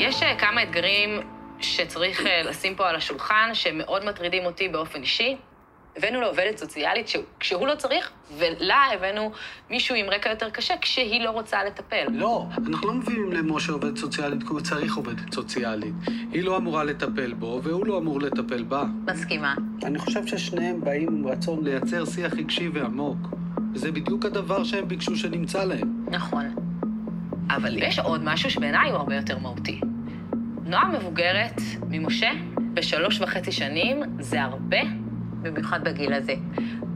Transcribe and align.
יש 0.00 0.22
אה, 0.22 0.38
כמה 0.38 0.62
אתגרים 0.62 1.20
שצריך 1.60 2.26
אה, 2.26 2.42
לשים 2.42 2.74
פה 2.74 2.88
על 2.88 2.96
השולחן, 2.96 3.50
שמאוד 3.52 4.04
מטרידים 4.04 4.46
אותי 4.46 4.68
באופן 4.68 5.00
אישי. 5.00 5.36
הבאנו 5.96 6.20
לעובדת 6.20 6.58
סוציאלית 6.58 7.08
ש... 7.08 7.16
כשהוא 7.40 7.66
לא 7.66 7.74
צריך, 7.74 8.10
ולה 8.38 8.84
הבאנו 8.94 9.30
מישהו 9.70 9.94
עם 9.94 10.06
רקע 10.10 10.30
יותר 10.30 10.50
קשה 10.50 10.74
כשהיא 10.80 11.24
לא 11.24 11.30
רוצה 11.30 11.64
לטפל. 11.64 12.04
לא, 12.10 12.46
אנחנו 12.58 12.88
לא 12.88 12.94
מביאים 12.94 13.32
למשה 13.32 13.72
עובדת 13.72 13.96
סוציאלית 13.96 14.42
כי 14.42 14.48
הוא 14.48 14.60
צריך 14.60 14.96
עובדת 14.96 15.34
סוציאלית. 15.34 15.94
היא 16.32 16.44
לא 16.44 16.56
אמורה 16.56 16.84
לטפל 16.84 17.32
בו, 17.32 17.60
והוא 17.62 17.86
לא 17.86 17.98
אמור 17.98 18.20
לטפל 18.20 18.62
בה. 18.62 18.84
מסכימה. 19.12 19.54
אני 19.82 19.98
חושב 19.98 20.26
ששניהם 20.26 20.80
באים 20.80 21.08
עם 21.08 21.26
רצון 21.26 21.64
לייצר 21.64 22.04
שיח 22.04 22.32
רגשי 22.32 22.68
ועמוק. 22.68 23.18
וזה 23.74 23.92
בדיוק 23.92 24.24
הדבר 24.24 24.64
שהם 24.64 24.88
ביקשו 24.88 25.16
שנמצא 25.16 25.64
להם. 25.64 26.04
נכון. 26.10 26.69
אבל 27.56 27.76
יש 27.76 27.98
עוד 27.98 28.20
משהו 28.24 28.50
שבעיניי 28.50 28.90
הוא 28.90 28.98
הרבה 28.98 29.16
יותר 29.16 29.38
מהותי. 29.38 29.80
נועה 30.64 30.88
מבוגרת 30.88 31.60
ממשה 31.88 32.30
בשלוש 32.74 33.20
וחצי 33.20 33.52
שנים 33.52 34.02
זה 34.20 34.42
הרבה, 34.42 34.80
במיוחד 35.42 35.84
בגיל 35.84 36.12
הזה. 36.12 36.34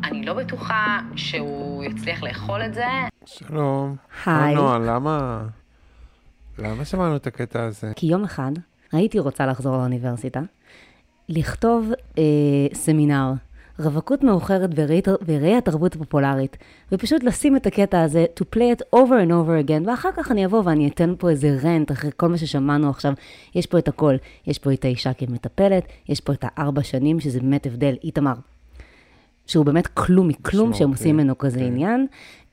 אני 0.04 0.26
לא 0.26 0.34
בטוחה 0.34 1.00
שהוא 1.16 1.84
יצליח 1.84 2.22
לאכול 2.22 2.64
את 2.64 2.74
זה. 2.74 2.84
שלום. 3.24 3.96
היי. 4.26 4.54
נועה, 4.54 4.78
למה... 4.78 5.42
למה 6.58 6.84
שמענו 6.84 7.16
את 7.16 7.26
הקטע 7.26 7.62
הזה? 7.62 7.92
כי 7.96 8.06
יום 8.06 8.24
אחד 8.24 8.52
הייתי 8.92 9.18
רוצה 9.18 9.46
לחזור 9.46 9.76
לאוניברסיטה, 9.76 10.40
לכתוב 11.28 11.92
אה, 12.18 12.22
סמינר, 12.74 13.32
רווקות 13.78 14.22
מאוחרת 14.24 14.74
בראי- 14.74 15.02
בראי 15.26 15.56
התרבות 15.56 15.94
הפופולרית, 15.94 16.56
ופשוט 16.92 17.24
לשים 17.24 17.56
את 17.56 17.66
הקטע 17.66 18.02
הזה, 18.02 18.26
to 18.40 18.56
play 18.56 18.78
it 18.78 18.96
over 18.96 19.26
and 19.26 19.30
over 19.30 19.68
again, 19.68 19.88
ואחר 19.88 20.08
כך 20.16 20.30
אני 20.30 20.46
אבוא 20.46 20.62
ואני 20.64 20.88
אתן 20.88 21.14
פה 21.18 21.30
איזה 21.30 21.58
רנט 21.62 21.92
אחרי 21.92 22.10
כל 22.16 22.28
מה 22.28 22.38
ששמענו 22.38 22.90
עכשיו. 22.90 23.12
יש 23.54 23.66
פה 23.66 23.78
את 23.78 23.88
הכל, 23.88 24.14
יש 24.46 24.58
פה 24.58 24.72
את 24.72 24.84
האישה 24.84 25.12
כמטפלת, 25.12 25.84
יש 26.08 26.20
פה 26.20 26.32
את 26.32 26.44
הארבע 26.48 26.82
שנים, 26.82 27.20
שזה 27.20 27.40
באמת 27.40 27.66
הבדל, 27.66 27.94
איתמר, 28.04 28.34
שהוא 29.46 29.64
באמת 29.66 29.86
כלום 29.86 30.28
מכלום, 30.28 30.74
שהם 30.74 30.90
עושים 30.90 31.16
ממנו 31.16 31.38
כזה 31.38 31.58
כן. 31.58 31.64
עניין. 31.64 32.06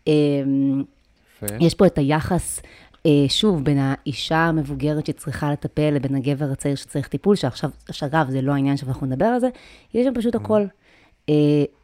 יפה. 0.06 1.56
יש 1.60 1.74
פה 1.74 1.86
את 1.86 1.98
היחס, 1.98 2.62
אה, 3.06 3.12
שוב, 3.28 3.64
בין 3.64 3.78
האישה 3.80 4.38
המבוגרת 4.38 5.06
שצריכה 5.06 5.52
לטפל 5.52 5.90
לבין 5.90 6.16
הגבר 6.16 6.52
הצעיר 6.52 6.76
שצריך 6.76 7.08
טיפול, 7.08 7.36
שעכשיו, 7.36 7.70
שאגב, 7.92 8.30
זה 8.30 8.42
לא 8.42 8.52
העניין 8.52 8.78
שאנחנו 8.78 9.08
נדבר 9.08 9.26
על 9.26 9.40
זה, 9.40 9.50
יש 9.94 10.06
שם 10.06 10.14
פשוט 10.16 10.36
הכל. 10.36 10.62
אה, 10.62 10.66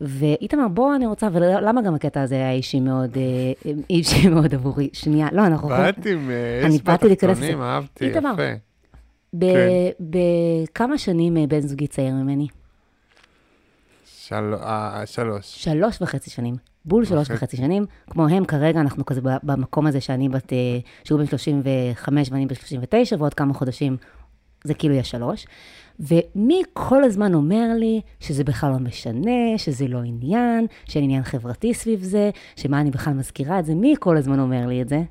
ואיתמר, 0.02 0.67
בוא, 0.67 0.95
אני 0.95 1.06
רוצה, 1.06 1.28
ולמה 1.34 1.81
גם 1.81 1.95
הקטע 1.95 2.22
הזה 2.22 2.36
היה 2.36 2.52
אישי 2.52 2.80
מאוד, 2.80 3.17
אה, 3.17 3.72
אישי 3.89 4.28
מאוד 4.34 4.54
עבורי? 4.54 4.89
שנייה, 4.94 5.28
לא, 5.31 5.45
אנחנו... 5.45 5.67
באתי 5.67 6.14
עם 6.14 6.30
אה, 6.31 6.62
אני 6.66 6.76
אצבע 6.78 6.92
באתי 6.92 7.08
להיכנס 7.08 7.31
תחתונים, 7.38 7.58
לזה. 7.59 7.67
אהבתי, 7.67 8.06
איתמר. 8.08 8.34
יפה. 8.34 8.44
ב- 9.34 9.45
כן. 9.54 10.06
בכמה 10.73 10.98
שנים 10.98 11.38
אה, 11.38 11.48
בן 11.48 11.59
זוגי 11.59 11.88
צעיר 11.88 12.14
ממני? 12.14 12.48
של- 14.06 14.54
אה, 14.54 15.02
שלוש. 15.06 15.64
שלוש 15.64 16.02
וחצי 16.02 16.30
שנים. 16.30 16.56
בול 16.86 17.06
שלוש 17.06 17.32
וחצי. 17.32 17.58
שנים. 17.58 17.86
כמו 18.09 18.28
הם, 18.28 18.45
כרגע 18.45 18.80
אנחנו 18.82 19.06
כזה 19.06 19.22
במקום 19.44 19.88
הזה 19.88 20.02
שאני 20.02 20.30
בת, 20.30 20.54
אה, 20.54 20.58
שהוא 21.04 21.20
בן 21.20 21.26
35 21.26 22.30
ואני 22.32 22.45
בן 22.45 22.56
39, 22.56 23.16
ועוד 23.20 23.34
כמה 23.34 23.54
חודשים 23.54 23.98
זה 24.64 24.73
כאילו 24.73 24.94
יהיה 24.94 25.04
שלוש. 25.04 25.45
ומי 26.00 26.62
כל 26.73 27.03
הזמן 27.03 27.34
אומר 27.34 27.73
לי 27.76 28.02
שזה 28.20 28.44
בכלל 28.44 28.72
לא 28.72 28.80
משנה, 28.80 29.58
שזה 29.58 29.88
לא 29.88 29.98
עניין, 29.98 30.67
שאין 30.86 31.04
עניין 31.04 31.23
חברתי 31.23 31.73
סביב 31.73 32.04
זה, 32.04 32.30
שמה 32.56 32.81
אני 32.81 32.92
בכלל 32.92 33.14
מזכירה 33.14 33.59
את 33.59 33.66
זה, 33.66 33.76
מי 33.76 33.95
כל 34.00 34.17
הזמן 34.17 34.39
אומר 34.39 34.67
לי 34.67 34.81
את 34.81 34.89
זה? 34.89 35.02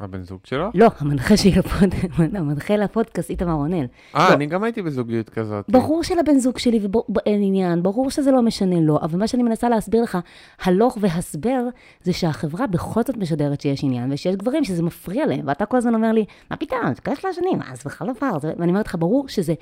הבן 0.00 0.22
זוג 0.22 0.40
שלך? 0.44 0.68
לא, 0.74 0.86
המנחה 0.98 1.36
שלי 1.36 1.50
לפוד... 1.50 1.94
המנחה 2.38 2.76
לפודקאסט, 2.76 3.30
איתמר 3.30 3.52
רונל. 3.52 3.86
אה, 4.14 4.28
לא. 4.28 4.34
אני 4.34 4.46
גם 4.46 4.64
הייתי 4.64 4.82
בזוגיות 4.82 5.28
כזאת. 5.28 5.64
ברור 5.68 6.02
שלבן 6.02 6.38
זוג 6.38 6.58
שלי 6.58 6.80
ואין 7.14 7.42
עניין, 7.42 7.82
ברור 7.82 8.10
שזה 8.10 8.30
לא 8.30 8.42
משנה 8.42 8.80
לו, 8.80 9.00
אבל 9.00 9.18
מה 9.18 9.26
שאני 9.26 9.42
מנסה 9.42 9.68
להסביר 9.68 10.02
לך, 10.02 10.18
הלוך 10.62 10.98
והסבר, 11.00 11.64
זה 12.02 12.12
שהחברה 12.12 12.66
בכל 12.66 13.02
זאת 13.02 13.16
משדרת 13.16 13.60
שיש 13.60 13.84
עניין, 13.84 14.12
ושיש 14.12 14.36
גברים 14.36 14.64
שזה 14.64 14.82
מפריע 14.82 15.26
להם, 15.26 15.40
ואתה 15.46 15.66
כל 15.66 15.76
הזמן 15.76 15.94
אומר 15.94 16.12
לי, 16.12 16.24
מה 16.50 16.56
פתאום, 16.56 16.94
זה 16.94 17.00
כזה 17.00 17.16
שלוש 17.16 17.36
שנים, 17.36 17.58
מה, 17.58 17.64
זה 17.74 17.82
בכלל 17.84 18.08
לא 18.08 18.12
פער, 18.12 18.38
ואני 18.58 18.70
אומרת 18.70 18.86
לך, 18.86 18.96
ברור 18.98 19.28
שזה, 19.28 19.54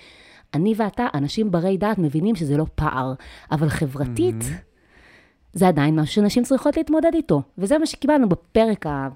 אני 0.54 0.74
ואתה, 0.76 1.06
אנשים 1.14 1.50
ברי 1.50 1.76
דעת, 1.76 1.98
מבינים 1.98 2.34
שזה 2.36 2.56
לא 2.56 2.66
פער, 2.74 3.14
אבל 3.50 3.68
חברתית, 3.68 4.44
זה 5.52 5.68
עדיין 5.68 6.00
משהו 6.00 6.14
שנשים 6.14 6.42
צריכות 6.42 6.76
להתמודד 6.76 7.14
איתו, 7.14 7.42
וזה 7.58 7.78
מה 7.78 7.86
שקיבלנו 7.86 8.28
בפרק 8.28 8.86
ה... 8.86 9.08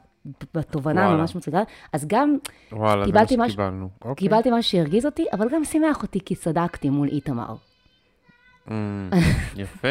בתובנה 0.54 1.00
וואלה. 1.00 1.16
ממש 1.16 1.36
מצחיקה, 1.36 1.62
אז 1.92 2.06
גם 2.08 2.36
וואלה, 2.72 2.92
זה 2.92 2.98
מה 2.98 3.04
קיבלתי 3.06 3.36
משהו- 3.36 3.48
שקיבלנו. 3.50 3.88
אוקיי. 4.02 4.14
קיבלתי 4.28 4.48
משהו 4.52 4.70
שהרגיז 4.72 5.06
אותי, 5.06 5.24
אבל 5.32 5.48
גם 5.52 5.64
שימח 5.64 6.02
אותי, 6.02 6.18
כי 6.24 6.34
צדקתי 6.34 6.90
מול 6.90 7.08
איתמר. 7.08 7.54
אמ, 8.70 9.10
יפה. 9.56 9.88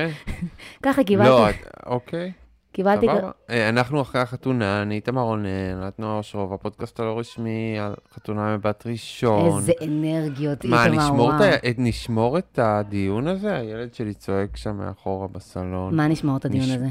ככה 0.84 1.04
קיבלתי, 1.04 1.30
לא, 1.30 1.48
אוקיי. 1.86 2.32
קיבלתי, 2.72 3.06
סבבה. 3.08 3.32
אה, 3.50 3.70
אנחנו 3.70 4.02
אחרי 4.02 4.22
החתונה, 4.22 4.82
אני 4.82 4.96
איתמר 4.96 5.22
רונן, 5.22 5.48
את 5.88 6.00
נועה 6.00 6.18
אושרוב, 6.18 6.54
הפודקאסט 6.54 7.00
הלא 7.00 7.20
רשמי 7.20 7.80
על 7.80 7.94
חתונה 8.14 8.56
מבת 8.58 8.84
ראשון. 8.88 9.58
איזה 9.58 9.72
אנרגיות, 9.84 10.66
מה, 10.66 10.86
איתמר, 10.86 11.04
נשמור 11.04 11.28
וואו. 11.28 11.36
את 11.38 11.42
ה- 11.42 11.70
את- 11.70 11.76
נשמור 11.78 12.38
את 12.38 12.60
הדיון 12.62 13.28
הזה? 13.28 13.56
הילד 13.56 13.94
שלי 13.94 14.14
צועק 14.14 14.58
שם 14.58 14.78
מאחורה 14.78 15.28
בסלון. 15.28 15.96
מה 15.96 16.08
נשמור 16.08 16.38
את 16.38 16.46
הדיון 16.46 16.64
נש- 16.66 16.72
הזה? 16.72 16.88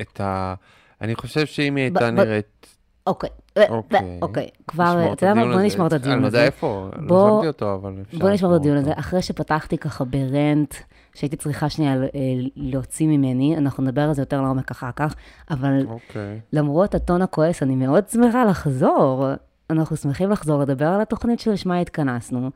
את 0.00 0.20
ה... 0.20 0.54
אני 1.00 1.14
חושב 1.14 1.46
שאם 1.46 1.76
היא 1.76 1.82
הייתה 1.84 2.10
נראית... 2.10 2.66
אוקיי, 3.06 3.30
אוקיי. 3.68 4.18
אוקיי, 4.22 4.48
כבר, 4.68 5.06
את 5.06 5.12
אתה 5.12 5.26
יודע 5.26 5.34
מה? 5.34 5.44
בוא 5.44 5.54
הזה. 5.54 5.62
נשמור 5.62 5.86
את 5.86 5.92
הדיון 5.92 6.12
אני 6.12 6.22
לא 6.22 6.26
הזה. 6.26 6.36
יודע 6.36 6.46
איפה, 6.46 6.88
לא 7.00 7.36
שמתי 7.36 7.46
אותו, 7.46 7.74
אבל 7.74 7.94
אפשר... 8.02 8.18
בוא 8.18 8.30
נשמור 8.30 8.56
את 8.56 8.60
הדיון. 8.60 8.76
הזה. 8.76 8.92
אחרי 8.96 9.22
שפתחתי 9.22 9.78
ככה 9.78 10.04
ברנט, 10.04 10.74
שהייתי 11.14 11.36
צריכה 11.36 11.68
שנייה 11.68 11.94
אה, 12.02 12.08
להוציא 12.56 13.06
ממני, 13.06 13.56
אנחנו 13.56 13.84
נדבר 13.84 14.02
על 14.02 14.12
זה 14.12 14.22
יותר 14.22 14.42
לעומק 14.42 14.70
אחר 14.70 14.90
כך, 14.96 15.14
אבל 15.50 15.86
אוקיי. 15.86 16.40
למרות 16.52 16.94
הטון 16.94 17.22
הכועס, 17.22 17.62
אני 17.62 17.76
מאוד 17.76 18.08
שמחה 18.08 18.44
לחזור. 18.44 19.26
אנחנו 19.70 19.96
שמחים 19.96 20.30
לחזור 20.30 20.60
לדבר 20.60 20.86
על 20.86 21.00
התוכנית 21.00 21.40
שלשמה 21.40 21.78
התכנסנו, 21.78 22.50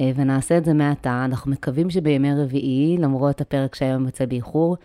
אה, 0.00 0.10
ונעשה 0.14 0.58
את 0.58 0.64
זה 0.64 0.74
מעתה. 0.74 1.24
אנחנו 1.24 1.50
מקווים 1.50 1.90
שבימי 1.90 2.34
רביעי, 2.42 2.96
למרות 2.98 3.40
הפרק 3.40 3.74
שהיום 3.74 4.06
יוצא 4.06 4.26
באיחור, 4.26 4.76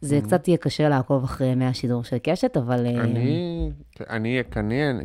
זה 0.00 0.20
קצת 0.24 0.48
יהיה 0.48 0.58
קשה 0.58 0.88
לעקוב 0.88 1.24
אחרי 1.24 1.46
ימי 1.46 1.64
השידור 1.66 2.04
של 2.04 2.16
קשת, 2.22 2.56
אבל... 2.56 2.86
אה, 2.86 3.00
אני, 3.00 3.70
אני 4.10 4.32
אהיה 4.32 4.42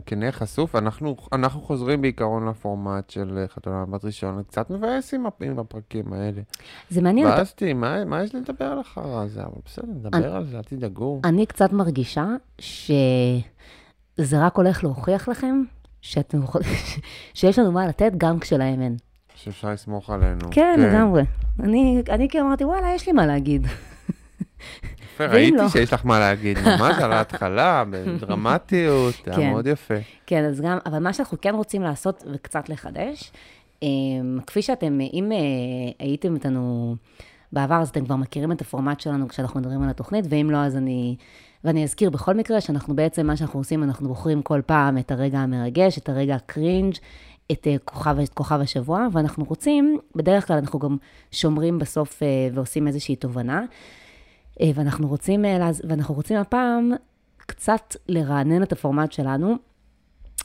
כנה- 0.06 0.32
חשוף, 0.32 0.76
אנחנו, 0.76 1.16
אנחנו 1.34 1.62
חוזרים 1.62 2.02
בעיקרון 2.02 2.48
לפורמט 2.50 3.10
של 3.10 3.38
אה, 3.38 3.48
חתונה 3.48 3.86
בת 3.86 4.06
ראשון, 4.06 4.44
קצת 4.48 4.70
מבאס 4.70 5.14
עם, 5.14 5.26
הפ- 5.26 5.42
עם 5.42 5.60
הפרקים 5.60 6.14
האלה. 6.14 6.42
זה 6.90 7.02
מעניין, 7.02 7.28
תראי, 7.56 7.74
מה, 7.74 8.06
מה 8.06 8.24
יש 8.24 8.34
לי 8.34 8.40
לדבר 8.42 8.66
על 8.66 8.80
החרא 8.80 9.24
הזה? 9.24 9.42
אבל 9.42 9.52
בסדר, 9.66 9.88
נדבר 9.88 10.36
על 10.36 10.46
זה, 10.46 10.58
אל 10.58 10.64
תדאגו. 10.64 11.22
אני 11.24 11.46
קצת 11.46 11.72
מרגישה 11.74 12.26
שזה 12.62 13.42
רק 14.46 14.56
הולך 14.58 14.84
להוכיח 14.84 15.30
לכם 15.30 15.64
שאתם 16.02 16.40
שיש 17.34 17.60
לנו 17.60 17.72
מה 17.72 17.88
לתת 17.88 18.12
גם 18.18 18.40
כשלהם 18.40 18.82
אין. 18.82 18.96
שאפשר 19.36 19.72
לסמוך 19.72 20.10
עלינו. 20.10 20.40
כן, 20.52 20.80
לגמרי. 20.80 21.24
אני, 21.60 22.04
אני 22.10 22.30
כאילו 22.30 22.46
אמרתי, 22.46 22.66
וואלה, 22.66 22.88
יש 22.96 23.08
לי 23.08 23.14
מה 23.14 23.26
להגיד. 23.26 23.68
יפה, 25.14 25.26
ראיתי 25.26 25.58
לא? 25.58 25.70
שיש 25.70 25.94
לך 25.94 26.06
מה 26.06 26.20
להגיד, 26.20 26.58
ממש 26.60 26.96
על 27.00 27.14
ההתחלה, 27.14 27.84
בדרמטיות, 27.90 29.16
היה 29.26 29.36
כן. 29.36 29.50
מאוד 29.50 29.68
יפה. 29.68 29.94
כן, 30.26 30.46
אז 30.46 30.62
גם, 30.62 30.78
אבל 30.86 31.00
מה 31.00 31.14
שאנחנו 31.14 31.42
כן 31.42 31.56
רוצים 31.56 31.82
לעשות 31.82 32.24
וקצת 32.34 32.70
לחדש, 32.70 33.32
אמ, 33.84 34.40
כפי 34.48 34.62
שאתם, 34.62 35.00
אם 35.14 35.32
אה, 35.32 35.38
הייתם 36.00 36.36
איתנו 36.36 36.96
בעבר, 37.52 37.76
אז 37.76 37.90
אתם 37.90 38.06
כבר 38.06 38.16
מכירים 38.16 38.52
את 38.52 38.62
הפורמט 38.62 39.00
שלנו 39.00 39.28
כשאנחנו 39.28 39.60
מדברים 39.60 39.84
על 39.84 39.90
התוכנית, 39.90 40.26
ואם 40.30 40.50
לא, 40.52 40.58
אז 40.58 40.78
אני... 40.78 41.16
ואני 41.64 41.84
אזכיר 41.84 42.10
בכל 42.10 42.34
מקרה 42.34 42.62
שאנחנו 42.62 42.96
בעצם, 42.96 43.28
מה 43.28 43.38
שאנחנו 43.38 43.60
עושים, 43.60 43.84
אנחנו 43.84 44.08
בוחרים 44.08 44.42
כל 44.42 44.62
פעם 44.66 44.98
את 44.98 45.12
הרגע 45.12 45.40
המרגש, 45.40 45.98
את 45.98 46.10
הרגע 46.10 46.36
הקרינג', 46.36 46.96
את 47.52 47.68
אה, 47.68 47.76
כוכב, 47.86 48.20
את 48.20 48.34
כוכב 48.34 48.60
השבוע, 48.62 49.08
ואנחנו 49.12 49.44
רוצים, 49.44 49.98
בדרך 50.16 50.48
כלל 50.48 50.58
אנחנו 50.58 50.80
גם 50.80 50.98
שומרים 51.32 51.80
בסוף 51.80 52.24
אה, 52.24 52.28
ועושים 52.54 52.88
איזושהי 52.88 53.16
תובנה, 53.16 53.64
ואנחנו 54.76 55.08
רוצים, 55.08 55.46
אה, 55.46 55.70
ואנחנו 55.90 56.16
רוצים 56.16 56.38
הפעם 56.38 56.92
קצת 57.38 57.96
לרענן 58.08 58.64
את 58.64 58.72
הפורמט 58.72 59.12
שלנו, 59.12 59.56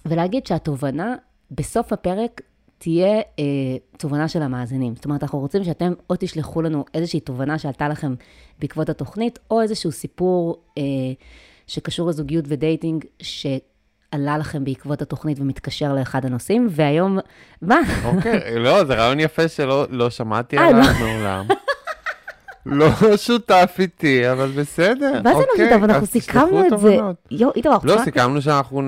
ולהגיד 0.07 0.47
שהתובנה 0.47 1.15
בסוף 1.51 1.93
הפרק 1.93 2.41
תהיה 2.79 3.17
אה, 3.39 3.77
תובנה 3.99 4.29
של 4.29 4.43
המאזינים. 4.43 4.95
זאת 4.95 5.05
אומרת, 5.05 5.23
אנחנו 5.23 5.39
רוצים 5.39 5.65
שאתם 5.65 5.93
או 6.11 6.15
תשלחו 6.19 6.63
לנו 6.63 6.85
איזושהי 6.95 7.21
תובנה 7.21 7.59
שעלתה 7.59 7.89
לכם 7.89 8.15
בעקבות 8.59 8.89
התוכנית, 8.89 9.39
או 9.51 9.63
איזשהו 9.63 9.93
סיפור 9.93 10.63
אה, 10.79 10.83
שקשור 11.67 12.09
לזוגיות 12.09 12.45
ודייטינג, 12.49 13.05
שעלה 13.23 14.39
לכם 14.39 14.65
בעקבות 14.65 15.03
התוכנית 15.03 15.41
ומתקשר 15.41 15.95
לאחד 15.95 16.25
הנושאים, 16.25 16.67
והיום, 16.71 17.19
מה? 17.63 17.81
אוקיי, 18.05 18.59
לא, 18.59 18.85
זה 18.85 18.95
רעיון 18.95 19.21
יפה 19.21 19.49
שלא 19.49 19.87
לא 19.91 20.11
שמעתי 20.11 20.59
אה, 20.59 20.69
עליו 20.69 20.83
לא. 21.01 21.07
מעולם. 21.07 21.47
לא 22.71 23.17
שותף 23.17 23.77
איתי, 23.79 24.31
אבל 24.33 24.51
בסדר. 24.51 25.21
מה 25.25 25.31
זה 25.35 25.39
לא 25.39 25.47
אוקיי, 25.51 25.71
שותף? 25.71 25.85
אנחנו 25.85 26.07
סיכמנו 26.07 26.67
את 26.67 26.79
זה. 26.79 26.99
יואו, 27.31 27.53
איתמר, 27.57 27.77
לא, 27.83 27.97
סיכמנו 28.05 28.43
שאנחנו. 28.43 28.83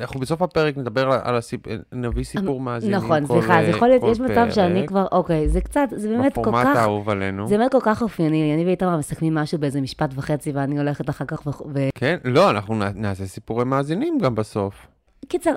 אנחנו 0.00 0.20
בסוף 0.20 0.42
הפרק 0.42 0.76
נדבר 0.76 1.12
על 1.22 1.36
הסיפור, 1.36 1.72
נביא 1.92 2.24
סיפור 2.24 2.60
מאזינים 2.60 2.96
נכון, 2.96 3.26
סליחה, 3.26 3.60
אז 3.60 3.64
אה, 3.64 3.70
יכול 3.70 3.88
להיות, 3.88 4.02
יש 4.10 4.20
מצב 4.20 4.46
שאני 4.50 4.86
כבר, 4.86 5.06
אוקיי, 5.12 5.48
זה 5.48 5.60
קצת, 5.60 5.88
זה 5.96 6.08
באמת 6.08 6.34
כל 6.34 6.40
בפורמט 6.40 6.66
כך, 6.66 6.76
האהוב 6.76 7.10
עלינו. 7.10 7.48
זה 7.48 7.58
באמת 7.58 7.72
כל 7.72 7.80
כך 7.82 8.02
אופייני 8.02 8.42
לי. 8.42 8.54
אני 8.54 8.64
ואיתמר 8.64 8.96
מסכמים 8.96 9.34
משהו 9.34 9.58
באיזה 9.58 9.80
משפט 9.80 10.10
וחצי, 10.14 10.52
ואני 10.52 10.78
הולכת 10.78 11.10
אחר 11.10 11.24
כך, 11.24 11.46
ו- 11.46 11.88
כן, 11.94 12.16
לא, 12.24 12.50
אנחנו 12.50 12.74
נעשה 12.94 13.26
סיפורי 13.26 13.64
מאזינים 13.64 14.18
גם 14.18 14.34
בסוף. 14.34 14.86
קיצר, 15.28 15.52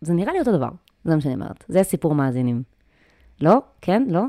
זה 0.00 0.14
נראה 0.14 0.32
לי 0.32 0.38
אותו 0.38 0.52
דבר, 0.52 0.68
זה 1.04 1.14
מה 1.14 1.20
שאני 1.20 1.34
אומרת. 1.34 1.64
זה 1.68 1.82
סיפור 1.82 2.14
מאזינים. 2.14 2.62
לא? 3.40 3.58
כן? 3.82 4.04
לא? 4.08 4.24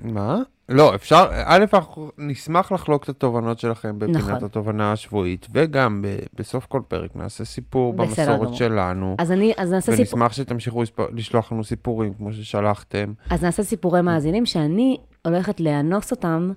מה? 0.00 0.38
לא, 0.70 0.94
אפשר, 0.94 1.26
א', 1.44 1.64
אנחנו 1.74 2.10
נשמח 2.18 2.72
לחלוק 2.72 3.04
את 3.04 3.08
התובנות 3.08 3.58
שלכם 3.58 3.98
בפינת 3.98 4.16
נכון. 4.16 4.44
התובנה 4.44 4.92
השבועית, 4.92 5.46
וגם 5.54 6.02
ב- 6.02 6.18
בסוף 6.38 6.66
כל 6.66 6.80
פרק 6.88 7.16
נעשה 7.16 7.44
סיפור 7.44 7.92
במסורת 7.92 8.40
גמור. 8.40 8.54
שלנו, 8.54 9.16
אז 9.18 9.32
אני, 9.32 9.52
אז 9.56 9.72
נעשה 9.72 9.92
סיפור, 9.92 10.00
ונשמח 10.00 10.32
שתמשיכו 10.32 10.82
לשלוח 11.12 11.52
לנו 11.52 11.64
סיפורים 11.64 12.14
כמו 12.14 12.32
ששלחתם. 12.32 13.12
אז 13.30 13.44
נעשה 13.44 13.62
סיפורי 13.62 14.02
מאזינים 14.02 14.46
שאני 14.46 14.96
הולכת 15.24 15.60
לאנוס 15.60 16.10
אותם, 16.10 16.52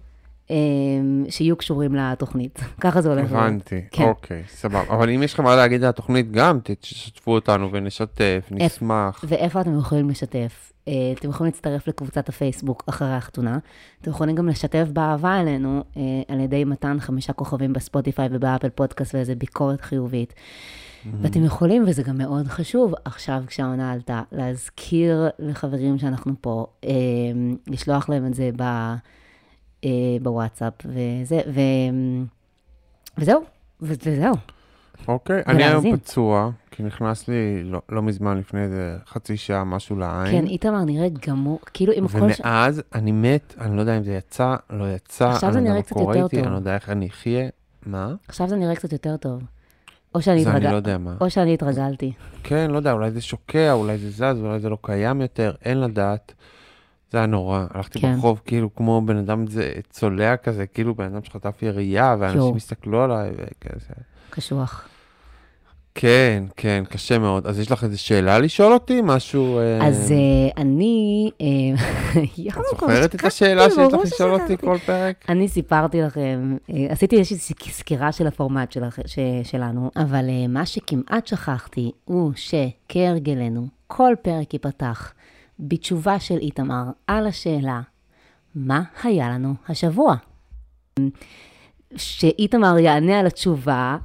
אה, 0.51 0.55
שיהיו 1.29 1.55
קשורים 1.55 1.95
לתוכנית. 1.95 2.59
ככה 2.81 3.01
זה 3.01 3.09
הולך. 3.09 3.31
הבנתי, 3.31 3.81
כן. 3.91 4.03
אוקיי, 4.03 4.43
סבבה. 4.47 4.83
אבל 4.89 5.09
אם 5.09 5.23
יש 5.23 5.33
לכם 5.33 5.43
מה 5.43 5.55
להגיד 5.55 5.83
על 5.83 5.89
התוכנית, 5.89 6.31
גם 6.31 6.59
תשתפו 6.63 7.31
אותנו 7.31 7.71
ונשתף, 7.71 8.47
נשמח. 8.51 9.25
ואיפה 9.27 9.61
אתם 9.61 9.77
יכולים 9.79 10.09
לשתף? 10.09 10.72
אה, 10.87 10.93
אתם 11.19 11.29
יכולים 11.29 11.53
להצטרף 11.53 11.87
לקבוצת 11.87 12.29
הפייסבוק 12.29 12.83
אחרי 12.89 13.13
החתונה. 13.13 13.57
אתם 14.01 14.11
יכולים 14.11 14.35
גם 14.35 14.47
לשתף 14.47 14.87
באהבה 14.93 15.41
אלינו 15.41 15.83
אה, 15.97 16.01
על 16.27 16.39
ידי 16.39 16.63
מתן 16.63 16.99
חמישה 16.99 17.33
כוכבים 17.33 17.73
בספוטיפיי 17.73 18.27
ובאפל 18.31 18.69
פודקאסט 18.69 19.15
ואיזה 19.15 19.35
ביקורת 19.35 19.81
חיובית. 19.81 20.33
ואתם 21.21 21.45
יכולים, 21.45 21.83
וזה 21.87 22.03
גם 22.03 22.17
מאוד 22.17 22.47
חשוב, 22.47 22.93
עכשיו 23.05 23.43
כשהעונה 23.47 23.91
עלתה, 23.91 24.21
להזכיר 24.31 25.29
לחברים 25.39 25.97
שאנחנו 25.97 26.33
פה, 26.41 26.65
אה, 26.85 26.91
לשלוח 27.67 28.09
להם 28.09 28.25
את 28.25 28.33
זה 28.33 28.49
ב, 28.55 28.61
אה, 29.83 29.89
בוואטסאפ, 30.21 30.73
וזה, 30.85 31.41
ו, 31.53 31.59
וזהו, 33.17 33.41
וזהו. 33.81 34.35
אוקיי, 35.07 35.41
אני 35.47 35.63
היום. 35.63 35.97
פצוע, 35.97 36.49
כי 36.71 36.83
נכנס 36.83 37.27
לי 37.27 37.63
לא- 37.63 37.81
לא 37.89 38.01
מזמן, 38.01 38.37
לפני 38.37 38.61
איזה 38.63 38.97
חצי 39.07 39.37
שעה, 39.37 39.63
משהו 39.63 39.95
לעין. 39.95 40.31
כן, 40.31 40.47
איתמר 40.47 40.83
נראה 40.83 41.07
גמור, 41.27 41.59
כאילו 41.73 41.93
עם 41.93 42.07
כל 42.07 42.33
ש... 42.33 42.39
ומאז 42.39 42.81
אני 42.95 43.11
מת, 43.11 43.55
אני 43.61 43.75
לא 43.75 43.81
יודע 43.81 43.97
אם 43.97 44.03
זה 44.03 44.13
יצא, 44.13 44.55
לא 44.69 44.95
יצא, 44.95 45.29
עכשיו 45.29 45.49
אני 45.49 45.53
זה 45.53 45.59
לא 45.59 45.69
נראה 45.69 45.81
קצת 45.81 45.95
יותר 45.95 46.23
איתי, 46.23 46.35
טוב. 46.35 46.45
אני 46.45 46.51
לא 46.51 46.57
יודע 46.57 46.75
איך 46.75 46.89
אני 46.89 47.07
אחיה. 47.07 47.49
מה? 47.85 48.13
עכשיו 48.27 48.49
זה 48.49 48.55
נראה 48.55 48.75
קצת 48.75 48.93
יותר 48.93 49.17
טוב. 49.17 49.41
או 50.15 50.21
שאני, 50.21 50.41
התרגל... 50.41 50.69
לא 50.71 50.75
יודע 50.75 50.97
מה. 50.97 51.15
או 51.21 51.29
שאני 51.29 51.53
התרגלתי. 51.53 52.13
כן, 52.43 52.71
לא 52.71 52.77
יודע, 52.77 52.91
אולי 52.91 53.11
זה 53.11 53.21
שוקע, 53.21 53.71
אולי 53.73 53.97
זה 53.97 54.09
זז, 54.09 54.41
אולי 54.41 54.59
זה 54.59 54.69
לא 54.69 54.77
קיים 54.81 55.21
יותר, 55.21 55.53
אין 55.65 55.81
לדעת. 55.81 56.33
זה 57.11 57.17
היה 57.17 57.27
נורא. 57.27 57.65
הלכתי 57.73 57.99
כן. 57.99 58.15
ברחוב 58.15 58.41
כאילו 58.45 58.75
כמו 58.75 59.01
בן 59.05 59.17
אדם 59.17 59.47
זה 59.47 59.71
צולע 59.89 60.37
כזה, 60.37 60.67
כאילו 60.67 60.95
בן 60.95 61.05
אדם 61.05 61.23
שחטף 61.23 61.61
ירייה, 61.61 62.15
ואנשים. 62.19 62.55
הסתכלו 62.55 63.03
עליי 63.03 63.31
וכזה. 63.31 63.93
קשוח. 64.29 64.87
כן, 65.95 66.43
כן, 66.57 66.83
קשה 66.89 67.19
מאוד. 67.19 67.47
אז 67.47 67.59
יש 67.59 67.71
לך 67.71 67.83
איזו 67.83 68.01
שאלה 68.01 68.39
לשאול 68.39 68.73
אותי? 68.73 68.99
משהו... 69.03 69.57
אה, 69.59 69.87
אז 69.87 70.11
אה, 70.11 70.61
אני... 70.61 71.31
אה, 71.41 71.45
את 72.59 72.63
זוכרת 72.71 73.15
את 73.15 73.25
השאלה 73.25 73.69
שיש 73.69 73.93
לך 73.93 73.99
לשאול 74.03 74.33
אותי. 74.33 74.57
כל 74.57 74.77
פרק? 74.85 75.25
אני 75.29 75.47
סיפרתי 75.47 76.01
לכם, 76.01 76.57
אה, 76.69 76.85
עשיתי 76.89 77.17
איזושהי 77.17 77.37
סק- 77.37 77.69
סקירה 77.69 78.11
של 78.11 78.27
הפורמט 78.27 78.71
שלכ, 78.71 78.99
ש, 79.05 79.19
שלנו, 79.43 79.91
אבל 79.95 80.25
מה 80.49 80.65
שכמעט 80.65 81.27
שכחתי 81.27 81.91
הוא 82.05 82.31
שכהרגלנו, 82.35 83.67
כל 83.87 84.13
פרק 84.21 84.53
ייפתח 84.53 85.13
בתשובה 85.59 86.19
של 86.19 86.37
איתמר 86.37 86.83
על 87.07 87.27
השאלה, 87.27 87.81
מה 88.55 88.81
היה 89.03 89.29
לנו 89.29 89.53
השבוע? 89.69 90.15
שאיתמר 91.95 92.77
יענה 92.79 93.19
על 93.19 93.27
התשובה, 93.27 93.97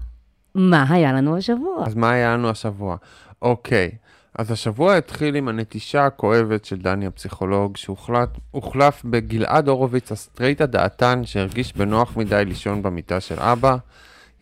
מה 0.58 0.84
היה 0.88 1.12
לנו 1.12 1.36
השבוע? 1.36 1.84
אז 1.86 1.94
מה 1.94 2.10
היה 2.10 2.34
לנו 2.34 2.50
השבוע? 2.50 2.96
אוקיי, 3.42 3.90
אז 4.38 4.50
השבוע 4.50 4.94
התחיל 4.94 5.34
עם 5.34 5.48
הנטישה 5.48 6.06
הכואבת 6.06 6.64
של 6.64 6.76
דני 6.76 7.06
הפסיכולוג, 7.06 7.76
שהוחלף 7.76 9.04
בגלעד 9.04 9.68
הורוביץ 9.68 10.12
הסטרייט 10.12 10.60
הדעתן, 10.60 11.22
שהרגיש 11.24 11.76
בנוח 11.76 12.16
מדי 12.16 12.44
לישון 12.46 12.82
במיטה 12.82 13.20
של 13.20 13.40
אבא. 13.40 13.76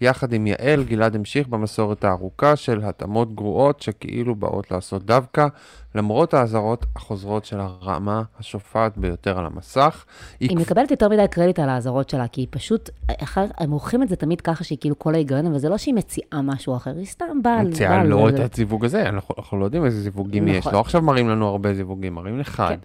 יחד 0.01 0.33
עם 0.33 0.47
יעל, 0.47 0.85
גלעד 0.85 1.15
המשיך 1.15 1.49
במסורת 1.49 2.05
הארוכה 2.05 2.57
של 2.57 2.85
התאמות 2.85 3.35
גרועות 3.35 3.83
שכאילו 3.83 4.35
באות 4.35 4.71
לעשות 4.71 5.05
דווקא, 5.05 5.47
למרות 5.95 6.35
האזהרות 6.35 6.87
החוזרות 6.97 7.45
של 7.45 7.61
הרמה 7.61 8.23
השופעת 8.39 8.99
ביותר 8.99 9.39
על 9.39 9.47
המסך. 9.47 10.05
היא 10.41 10.49
היא 10.49 10.59
מקבלת 10.59 10.91
יותר 10.91 11.09
מדי 11.09 11.25
קרדיט 11.31 11.59
על 11.59 11.69
האזהרות 11.69 12.11
שלה, 12.11 12.29
כי 12.29 12.41
היא 12.41 12.49
פשוט, 12.51 12.91
אחר, 13.23 13.45
הם 13.59 13.71
עורכים 13.71 14.03
את 14.03 14.09
זה 14.09 14.17
תמיד 14.17 14.41
ככה 14.41 14.65
שהיא 14.65 14.79
כאילו 14.81 14.99
כל 14.99 15.15
ההיגיון, 15.15 15.47
אבל 15.47 15.59
זה 15.59 15.69
לא 15.69 15.79
שהיא 15.79 15.95
מציעה 15.95 16.43
משהו 16.43 16.77
אחר, 16.77 16.97
היא 16.97 17.07
סתם 17.07 17.43
באה... 17.43 17.63
מציעה 17.63 17.97
באה 17.97 18.05
לא 18.05 18.29
לזה. 18.29 18.45
את 18.45 18.53
הזיווג 18.55 18.85
הזה, 18.85 19.09
אנחנו, 19.09 19.35
אנחנו 19.39 19.59
לא 19.59 19.65
יודעים 19.65 19.85
איזה 19.85 20.01
זיווגים 20.01 20.49
יש, 20.49 20.57
נכון. 20.57 20.73
לא 20.73 20.81
עכשיו 20.81 21.03
מראים 21.03 21.29
לנו 21.29 21.47
הרבה 21.47 21.75
זיווגים, 21.75 22.15
מראים 22.15 22.41
אחד. 22.41 22.69
כן, 22.69 22.79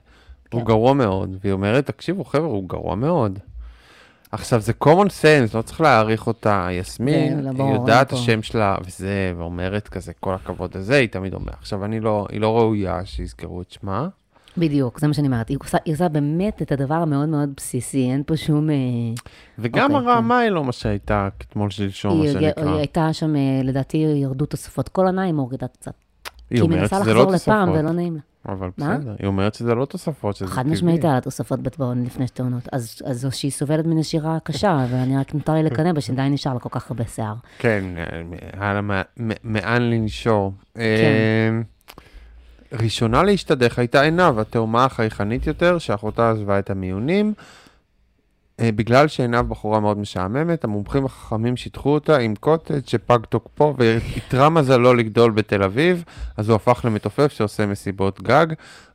הוא 0.52 0.62
כן. 0.62 0.68
גרוע 0.68 0.94
מאוד, 0.94 1.36
והיא 1.42 1.54
אומרת, 1.54 1.86
תקשיבו 1.86 2.24
חבר'ה, 2.24 2.48
הוא 2.48 2.70
גרוע 2.70 2.96
מאוד. 2.96 3.40
עכשיו 4.32 4.62
זה 4.62 4.74
common 4.84 5.08
sense, 5.22 5.58
לא 5.58 5.62
צריך 5.62 5.82
להעריך 5.82 6.28
אותה, 6.28 6.68
יסמין, 6.72 7.40
לא 7.40 7.50
היא 7.50 7.58
ברור, 7.58 7.74
יודעת 7.74 8.08
את 8.08 8.12
לא. 8.12 8.18
השם 8.18 8.42
שלה 8.42 8.76
וזה, 8.86 9.34
ואומרת 9.38 9.88
כזה, 9.88 10.14
כל 10.20 10.34
הכבוד 10.34 10.78
לזה, 10.78 10.96
היא 10.96 11.10
תמיד 11.10 11.34
אומרת. 11.34 11.56
עכשיו 11.60 11.86
אני 11.86 12.00
לא, 12.00 12.28
היא 12.32 12.42
לא 12.42 12.58
ראויה 12.58 13.06
שיזכרו 13.06 13.62
את 13.62 13.72
שמה. 13.72 14.08
בדיוק, 14.58 15.00
זה 15.00 15.08
מה 15.08 15.14
שאני 15.14 15.28
אומרת. 15.28 15.50
היא 15.50 15.58
עושה, 15.64 15.78
היא 15.86 15.94
עושה 15.94 16.10
באמת 16.10 16.62
את 16.62 16.72
הדבר 16.72 16.96
המאוד 16.96 17.30
מאוד 17.30 17.50
בסיסי, 17.58 18.12
אין 18.12 18.24
פה 18.26 18.38
שום... 18.38 18.70
אה, 18.70 18.76
וגם 19.60 19.96
אוקיי, 19.96 20.12
הרמה 20.12 20.40
היא 20.40 20.50
לא 20.50 20.64
מה 20.64 20.72
שהייתה 20.72 21.30
כתמול 21.40 21.70
שלשום, 21.70 22.18
מה 22.18 22.24
היא, 22.24 22.38
היא 22.38 22.50
שנקרא. 22.56 22.76
הייתה 22.76 23.14
שם, 23.14 23.36
אה, 23.36 23.62
לדעתי, 23.64 23.98
ירדו 23.98 24.46
תוספות. 24.46 24.90
כל 24.90 25.06
עונה 25.06 25.22
היא 25.22 25.34
מורידה 25.34 25.68
קצת. 25.68 25.94
כי 26.24 26.56
היא 26.56 26.62
אומרת 26.62 26.80
מנסה 26.80 26.96
שזה 26.96 27.12
לחזור 27.12 27.26
לא 27.26 27.36
לפעם 27.36 27.68
תוספות. 27.68 27.84
ולא 27.84 27.92
נעים 27.92 28.16
לה. 28.16 28.22
אבל 28.50 28.70
מה? 28.78 28.98
בסדר, 28.98 29.16
היא 29.20 29.28
אומרת 29.28 29.54
שזה 29.54 29.76
לא 29.76 29.86
תוספות, 29.86 30.36
שזה 30.36 30.48
חד 30.48 30.62
טבעי. 30.62 30.74
משמעית 30.74 31.04
היה 31.06 31.14
לה 31.14 31.22
תוספות 31.22 31.60
בטבעון 31.60 32.04
לפני 32.04 32.28
שתי 32.28 32.42
עונות. 32.42 32.64
אז, 32.72 33.02
אז 33.06 33.28
שהיא 33.32 33.52
סובלת 33.52 33.86
מנשירה 33.86 34.38
קשה, 34.44 34.86
ואני 34.92 35.18
רק 35.18 35.34
נותר 35.34 35.54
לי 35.54 35.64
לקנא 35.64 35.92
בה 35.94 36.02
שעדיין 36.02 36.34
נשאר 36.34 36.54
לה 36.54 36.60
כל 36.60 36.70
כך 36.72 36.92
הרבה 36.92 37.06
שיער. 37.06 37.34
כן, 37.60 37.84
מ- 39.20 39.32
מאן 39.44 39.82
לנשור. 39.82 40.54
כן. 40.74 40.82
אה, 40.82 41.62
ראשונה 42.80 43.24
להשתדך 43.24 43.80
הייתה 43.80 44.02
עינב, 44.02 44.40
התאומה 44.40 44.86
החייכנית 44.86 45.48
יותר, 45.48 45.78
שאחותה 45.78 46.32
עזבה 46.32 46.60
את 46.60 46.70
המיונים. 46.70 47.34
אה, 48.62 48.72
בגלל 48.72 49.08
שעינב 49.08 49.50
בחורה 49.50 49.80
מאוד 49.80 49.98
משעממת, 49.98 50.64
המומחים 50.64 51.06
החכמים 51.06 51.58
שיטחו 51.58 51.90
אותה 51.90 52.18
עם 52.18 52.36
קוטג' 52.36 52.88
שפג 52.88 53.20
תוקפו 53.30 53.74
ואיתרע 53.78 54.50
מזלו 54.50 54.94
לגדול 54.94 55.32
בתל 55.32 55.64
אביב, 55.64 56.04
אז 56.38 56.50
הוא 56.50 56.56
הפך 56.56 56.82
למתופף 56.86 57.32
שעושה 57.32 57.66
מסיבות 57.66 58.22
גג. 58.22 58.48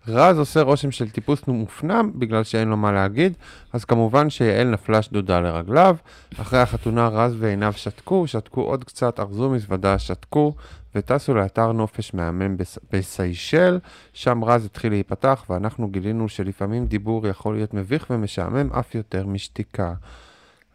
רז 0.08 0.38
עושה 0.38 0.62
רושם 0.62 0.90
של 0.90 1.10
טיפוס 1.10 1.42
מופנם 1.48 2.10
בגלל 2.14 2.44
שאין 2.44 2.68
לו 2.68 2.76
מה 2.76 2.92
להגיד, 2.92 3.32
אז 3.72 3.84
כמובן 3.84 4.30
שיעל 4.30 4.70
נפלה 4.70 5.02
שדודה 5.02 5.40
לרגליו. 5.40 5.96
אחרי 6.40 6.58
החתונה 6.58 7.08
רז 7.08 7.36
ועינב 7.38 7.72
שתקו, 7.72 8.26
שתקו 8.26 8.60
עוד 8.60 8.84
קצת, 8.84 9.20
ארזו 9.20 9.50
מזוודה, 9.50 9.98
שתקו, 9.98 10.54
וטסו 10.96 11.34
לאתר 11.34 11.72
נופש 11.72 12.14
מהמם 12.14 12.56
בס- 12.56 12.78
בסיישל, 12.92 13.78
שם 14.12 14.44
רז 14.44 14.64
התחיל 14.64 14.92
להיפתח, 14.92 15.44
ואנחנו 15.50 15.88
גילינו 15.88 16.28
שלפעמים 16.28 16.86
דיבור 16.86 17.26
יכול 17.26 17.54
להיות 17.54 17.74
מביך 17.74 18.06
ומשעמם 18.10 18.72
אף 18.72 18.94
יותר 18.94 19.26
משתיקה. 19.26 19.94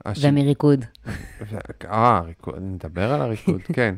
הש- 0.05 0.25
ומריקוד. 0.25 0.85
אה, 1.91 2.17
הריקוד, 2.17 2.55
נדבר 2.61 3.13
על 3.13 3.21
הריקוד, 3.21 3.61
כן. 3.75 3.95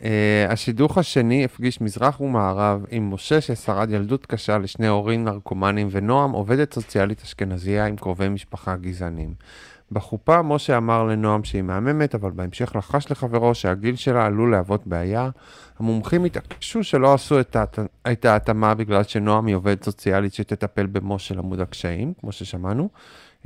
Uh, 0.00 0.04
השידוך 0.48 0.98
השני 0.98 1.44
הפגיש 1.44 1.80
מזרח 1.80 2.20
ומערב 2.20 2.84
עם 2.90 3.14
משה 3.14 3.40
ששרד 3.40 3.90
ילדות 3.90 4.26
קשה 4.26 4.58
לשני 4.58 4.86
הורים 4.88 5.24
נרקומנים 5.24 5.88
ונועם 5.90 6.30
עובדת 6.32 6.74
סוציאלית 6.74 7.22
אשכנזייה 7.22 7.86
עם 7.86 7.96
קרובי 7.96 8.28
משפחה 8.28 8.76
גזענים. 8.76 9.34
בחופה 9.92 10.42
משה 10.42 10.76
אמר 10.76 11.04
לנועם 11.04 11.44
שהיא 11.44 11.62
מהממת, 11.62 12.14
אבל 12.14 12.30
בהמשך 12.30 12.76
לחש 12.76 13.10
לחברו 13.10 13.54
שהגיל 13.54 13.96
שלה 13.96 14.26
עלול 14.26 14.50
להוות 14.50 14.86
בעיה. 14.86 15.30
המומחים 15.78 16.24
התעקשו 16.24 16.84
שלא 16.84 17.14
עשו 17.14 17.40
את, 17.40 17.56
ההת... 17.56 17.78
את 18.12 18.24
ההתאמה 18.24 18.74
בגלל 18.74 19.02
שנועם 19.02 19.46
היא 19.46 19.56
עובדת 19.56 19.84
סוציאלית 19.84 20.34
שתטפל 20.34 20.86
במשה 20.86 21.34
למוד 21.34 21.60
הקשיים, 21.60 22.12
כמו 22.20 22.32
ששמענו, 22.32 22.88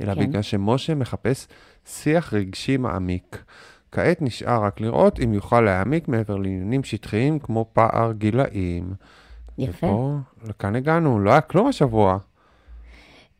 אלא 0.01 0.15
כן. 0.15 0.19
בגלל 0.19 0.41
שמשה 0.41 0.95
מחפש 0.95 1.47
שיח 1.85 2.33
רגשי 2.33 2.77
מעמיק. 2.77 3.43
כעת 3.91 4.21
נשאר 4.21 4.63
רק 4.63 4.81
לראות 4.81 5.19
אם 5.19 5.33
יוכל 5.33 5.61
להעמיק 5.61 6.07
מעבר 6.07 6.37
לעניינים 6.37 6.83
שטחיים 6.83 7.39
כמו 7.39 7.65
פער 7.73 8.11
גילאים. 8.11 8.93
יפה. 9.57 9.87
ופה, 9.87 10.17
לכאן 10.47 10.75
הגענו, 10.75 11.19
לא 11.19 11.31
היה 11.31 11.41
כלום 11.41 11.67
השבוע. 11.67 12.17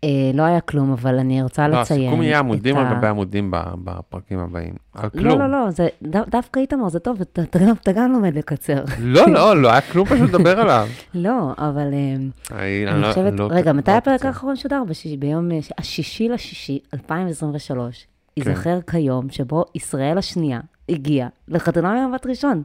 אה, 0.04 0.10
לא 0.34 0.44
היה 0.44 0.62
כלום, 0.62 0.92
אבל 0.92 1.20
אני 1.20 1.44
רוצה 1.44 1.68
לא, 1.68 1.82
לציין. 1.82 2.01
הסיכום 2.01 2.22
יהיה 2.22 2.39
עמודים 2.39 2.75
את 2.75 2.82
על 2.82 2.88
ה- 2.88 2.94
גבי 2.98 3.08
עמודים 3.08 3.51
בפרקים 3.84 4.39
הבאים. 4.39 4.74
על 4.96 5.10
כלום. 5.10 5.25
לא, 5.25 5.38
לא, 5.38 5.51
לא, 5.51 5.72
זה 5.72 5.88
דו- 6.01 6.25
דווקא 6.30 6.60
איתמר, 6.60 6.89
זה 6.89 7.00
טוב, 7.00 7.22
אתה- 7.22 7.42
אתה 7.42 7.60
אתה 7.82 7.92
גם 7.92 8.12
לומד 8.12 8.36
לקצר. 8.38 8.84
לא, 9.00 9.27
לא, 9.30 9.62
לא 9.62 9.72
היה 9.72 9.82
כלום 9.82 10.06
פשוט 10.08 10.30
לדבר 10.30 10.60
עליו. 10.60 10.88
לא, 11.13 11.51
אבל 11.58 11.94
אה, 11.94 12.16
אני 12.58 12.88
אני 12.88 13.01
לא- 13.01 13.08
חושבת, 13.10 13.34
לא- 13.39 13.48
רגע, 13.51 13.74
מתי 13.74 13.92
לא 13.92 13.98
הפרק. 13.98 14.25
האחרון 14.25 14.56
שודר? 14.56 14.84
ביום 15.20 15.51
אה, 15.51 15.58
השישי 15.77 16.30
לשישי, 16.30 16.80
2023. 16.94 18.08
כן. 18.36 18.50
ייזכר 18.50 18.80
כיום 18.92 19.30
שבו 19.30 19.66
ישראל 19.75 20.18
השנייה 20.18 20.60
הגיעה 20.89 21.27
לחתונה 21.48 22.08
ממבט 22.08 22.25
ראשון. 22.25 22.63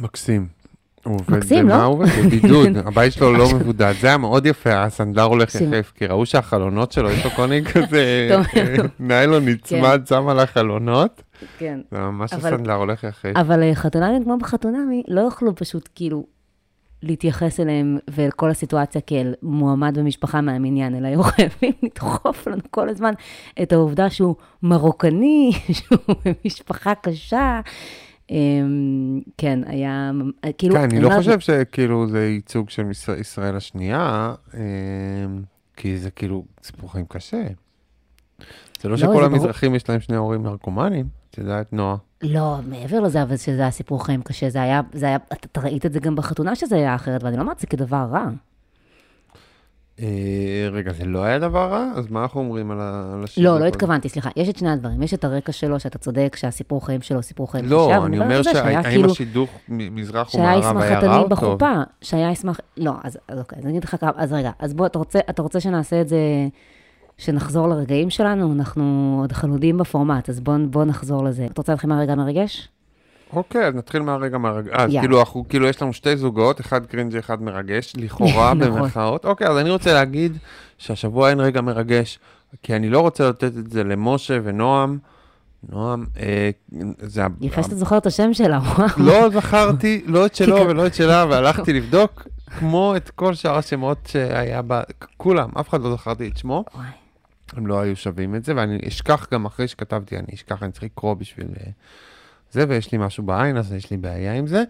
מקסים. 0.00 0.57
הוא 1.08 1.18
עובד, 1.20 1.36
מקסים, 1.38 1.68
לא? 1.68 1.74
הוא 1.74 1.94
עובד? 1.94 2.06
בבידוד, 2.06 2.76
הבית 2.86 3.12
שלו 3.12 3.32
לא 3.32 3.54
מבודד. 3.54 3.94
זה 4.00 4.06
היה 4.06 4.16
מאוד 4.16 4.46
יפה, 4.46 4.82
הסנדלר 4.84 5.22
הולך. 5.22 5.54
יחף, 5.54 5.92
כי 5.94 6.06
ראו 6.06 6.26
שהחלונות 6.26 6.92
שלו, 6.92 7.10
יש 7.10 7.24
לו 7.24 7.48
מיני 7.48 7.64
כזה. 7.64 8.28
ניילון 9.00 9.48
נצמד 9.48 10.02
שם 10.08 10.28
על 10.28 10.40
החלונות. 10.40 11.22
כן. 11.58 11.80
זה 11.90 11.98
ממש 11.98 12.32
הסנדלר 12.32 12.74
הולך 12.74 13.04
יחף. 13.04 13.32
אבל 13.36 13.62
אה, 13.62 13.74
חתונמי 13.74 14.24
כמו 14.24 14.38
בחתונמי, 14.38 15.02
לא 15.08 15.20
יוכלו 15.20 15.54
פשוט 15.54 15.88
כאילו 15.94 16.24
להתייחס 17.02 17.60
אליהם 17.60 17.98
ואל 18.10 18.30
כל 18.30 18.50
הסיטואציה 18.50 19.00
כאל 19.00 19.34
מועמד 19.42 19.98
ומשפחה 19.98 20.40
מהמניין, 20.40 20.94
אלא 20.94 21.06
היו 21.08 21.22
חייבים 21.22 21.72
לדחוף 21.82 22.46
לנו 22.46 22.62
כל 22.70 22.88
הזמן 22.88 23.12
את 23.62 23.72
העובדה 23.72 24.10
שהוא 24.10 24.34
מרוקני, 24.62 25.52
שהוא 25.72 26.16
ממשפחה 26.26 26.94
קשה. 26.94 27.60
אמ, 28.30 29.20
כן, 29.38 29.60
היה, 29.66 30.10
כאילו... 30.58 30.74
כן, 30.74 30.80
אני 30.80 31.00
לא 31.00 31.10
חושב 31.16 31.40
שכאילו 31.40 32.08
זה 32.08 32.28
ייצוג 32.28 32.70
של 32.70 32.90
ישראל 33.20 33.56
השנייה, 33.56 34.34
אה, 34.54 34.60
כי 35.76 35.98
זה 35.98 36.10
כאילו 36.10 36.44
סיפור 36.62 36.92
חיים 36.92 37.04
קשה. 37.08 37.42
זה 38.80 38.88
לא 38.88 38.96
זה 38.96 39.02
שכל. 39.02 39.24
המזרחים 39.24 39.74
יש 39.74 39.88
להם 39.88 40.00
שני 40.00 40.16
הורים 40.16 40.42
נרקומנים, 40.42 41.08
את 41.30 41.38
יודעת, 41.38 41.72
נועה. 41.72 41.96
לא, 42.22 42.56
מעבר 42.68 43.00
לזה, 43.00 43.22
אבל 43.22 43.36
שזה 43.36 43.60
היה 43.60 43.70
סיפור 43.70 44.04
חיים 44.04 44.22
קשה, 44.22 44.50
זה 44.50 44.62
היה, 44.62 44.80
זה 44.92 45.06
היה, 45.06 45.18
אתה, 45.32 45.60
ראית 45.60 45.86
את 45.86 45.92
זה 45.92 46.00
גם 46.00 46.16
בחתונה 46.16 46.54
שזה 46.54 46.76
היה 46.76 46.94
אחרת, 46.94 47.22
ואני 47.22 47.36
לא 47.36 47.42
אומרת 47.42 47.58
זה 47.58 47.66
כדבר 47.66 48.06
רע. 48.12 48.28
אה, 50.02 50.06
רגע, 50.72 50.92
זה 50.92 51.04
לא 51.04 51.22
היה 51.24 51.38
דבר 51.38 51.68
רע? 51.72 51.86
אז 51.96 52.10
מה 52.10 52.22
אנחנו 52.22 52.40
אומרים 52.40 52.70
על 52.70 52.78
ה- 52.80 53.10
על 53.14 53.24
השידור? 53.24 53.52
לא, 53.54 53.60
לא? 53.60 53.64
התכוונתי, 53.64 54.08
סליחה. 54.08 54.30
יש 54.36 54.48
את 54.48 54.56
שני 54.58 54.70
הדברים. 54.70 55.02
יש 55.02 55.14
את 55.14 55.24
הרקע 55.24 55.52
שלו, 55.52 55.80
שאתה 55.80 55.98
צודק, 55.98 56.36
שהסיפור 56.38 56.86
חיים 56.86 57.00
שלו 57.02 57.22
סיפור 57.22 57.52
חיים 57.52 57.64
קשה, 57.64 57.74
לא, 57.74 58.06
אני 58.06 58.18
מדברת 58.18 58.22
אומר 58.30 58.42
שהאם 58.42 58.82
כאילו, 58.82 59.10
השידוך 59.10 59.50
מזרח 59.68 60.34
ומערב 60.34 60.76
היה 60.78 60.98
רע 61.00 61.16
או 61.16 61.20
טוב? 61.22 61.30
בחופה, 61.30 61.72
שהיה 62.00 62.30
ישמח, 62.30 62.60
לא, 62.76 62.92
אז 63.04 63.18
אוקיי, 63.38 63.58
אז 63.58 63.64
אני 63.64 63.72
אגיד 63.72 63.84
לך 63.84 63.96
כמה, 64.00 64.10
אז 64.16 64.32
רגע, 64.32 64.50
אז 64.58 64.74
בוא, 64.74 64.86
אתה 65.30 65.42
רוצה, 65.42 65.60
שנעשה 65.60 66.00
את 66.00 66.08
זה, 66.08 66.18
שנחזור 67.18 67.68
לרגעים 67.68 68.10
שלנו? 68.10 68.52
אנחנו 68.52 69.16
עוד 69.20 69.32
חלודים 69.32 69.78
בפורמט, 69.78 70.28
אז 70.28 70.40
בוא, 70.40 70.54
בוא 70.70 70.84
נחזור 70.84 71.24
לזה. 71.24 71.44
אתה 71.46 71.60
רוצה 71.60 71.72
להתחיל 71.72 71.90
מהרגע 71.90 72.12
המרגש? 72.12 72.68
אוקיי, 73.32 73.66
אז 73.66 73.74
נתחיל 73.74 74.02
מהרגע 74.02 74.38
מהרגע. 74.38 74.70
אז 74.74 74.90
יאללה. 74.90 75.00
כאילו, 75.00 75.20
אנחנו, 75.20 75.44
כאילו, 75.48 75.66
יש 75.68 75.82
לנו 75.82 75.92
שתי 75.92 76.16
זוגות, 76.16 76.60
אחד 76.60 76.86
קרינג'י, 76.86 77.18
אחד 77.18 77.42
מרגש, 77.42 77.92
לכאורה, 77.96 78.54
נכון. 78.54 78.58
במרכאות. 78.58 79.24
אוקיי, 79.24 79.46
אז 79.46 79.58
אני 79.58 79.70
רוצה 79.70 79.92
להגיד 79.92 80.38
שהשבוע 80.78 81.30
אין 81.30 81.40
רגע 81.40 81.60
מרגש, 81.60 82.18
כי 82.62 82.76
אני 82.76 82.90
לא 82.90 83.00
רוצה 83.00 83.28
לתת 83.28 83.56
את 83.58 83.70
זה 83.70 83.84
למשה 83.84 84.38
ונועם. 84.44 84.98
נועם, 85.68 86.06
אה, 86.20 86.50
זה... 86.98 87.22
יפה 87.40 87.62
שאתה 87.62 87.74
זוכר 87.74 87.98
את 87.98 88.06
השם 88.06 88.34
שלה, 88.34 88.58
וואו. 88.76 88.88
לא 88.96 89.30
זכרתי, 89.30 90.02
לא 90.06 90.26
את 90.26 90.34
שלו 90.34 90.56
ולא 90.56 90.86
את 90.86 90.94
שלה, 90.94 91.24
והלכתי 91.30 91.72
לבדוק, 91.72 92.28
כמו 92.58 92.96
את 92.96 93.10
כל 93.10 93.34
שאר 93.34 93.56
השמות 93.56 93.98
שהיה 94.06 94.62
בה, 94.62 94.82
כולם, 95.16 95.50
אף 95.60 95.68
אחד 95.68 95.80
לא 95.80 95.96
זכרתי 95.96 96.28
את 96.28 96.36
שמו. 96.36 96.64
הם 97.52 97.66
לא 97.66 97.80
היו 97.80 97.96
שווים 97.96 98.34
את 98.34 98.44
זה, 98.44 98.52
ואני 98.56 98.78
אשכח 98.88 99.26
גם 99.32 99.44
אחרי 99.44 99.68
שכתבתי, 99.68 100.16
אני 100.16 100.26
אשכח, 100.34 100.62
אני 100.62 100.72
צריך 100.72 100.84
לקרוא 100.84 101.14
בשביל 101.14 101.46
אה, 101.60 101.70
זה, 102.52 102.64
ויש 102.68 102.92
לי 102.92 102.98
משהו 102.98 103.24
בעין, 103.24 103.56
אז 103.56 103.72
יש 103.72 103.90
לי 103.90 103.96
בעיה 103.96 104.34
עם 104.34 104.46
זה. 104.46 104.64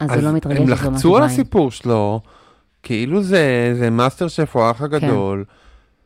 אז 0.00 0.10
זה 0.10 0.20
לא 0.20 0.32
מתרגש, 0.32 0.56
הם 0.56 0.62
יש 0.62 0.68
לו 0.68 0.74
משהו 0.74 0.90
לחצו 0.90 1.16
על 1.16 1.22
בעין. 1.22 1.32
הסיפור 1.32 1.70
שלו, 1.70 2.20
כאילו 2.82 3.22
זה, 3.22 3.72
זה 3.78 3.90
מאסטר 3.90 4.28
שף 4.28 4.54
או 4.54 4.60
כן. 4.60 4.66
האח 4.66 4.82
הגדול. 4.82 5.44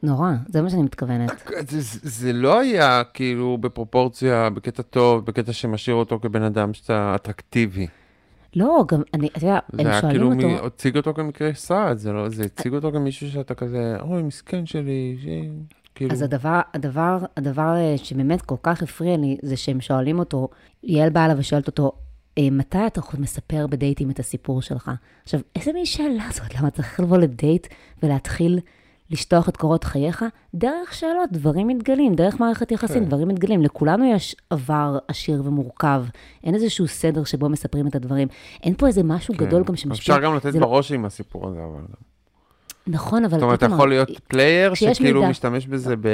נורא, 0.02 0.32
זה 0.48 0.62
מה 0.62 0.70
שאני 0.70 0.82
מתכוונת. 0.82 1.30
זה, 1.68 1.80
זה, 1.80 1.98
זה 2.02 2.32
לא 2.32 2.60
היה 2.60 3.02
כאילו 3.14 3.58
בפרופורציה, 3.58 4.50
בקטע 4.50 4.82
טוב, 4.82 5.26
בקטע 5.26 5.52
שמשאיר 5.52 5.96
אותו 5.96 6.18
כבן 6.22 6.42
אדם 6.42 6.74
שאתה 6.74 7.14
אטרקטיבי. 7.14 7.86
לא, 8.56 8.84
גם, 8.88 9.02
אני, 9.14 9.28
אתה 9.28 9.38
יודע, 9.38 9.58
זה 9.72 9.82
הם 9.82 9.86
היה 9.86 10.00
שואלים 10.00 10.20
כאילו, 10.20 10.32
אותו, 10.32 10.62
מי, 10.62 10.66
הציג 10.66 10.96
אותו 10.96 11.14
כמקרה 11.14 11.54
סעד, 11.54 11.98
זה 11.98 12.12
לא, 12.12 12.28
זה 12.28 12.44
הציג 12.44 12.74
אותו 12.74 12.92
כמישהו 12.92 13.30
שאתה 13.30 13.54
כזה, 13.54 13.96
אוי, 14.00 14.22
מסכן 14.22 14.66
שלי, 14.66 15.16
ש... 15.22 15.26
כאילו, 15.94 16.12
אז 16.12 16.22
הדבר, 16.22 16.60
הדבר, 16.74 17.18
הדבר 17.36 17.74
אה, 17.76 17.94
שבאמת 17.96 18.42
כל 18.42 18.54
כך 18.62 18.82
הפריע 18.82 19.16
לי, 19.16 19.36
זה 19.42 19.56
שהם 19.56 19.80
שואלים 19.80 20.18
אותו, 20.18 20.48
יעל 20.82 21.10
באה 21.10 21.24
אליו 21.24 21.36
ושואלת 21.38 21.66
אותו, 21.66 21.92
"אה, 22.38 22.48
מתי 22.50 22.86
אתה 22.86 23.00
מספר 23.18 23.66
בדייטים 23.66 24.10
את 24.10 24.18
הסיפור 24.18 24.62
שלך? 24.62 24.90
עכשיו, 25.22 25.40
איזה 25.56 25.72
מין 25.72 25.84
שאלה 25.84 26.24
זאת? 26.32 26.54
למה 26.60 26.70
צריך 26.70 27.00
לבוא 27.00 27.18
לדייט 27.18 27.66
ולהתחיל 28.02 28.58
לשטוח 29.10 29.48
את 29.48 29.56
קורות 29.56 29.84
חייך? 29.84 30.24
דרך 30.54 30.94
שאלות, 30.94 31.32
דברים 31.32 31.68
מתגלים, 31.68 32.14
דרך 32.14 32.40
מערכת 32.40 32.72
יחסים, 32.72 33.02
כן. 33.02 33.08
דברים 33.08 33.28
מתגלים. 33.28 33.62
לכולנו 33.62 34.04
יש 34.04 34.36
עבר 34.50 34.98
עשיר 35.08 35.42
ומורכב. 35.44 36.04
אין 36.44 36.54
איזשהו 36.54 36.88
סדר 36.88 37.24
שבו 37.24 37.48
מספרים 37.48 37.86
את 37.86 37.94
הדברים. 37.94 38.28
אין 38.62 38.74
פה 38.74 38.86
איזה 38.86 39.02
משהו 39.02 39.34
כן. 39.34 39.44
גדול 39.46 39.64
גם 39.64 39.76
שמשפיע. 39.76 40.14
אפשר 40.14 40.24
גם 40.24 40.36
לתת 40.36 40.54
לא- 40.54 40.60
בראש 40.60 40.92
עם 40.92 41.04
הסיפור 41.04 41.48
הזה, 41.48 41.58
אבל... 41.64 41.80
נכון, 42.86 43.24
אבל... 43.24 43.34
זאת 43.34 43.42
אומרת, 43.42 43.58
אתה 43.64 43.74
יכול 43.74 43.88
להיות 43.88 44.08
player 44.28 44.74
שכאילו 44.74 45.20
מידע- 45.20 45.30
משתמש 45.30 45.66
בזה 45.66 45.96
ב- 45.96 46.08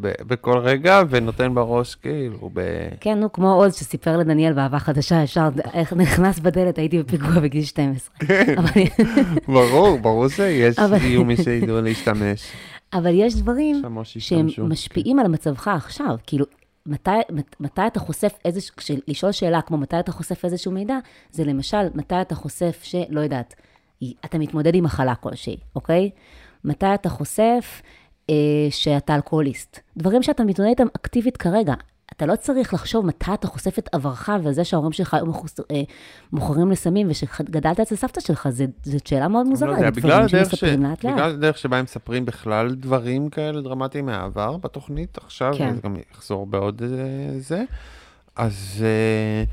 ב- 0.00 0.12
בכל 0.26 0.58
רגע 0.58 1.02
ונותן 1.10 1.54
בראש 1.54 1.94
כאילו 1.94 2.50
ב... 2.52 2.60
כן, 3.00 3.18
נו, 3.18 3.32
כמו 3.32 3.52
עוז 3.54 3.74
שסיפר 3.74 4.16
לדניאל 4.16 4.52
באהבה 4.52 4.78
חדשה, 4.78 5.22
ישר, 5.22 5.48
איך 5.74 5.92
נכנס 5.92 6.38
בדלת, 6.38 6.78
הייתי 6.78 6.98
בפיגוע 7.02 7.30
בגיל 7.40 7.64
12. 7.64 8.14
אבל, 8.56 8.82
ברור, 9.48 9.98
ברור 9.98 10.28
שיש 10.28 10.78
אבל- 10.78 10.96
יהיו 11.02 11.24
מי 11.24 11.36
שידעו 11.36 11.80
להשתמש. 11.80 12.42
אבל 12.92 13.10
יש 13.14 13.34
דברים 13.36 13.82
שהם. 14.04 14.46
משפיעים 14.58 15.18
על 15.18 15.28
מצבך 15.28 15.68
עכשיו. 15.68 16.16
כאילו, 16.26 16.44
מתי, 16.86 17.10
מת- 17.32 17.56
מתי 17.60 17.82
אתה 17.86 18.00
חושף 18.00 18.32
איזשהו, 18.44 18.74
לשאול 19.08 19.32
שאלה 19.32 19.60
כמו 19.62 19.76
מתי 19.78 19.98
אתה 20.00 20.12
חושף 20.12 20.44
איזשהו 20.44 20.72
מידע, 20.72 20.98
זה 21.30 21.44
למשל, 21.44 21.86
מתי 21.94 22.20
אתה 22.20 22.34
חושף 22.34 22.80
שלא 22.82 23.20
יודעת, 23.20 23.54
אתה 24.24 24.38
מתמודד 24.38 24.74
עם 24.74 24.84
מחלה 24.84 25.14
כלשהי, 25.14 25.56
אוקיי? 25.76 26.10
מתי 26.64 26.94
אתה 26.94 27.08
חושף 27.08 27.82
אה, 28.30 28.34
שאתה 28.70 29.14
אלכוהוליסט. 29.14 29.80
דברים 29.96 30.22
שאתה 30.22 30.44
מתמודד 30.44 30.68
איתם 30.70 30.86
אקטיבית 30.96 31.36
כרגע. 31.36 31.74
אתה 32.16 32.26
לא 32.26 32.36
צריך 32.36 32.74
לחשוב 32.74 33.06
מתי 33.06 33.34
אתה 33.34 33.46
חושף 33.46 33.78
את 33.78 33.88
עברך 33.92 34.28
וזה 34.42 34.64
שההורים 34.64 34.92
שלך 34.92 35.14
היו 35.14 35.26
מחוס- 35.26 35.60
אה, 35.70 35.82
מוכרים 36.32 36.70
לסמים 36.70 37.06
ושגדלת 37.10 37.80
אצל 37.80 37.96
סבתא 37.96 38.20
שלך, 38.20 38.48
זאת 38.82 39.06
שאלה 39.06 39.28
מאוד 39.28 39.46
לא 39.46 39.50
מוזרה, 39.50 39.70
יודע, 39.70 39.82
זה 39.84 39.90
בגלל 39.90 40.22
הדרך 40.22 40.56
ש- 40.56 40.64
לאט 40.64 41.04
לאט. 41.04 41.14
בגלל 41.14 41.30
הדרך 41.30 41.58
שבה 41.58 41.76
הם 41.76 41.84
מספרים 41.84 42.24
בכלל 42.26 42.74
דברים 42.74 43.28
כאלה 43.28 43.60
דרמטיים 43.60 44.06
מהעבר 44.06 44.56
בתוכנית 44.56 45.18
עכשיו, 45.18 45.52
כן. 45.58 45.70
וזה 45.72 45.80
גם 45.82 45.96
יחזור 46.12 46.46
בעוד 46.46 46.82
אה, 46.82 46.88
זה, 47.40 47.64
אז 48.36 48.84
אה, 48.84 49.44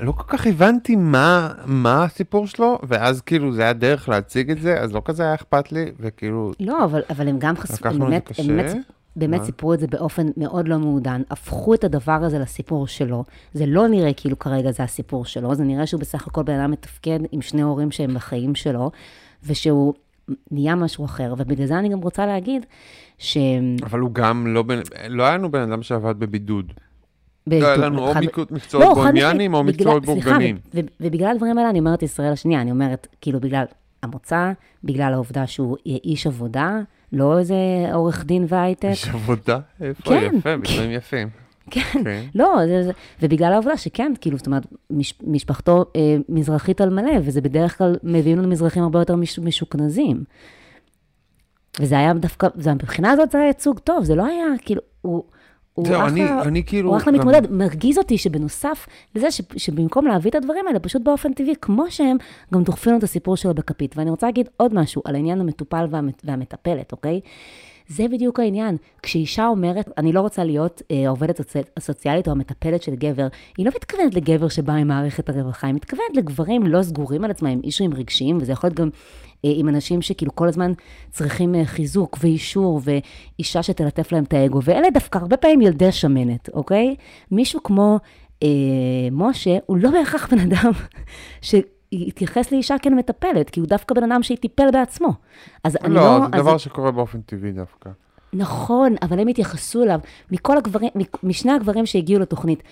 לא 0.00 0.12
כל 0.12 0.24
כך 0.26 0.46
הבנתי 0.46 0.96
מה, 0.96 1.52
מה 1.66 2.04
הסיפור 2.04 2.46
שלו, 2.46 2.78
ואז 2.82 3.20
כאילו 3.20 3.52
זה 3.52 3.62
היה 3.62 3.72
דרך 3.72 4.08
להציג 4.08 4.50
את 4.50 4.60
זה, 4.60 4.80
אז 4.80 4.92
לא 4.92 5.02
כזה 5.04 5.22
היה 5.22 5.34
אכפת 5.34 5.72
לי, 5.72 5.84
וכאילו, 6.00 6.52
לא, 6.60 6.84
אבל, 6.84 7.02
אבל 7.10 7.28
הם 7.28 7.36
גם 7.38 7.56
חשפו, 7.56 7.92
זה 7.92 7.98
באמת, 7.98 8.30
הם 8.38 8.46
באמת. 8.46 8.76
באמת? 9.16 9.44
סיפרו 9.44 9.74
את 9.74 9.80
זה 9.80 9.86
באופן 9.86 10.26
מאוד 10.36 10.68
לא 10.68 10.78
מעודן, 10.78 11.22
הפכו 11.30 11.74
את 11.74 11.84
הדבר 11.84 12.12
הזה 12.12 12.38
לסיפור 12.38 12.86
שלו. 12.86 13.24
זה 13.54 13.66
לא 13.66 13.88
נראה 13.88 14.12
כאילו 14.12 14.38
כרגע 14.38 14.72
זה 14.72 14.82
הסיפור 14.82 15.24
שלו, 15.24 15.54
זה 15.54 15.64
נראה 15.64 15.86
שהוא 15.86 16.00
בסך 16.00 16.26
הכל 16.26 16.42
בן 16.42 16.60
אדם 16.60 16.70
מתפקד 16.70 17.20
עם 17.32 17.42
שני 17.42 17.62
הורים 17.62 17.90
שהם 17.90 18.14
בחיים 18.14 18.54
שלו, 18.54 18.90
ושהוא 19.46 19.94
נהיה 20.50 20.74
משהו 20.74 21.04
אחר. 21.04 21.34
ובגלל 21.38 21.66
זה 21.66 21.78
אני 21.78 21.88
גם 21.88 22.00
רוצה 22.00 22.26
להגיד 22.26 22.66
ש... 23.18 23.36
אבל 23.82 23.98
הוא 23.98 24.10
גם 24.12 24.46
לא, 24.46 24.62
בן- 24.62 24.80
לא 25.08 25.22
היה 25.22 25.34
לנו 25.34 25.50
בן 25.50 25.60
אדם 25.60 25.82
שעבד 25.82 26.18
בבידוד. 26.18 26.72
לא 27.46 27.66
היה 27.66 27.76
לנו 27.76 28.08
או 28.08 28.14
מקצועות 28.50 28.96
לא, 28.96 29.02
או 29.52 29.64
מקצועות 29.64 30.04
סליחה, 30.04 30.30
בורגנים. 30.30 30.58
ובגלל 31.00 31.30
הדברים 31.30 31.58
האלה 31.58 31.70
אני 31.70 31.78
אומרת 31.78 32.02
ישראל 32.02 32.32
השנייה, 32.32 32.60
אני 32.60 32.70
אומרת, 32.70 33.06
כאילו, 33.20 33.40
בגלל 33.40 33.64
המוצא, 34.02 34.52
בגלל 34.84 35.12
העובדה 35.14 35.46
שהוא 35.46 35.76
איש 35.86 36.26
עבודה, 36.26 36.78
לא 37.12 37.38
איזה 37.38 37.54
עורך 37.92 38.24
דין 38.24 38.44
והייטק. 38.48 38.88
יש 38.92 39.08
עבודה? 39.08 39.58
איפה? 39.80 40.02
כן. 40.02 40.30
יפה, 40.36 40.56
ביצועים 40.56 40.90
יפים. 40.90 41.28
כן, 41.70 41.80
כן. 42.04 42.24
לא, 42.34 42.56
ובגלל 43.22 43.52
העובדה 43.52 43.76
שכן, 43.76 44.12
כאילו, 44.20 44.36
זאת 44.36 44.46
אומרת, 44.46 44.66
מש, 44.90 45.14
משפחתו 45.26 45.84
אה, 45.96 46.16
מזרחית 46.28 46.80
על 46.80 46.90
מלא, 46.90 47.12
וזה 47.22 47.40
בדרך 47.40 47.78
כלל 47.78 47.96
מביאים 48.02 48.38
לנו 48.38 48.48
מזרחים 48.48 48.82
הרבה 48.82 48.98
יותר 48.98 49.16
מש, 49.16 49.38
משוכנזים. 49.38 50.24
וזה 51.80 51.98
היה 51.98 52.14
דווקא, 52.14 52.48
מבחינה 52.74 53.10
הזאת 53.10 53.30
זה 53.30 53.38
היה 53.38 53.46
ייצוג 53.46 53.78
טוב, 53.78 54.04
זה 54.04 54.14
לא 54.14 54.26
היה, 54.26 54.46
כאילו, 54.62 54.80
הוא, 55.02 55.24
הוא 55.80 55.88
זהו, 55.88 56.06
אני- 56.06 56.24
אחלה, 56.24 56.42
אני 56.42 56.64
כאילו 56.64 56.88
הוא 56.90 56.96
אחלה 56.96 57.12
גם- 57.12 57.18
מתמודד. 57.18 57.52
מרגיז 57.52 57.98
אותי 57.98 58.18
שבנוסף 58.18 58.86
לזה, 59.14 59.30
ש, 59.30 59.40
שבמקום 59.56 60.06
להביא 60.06 60.30
את 60.30 60.34
הדברים 60.34 60.66
האלה, 60.66 60.78
פשוט 60.78 61.02
באופן 61.02 61.32
טבעי, 61.32 61.54
כמו 61.62 61.84
שהם, 61.90 62.16
גם 62.54 62.62
דוחפים 62.62 62.92
לו 62.92 62.98
את 62.98 63.02
הסיפור 63.02 63.36
שלו 63.36 63.54
בכפית. 63.54 63.94
ואני 63.96 64.10
רוצה 64.10 64.26
להגיד 64.26 64.48
עוד 64.56 64.74
משהו 64.74 65.02
על 65.04 65.14
העניין 65.14 65.40
המטופל 65.40 65.86
והמת, 65.90 66.22
והמטפלת, 66.24 66.92
אוקיי? 66.92 67.20
זה 67.90 68.08
בדיוק 68.08 68.40
העניין. 68.40 68.76
כשאישה 69.02 69.46
אומרת, 69.46 69.88
אני 69.98 70.12
לא 70.12 70.20
רוצה 70.20 70.44
להיות 70.44 70.82
אה, 70.90 71.06
העובדת 71.06 71.40
הסוצ... 71.40 71.64
הסוציאלית 71.76 72.26
או 72.26 72.32
המטפלת 72.32 72.82
של 72.82 72.94
גבר, 72.94 73.26
היא 73.56 73.66
לא 73.66 73.72
מתכוונת 73.76 74.14
לגבר 74.14 74.48
שבא 74.48 74.72
עם 74.72 74.88
מערכת 74.88 75.28
הרווחה, 75.28 75.66
היא 75.66 75.74
מתכוונת 75.74 76.16
לגברים 76.16 76.66
לא 76.66 76.82
סגורים 76.82 77.24
על 77.24 77.30
עצמם, 77.30 77.48
עם 77.48 77.60
אישויים 77.64 77.94
רגשיים, 77.94 78.38
וזה 78.40 78.52
יכול 78.52 78.68
להיות 78.68 78.78
גם 78.78 78.88
אה, 79.44 79.50
עם 79.54 79.68
אנשים 79.68 80.02
שכאילו 80.02 80.34
כל 80.34 80.48
הזמן 80.48 80.72
צריכים 81.10 81.54
אה, 81.54 81.64
חיזוק 81.64 82.18
ואישור, 82.20 82.80
ואישה 82.84 83.62
שתלטף 83.62 84.12
להם 84.12 84.24
את 84.24 84.32
האגו, 84.32 84.60
ואלה 84.64 84.90
דווקא 84.90 85.18
הרבה 85.18 85.36
פעמים 85.36 85.60
ילדי 85.60 85.92
שמנת, 85.92 86.48
אוקיי? 86.54 86.94
מישהו 87.30 87.62
כמו 87.62 87.98
אה, 88.42 88.48
משה, 89.12 89.58
הוא 89.66 89.76
לא 89.76 89.90
בהכרח 89.90 90.28
בן 90.34 90.38
אדם 90.38 90.72
שיתייחס 91.94 92.52
לאישה 92.52 92.78
כמטפלת, 92.82 93.50
כי 93.50 93.60
הוא 93.60 93.68
דווקא 93.68 93.94
בן 93.94 94.12
אדם 94.12 94.22
שהטיפל 94.22 94.70
בעצמו. 94.72 95.08
אז 95.64 95.76
אני 95.84 95.94
לא... 95.94 96.00
לא, 96.00 96.18
זה 96.18 96.24
אז 96.24 96.42
דבר 96.42 96.58
שקורה 96.58 96.90
באופן 96.90 97.20
טבעי 97.20 97.52
דווקא. 97.52 97.90
נכון, 98.32 98.94
אבל 99.02 99.20
הם 99.20 99.28
התייחסו 99.28 99.82
אליו, 99.82 100.00
מכל 100.30 100.58
הגברים, 100.58 100.90
משני 101.22 101.52
הגברים 101.52 101.86
שהגיעו 101.86 102.20
לתוכנית. 102.20 102.62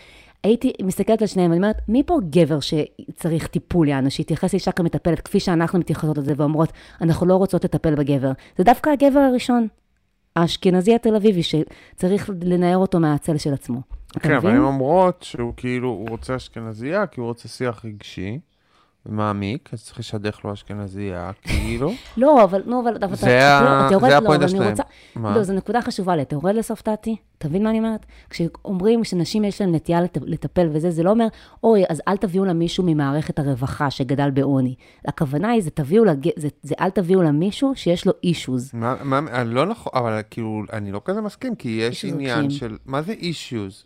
הייתי 0.44 0.72
מסתכלת 0.82 1.20
על 1.20 1.26
שניהם, 1.26 1.50
אני 1.50 1.58
אומרת, 1.58 1.76
מי 1.88 2.02
פה 2.06 2.18
גבר 2.30 2.58
שצריך 2.60 3.46
טיפול, 3.46 3.88
יענו, 3.88 4.10
שיתייחס 4.10 4.52
לאישה 4.52 4.72
כמטפלת, 4.72 5.20
כפי 5.20 5.40
שאנחנו 5.40 5.78
מתייחסות 5.78 6.18
לזה 6.18 6.32
ואומרות, 6.36 6.72
אנחנו 7.00 7.26
לא 7.26 7.36
רוצות 7.36 7.64
לטפל 7.64 7.94
בגבר. 7.94 8.32
זה 8.58 8.64
דווקא 8.64 8.90
הגבר 8.90 9.20
הראשון, 9.20 9.68
האשכנזי 10.36 10.94
התל 10.94 11.16
אביבי, 11.16 11.42
שצריך 11.42 12.30
לנער 12.42 12.76
אותו 12.76 13.00
מהצל 13.00 13.36
של 13.36 13.54
עצמו. 13.54 13.80
כן, 14.20 14.34
אבל? 14.34 14.50
הן 14.50 14.58
אומרות 14.58 15.22
שהוא 15.22 15.52
כאילו, 15.56 15.88
הוא 15.88 16.08
רוצה 16.08 16.36
אשכנזייה, 16.36 17.06
כי 17.06 17.20
הוא 17.20 17.28
רוצה 17.28 17.48
שיח 17.48 17.84
רגשי 17.84 18.38
ומעמיק, 19.06 19.68
אז 19.72 19.84
צריך 19.84 19.98
לשדך 19.98 20.44
לו 20.44 20.52
אשכנזייה, 20.52 21.30
כאילו. 21.42 21.92
לא, 22.16 22.44
אבל, 22.44 22.62
נו, 22.66 22.80
אבל, 22.82 22.96
אבל 23.02 23.14
זה 23.14 23.26
לא, 24.00 24.06
הפואנטה 24.16 24.48
שלהם. 24.48 24.74
לא, 25.16 25.42
זו 25.42 25.52
נקודה 25.52 25.82
חשובה 25.82 26.16
לי, 26.16 26.22
אתה 26.22 26.34
יורד 26.34 26.54
לסוף 26.54 26.82
דעתי? 26.84 27.16
תבין 27.40 27.62
מה 27.62 27.70
אני 27.70 27.78
אומרת? 27.78 28.06
כשאומרים 28.30 29.04
שנשים 29.04 29.44
יש 29.44 29.60
להן 29.60 29.74
נטייה 29.74 30.00
לט- 30.00 30.18
לטפל 30.26 30.68
וזה, 30.72 30.90
זה 30.90 31.02
לא 31.02 31.10
אומר, 31.10 31.26
אוי, 31.64 31.84
אז 31.88 32.02
אל 32.08 32.16
תביאו 32.16 32.44
לה 32.44 32.52
מישהו 32.52 32.84
ממערכת 32.86 33.38
הרווחה 33.38 33.90
שגדל 33.90 34.30
בעוני. 34.30 34.74
הכוונה 35.06 35.50
היא, 35.50 35.62
זה 35.62 35.70
תביאו 35.70 36.04
לה, 36.04 36.12
זה, 36.36 36.48
זה 36.62 36.74
אל 36.80 36.90
תביאו 36.90 37.22
לה 37.22 37.30
מישהו 37.32 37.72
שיש 37.74 38.06
לו 38.06 38.12
אישוז. 38.22 38.70
מה, 38.74 38.94
מה, 39.04 39.44
לא 39.44 39.66
נכון, 39.66 39.92
אבל 39.94 40.20
כאילו, 40.30 40.62
אני 40.72 40.92
לא 40.92 41.00
כזה 41.04 41.20
מסכים, 41.20 41.54
כי 41.54 41.68
יש 41.88 42.04
עניין. 42.04 42.50
של, 42.50 42.76
מה 42.86 43.02
זה 43.02 43.12
אישיוז? 43.12 43.84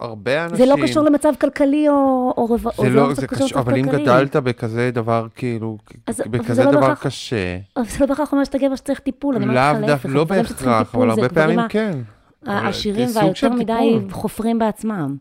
הרבה 0.00 0.44
אנשים... 0.44 0.56
זה 0.56 0.66
לא 0.66 0.76
קשור 0.82 1.02
למצב 1.04 1.32
כלכלי 1.40 1.88
או, 1.88 1.94
או 2.36 2.56
זה 2.82 2.88
לא, 2.90 3.14
זה 3.14 3.26
קשור, 3.26 3.58
אבל 3.60 3.76
אם 3.76 3.84
גדלת 4.02 4.36
בכזה 4.36 4.90
דבר, 4.94 5.26
כאילו, 5.34 5.78
אז- 6.06 6.20
אבל 6.20 6.28
בכזה 6.30 6.54
זה 6.54 6.64
לא 6.64 6.70
דבר 6.70 6.80
בהכרח- 6.80 7.02
קשה, 7.06 7.58
אבל 7.76 7.84
זה 7.84 7.96
לא 8.00 8.06
בהכרח 8.06 8.32
אומר 8.32 8.44
שאתה 8.44 8.58
גבר 8.58 8.76
שצריך 8.76 8.98
טיפול, 9.00 9.34
אני 9.36 9.44
אומרת 9.44 9.76
לך 9.76 9.88
להפך, 9.88 10.06
לא 10.08 10.24
בהכרח, 10.24 10.94
אבל 10.94 11.10
הרבה 11.10 11.28
גברים 11.28 11.56
פעמים 11.56 11.68
כן. 11.68 11.98
אבל 12.46 12.52
העשירים 12.54 13.08
והיותר 13.14 13.50
מדי. 13.52 13.98
חופרים 14.10 14.58
בעצמם. 14.58 15.16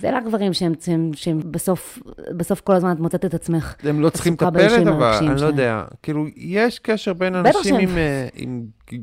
זה 0.00 0.10
לא 0.10 0.16
הגברים 0.16 0.52
שהם, 0.52 0.72
שהם, 0.80 1.10
שהם 1.14 1.40
בסוף, 1.50 1.98
בסוף 2.36 2.60
כל 2.60 2.72
הזמן 2.72 2.92
את 2.92 2.98
מוצאת 3.00 3.24
את 3.24 3.34
עצמך. 3.34 3.74
הם 3.82 4.00
לא 4.00 4.08
צריכים 4.10 4.32
מטפלת, 4.32 4.86
אבל 4.86 5.12
אני 5.30 5.40
לא. 5.40 5.46
יודע. 5.46 5.84
כאילו, 6.02 6.26
יש 6.36 6.78
קשר 6.78 7.12
בין 7.12 7.34
אנשים 7.34 7.74
עם, 7.76 7.98
אה, 7.98 8.28
עם 8.34 8.62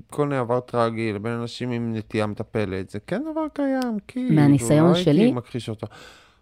כל 0.09 0.25
מיני 0.27 0.37
עבר 0.39 0.59
טרגי 0.59 1.13
לבין 1.13 1.31
אנשים 1.31 1.71
עם 1.71 1.93
נטייה 1.95 2.27
מטפלת. 2.27 2.89
זה 2.89 2.99
כן 3.07 3.21
דבר 3.31 3.45
קיים, 3.53 3.97
כאילו. 4.07 4.35
מהניסיון 4.35 4.89
לא 4.89 4.95
שלי- 4.95 5.21
הייתי 5.21 5.35
מכחיש 5.35 5.69
אותו. 5.69 5.87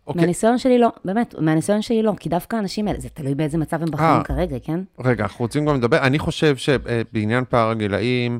אוקיי, 0.07 0.21
מהניסיון 0.21 0.57
שלי 0.57 0.79
לא, 0.79 0.89
באמת, 1.05 1.35
מהניסיון 1.39 1.81
שלי 1.81 2.03
לא, 2.03 2.13
כי 2.19 2.29
דווקא 2.29 2.55
האנשים 2.55 2.87
האלה, 2.87 2.99
זה 2.99 3.09
תלוי 3.09 3.35
באיזה 3.35 3.57
מצב 3.57 3.81
הם 3.81 3.91
בחיים 3.91 4.09
אה. 4.17 4.23
כרגע, 4.23 4.57
כן? 4.63 4.79
רגע, 4.99 5.23
אנחנו 5.23 5.43
רוצים 5.45 5.65
גם 5.65 5.75
לדבר. 5.75 5.97
אני 5.97 6.19
חושב 6.19 6.55
שבעניין 6.57 7.43
פער 7.49 7.69
הגילאים, 7.69 8.39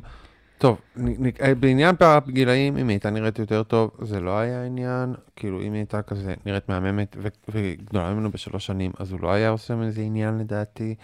טוב, 0.57 0.77
נ- 0.97 1.27
נ- 1.27 1.31
אה, 1.41 1.55
בעניין 1.55 1.95
פער 1.95 2.19
הגילאים, 2.27 2.77
אם 2.77 2.88
היא 2.88 2.95
הייתה 2.95 3.09
נראית 3.09 3.39
יותר 3.39 3.63
טוב, 3.63 3.91
זה 4.01 4.19
לא 4.19 4.38
היה 4.38 4.63
עניין. 4.65 5.13
כאילו, 5.36 5.57
אם 5.62 5.74
היא 5.74 5.79
הייתה 5.79 6.01
כזה 6.01 6.33
נראית 6.45 6.69
מהממת 6.69 7.17
וגדולה 7.50 8.13
ממנו 8.13 8.31
בשלוש 8.31 8.65
שנים, 8.65 8.91
אז 9.00 9.12
הוא 9.12 9.19
לא 9.21 9.31
היה 9.31 9.50
עושה 9.50 9.75
מזה 9.75 10.01
עניין 10.01 10.38
לדעתי. 10.38 10.95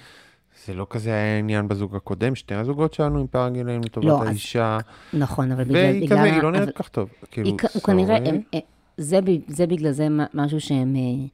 זה 0.66 0.74
לא 0.74 0.88
כזה 0.90 1.10
היה 1.10 1.38
עניין 1.40 1.68
בזוג 1.68 1.96
הקודם, 1.96 2.36
שתי 2.36 2.56
הזוגות 2.56 2.94
שלנו 2.94 3.20
עם 3.20 3.26
פער 3.32 3.42
הגילאים 3.46 3.82
לטובת 3.82 4.06
לא, 4.08 4.24
האישה. 4.24 4.78
נכון, 5.14 5.52
אבל 5.52 5.64
בגלל... 5.64 5.76
והיא 5.76 6.10
כזה, 6.10 6.22
היא 6.24 6.42
לא 6.44 6.52
נראית 6.52 6.70
כל 6.70 6.84
כך 6.84 6.90
טוב. 6.90 7.10
כאילו, 7.32 7.48
היא 7.50 7.58
הוא 7.74 7.82
כנראה. 7.82 8.16
הם- 8.18 8.42
אה, 8.54 8.60
זה 8.98 9.20
זה 9.48 9.68
בגלל 9.68 9.92
זה 9.92 10.08
משהו 10.34 10.60
שהם... 10.62 10.96
אה, 10.96 11.26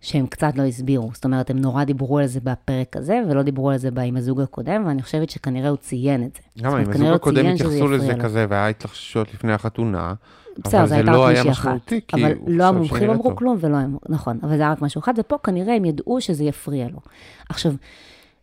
שהם 0.00 0.26
קצת 0.26 0.52
לא 0.56 0.62
הסבירו. 0.62 1.10
זאת 1.14 1.24
אומרת, 1.24 1.50
הם 1.50 1.58
נורא 1.58 1.84
דיברו 1.84 2.18
על 2.18 2.26
זה 2.26 2.40
בפרק 2.40 2.96
הזה, 2.96 3.20
ולא 3.30 3.42
דיברו 3.42 3.70
על 3.70 3.78
זה 3.78 3.88
עם 4.04 4.16
הזוג 4.16 4.40
הקודם, 4.40 4.82
ואני 4.86 5.02
חושבת 5.02 5.30
שכנראה 5.30 5.68
הוא 5.68 5.76
ציין 5.76 6.24
את 6.24 6.34
זה. 6.34 6.68
אם 6.68 6.84
כנראה 6.84 6.94
הזוג 6.94 7.14
הקודם 7.14 7.46
התייחסו 7.46 7.88
לזה 7.88 8.12
לו. 8.12 8.22
כזה, 8.22 8.46
והיה 8.48 8.68
התלחשויות 8.68 9.34
לפני 9.34 9.52
החתונה, 9.52 10.14
בסדר, 10.64 10.86
זה 10.86 10.94
הייתה 10.94 11.12
לא 11.12 11.24
רק 11.24 11.36
מישהי 11.36 11.50
אחת. 11.50 11.92
אבל 12.12 12.32
לא 12.46 12.64
המומחים 12.64 13.10
אמרו. 13.10 13.36
כלום 13.36 13.56
ולא 13.60 13.76
הם, 13.76 13.96
נכון, 14.08 14.38
אבל 14.42 14.56
זה 14.56 14.62
היה 14.62 14.72
רק 14.72 14.82
משהו 14.82 14.98
אחד, 14.98 15.14
ופה 15.16 15.36
כנראה 15.42 15.74
הם 15.74 15.84
ידעו 15.84 16.20
שזה 16.20 16.44
יפריע 16.44 16.88
לו. 16.88 16.98
עכשיו, 17.48 17.72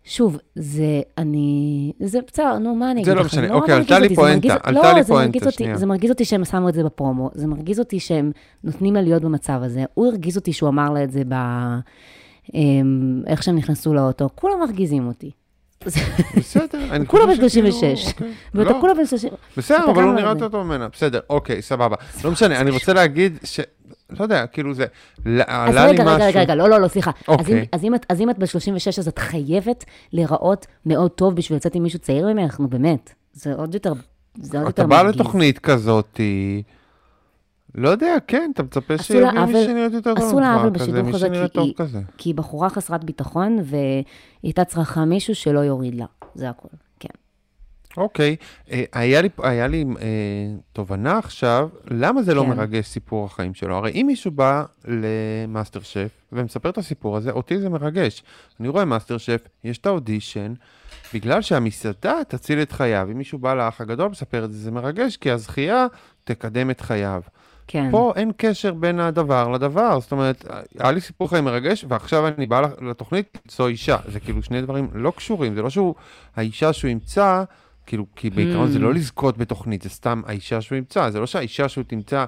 שוב, 0.08 0.38
זה, 0.56 0.84
אני, 1.18 1.92
זה 2.00 2.20
בסדר, 2.28 2.58
נו, 2.60 2.76
מה 2.76 2.92
אני 2.92 3.06
זה 3.06 3.12
אגיד 3.12 3.18
לא 3.20 3.26
לכם? 3.26 3.38
משנה. 3.38 3.48
נורא 3.48 3.60
אוקיי, 3.60 3.76
מרגיז 3.76 3.92
עלתה 3.92 4.00
לי 4.00 4.10
זה 4.10 4.16
פואנטה, 4.16 4.54
עלתה 4.64 4.90
לי 4.94 4.98
לא, 4.98 5.02
זה 5.04 5.08
פואנטה, 5.08 5.52
שנייה. 5.52 5.78
זה 5.78 5.86
מרגיז 5.86 6.10
אותי 6.12 6.26
שהם 6.26 6.46
שמו 6.46 6.70
את 6.70 6.74
זה 6.74 6.84
בפרומו, 6.84 7.30
זה 7.34 7.48
מרגיז 7.48 7.80
אותי 7.80 8.00
שהם 8.00 8.32
נותנים 8.64 8.94
לה 8.96 9.02
להיות 9.02 9.22
במצב 9.22 9.60
הזה. 9.64 9.84
הוא 9.94 10.06
הרגיז 10.08 10.38
אותי 10.38 10.54
שהוא 10.54 10.70
אמר 10.70 10.90
לה 10.90 11.04
את 11.04 11.12
זה 11.12 11.22
ב... 11.28 11.34
אמ, 12.54 13.22
איך 13.28 13.44
שהם 13.44 13.56
נכנסו 13.56 13.94
לאוטו, 13.94 14.30
כולם 14.36 14.60
מרגיזים 14.60 15.08
אותי. 15.08 15.32
זה- 15.86 16.00
בסדר, 16.38 16.80
אני 16.92 17.06
חושב 17.10 17.24
בן 17.28 17.36
שכאילו, 17.50 17.72
36. 17.72 18.08
אוקיי. 18.08 18.32
ואתה 18.54 18.70
לא, 18.70 18.78
כולה 18.82 18.94
בן 18.94 19.06
30. 19.06 19.30
בסדר, 19.58 19.86
אבל 19.86 20.04
הוא 20.04 20.12
לא 20.12 20.14
נראה. 20.14 20.30
יותר 20.30 20.50
טוב 20.50 20.66
ממנה. 20.66 20.88
בסדר, 20.94 21.20
אוקיי, 21.30 21.62
סבבה. 21.62 21.96
לא 22.24 22.32
משנה, 22.32 22.60
אני 22.62 22.72
רוצה 22.72 22.94
להגיד 22.94 23.38
ש... 23.44 23.60
לא 24.10 24.24
יודע, 24.24 24.48
כאילו 24.48 24.74
זה... 24.74 24.86
אז 25.48 25.76
עלה 25.76 25.86
לי 25.86 25.92
רגע, 25.92 26.04
רגע, 26.04 26.16
משהו... 26.16 26.28
רגע, 26.28 26.40
רגע, 26.42 26.56
לא, 26.56 26.70
לא, 26.70 26.80
לא, 26.80 26.88
סליחה. 26.88 27.12
אז 27.12 27.24
אוקיי. 27.28 27.66
אז 27.72 27.84
אם 27.84 27.96
את- 27.96 28.06
אז 28.10 28.22
אם 28.22 28.30
את 28.30 28.40
בת 28.40 28.48
36, 28.48 29.00
אז 29.00 29.08
את 29.08 29.20
חייבת 29.20 29.84
להיראות 30.14 30.66
מאוד 30.86 31.12
טוב 31.12 31.36
בשביל 31.36 31.56
לצאת 31.58 31.76
עם 31.76 31.84
מישהו 31.84 32.00
צעיר 32.00 32.34
ממך, 32.34 32.60
נו 32.60 32.68
באמת. 32.68 33.14
זה 33.34 33.54
עוד 33.54 33.74
יותר, 33.74 33.94
זה 34.42 34.58
עוד 34.58 34.68
יותר 34.68 34.82
אתה 34.84 34.88
בא 34.88 35.04
מרגיז. 35.04 35.22
לתוכנית 35.22 35.60
כזאת, 35.60 36.20
לא 37.76 37.90
יודע, 37.90 38.16
כן, 38.28 38.52
אתה 38.54 38.64
מצפה 38.64 38.94
לה 39.14 39.46
מי 39.46 39.64
שנראית 39.66 39.94
יותר 39.94 40.14
טוב 40.16 40.24
עשו 40.28 40.40
לה 40.40 40.54
עוול 40.54 40.70
בשידוך 40.70 41.08
הזה, 41.16 41.30
כי 41.54 41.60
היא- 41.60 41.74
כזה. 41.78 42.00
כי 42.18 42.30
היא 42.30 42.36
בחורה 42.36 42.70
חסרת 42.70 43.04
ביטחון, 43.04 43.58
והיא 43.64 44.04
הייתה 44.44 44.64
צריכה 44.64 45.06
מישהו 45.06 45.36
שלא 45.36 45.60
יוריד 45.60 45.96
לה. 45.96 46.06
זה 46.36 46.50
הכול. 46.50 46.70
אוקיי, 47.98 48.36
אה, 48.72 48.84
היה 48.94 49.22
לי, 49.22 49.30
היה 49.44 49.68
לי 49.68 49.86
אה, 50.02 50.06
תובנה 50.74 51.18
עכשיו, 51.18 51.70
למה 51.92 52.24
זה 52.24 52.34
לא 52.34 52.42
כן. 52.42 52.50
מרגש 52.50 52.88
סיפור 52.88 53.26
החיים 53.26 53.54
שלו? 53.54 53.76
הרי 53.76 53.92
אם 53.92 54.04
מישהו 54.08 54.32
בא 54.32 54.64
למאסטר 54.86 55.80
שף 55.80 56.12
ומספר 56.32 56.70
את 56.70 56.78
הסיפור 56.78 57.18
הזה, 57.18 57.32
אותי 57.32 57.58
זה 57.58 57.70
מרגש. 57.70 58.24
אני 58.60 58.68
רואה 58.68 58.86
מאסטר 58.86 59.18
שף, 59.18 59.42
יש 59.64 59.78
את 59.78 59.86
האודישן, 59.86 60.54
בגלל 61.14 61.42
שהמסעדה 61.42 62.16
תציל 62.28 62.62
את 62.62 62.72
חייו. 62.72 63.08
אם 63.12 63.18
מישהו 63.18 63.40
בא 63.40 63.54
לאח 63.54 63.82
הגדול 63.82 64.08
ומספר 64.08 64.46
את 64.46 64.52
זה, 64.52 64.58
זה 64.58 64.72
מרגש, 64.72 65.18
כי 65.18 65.32
הזכייה 65.32 65.88
תקדם 66.24 66.70
את 66.70 66.82
חייו. 66.82 67.22
כן. 67.68 67.92
פה 67.92 68.14
אין 68.16 68.32
קשר 68.38 68.74
בין 68.74 69.00
הדבר 69.00 69.50
לדבר, 69.50 70.00
זאת 70.00 70.12
אומרת, 70.12 70.46
היה 70.80 70.92
לי 70.92 71.02
סיפור 71.02 71.30
חיים 71.30 71.44
מרגש, 71.46 71.86
ועכשיו 71.90 72.28
אני 72.28 72.46
בא 72.46 72.62
לתוכנית 72.82 73.38
למצוא 73.46 73.68
אישה. 73.68 73.98
זה 74.08 74.20
כאילו 74.20 74.44
שני 74.44 74.62
דברים 74.62 74.90
לא 74.94 75.14
קשורים, 75.16 75.56
זה 75.56 75.62
לא 75.62 75.70
שהוא, 75.70 75.96
האישה 76.36 76.74
שהוא 76.74 76.92
ימצא, 76.92 77.44
כאילו, 77.86 78.06
כי 78.16 78.30
בעיקרון 78.30 78.68
זה 78.72 78.80
לא 78.80 78.94
לזכות 78.94 79.38
בתוכנית, 79.38 79.82
זה 79.82 79.90
סתם 79.90 80.22
האישה 80.26 80.62
שהוא 80.62 80.78
ימצא, 80.78 81.10
זה 81.10 81.20
לא 81.20 81.26
שהאישה 81.26 81.70
שהוא 81.70 81.84
תמצא, 81.88 82.26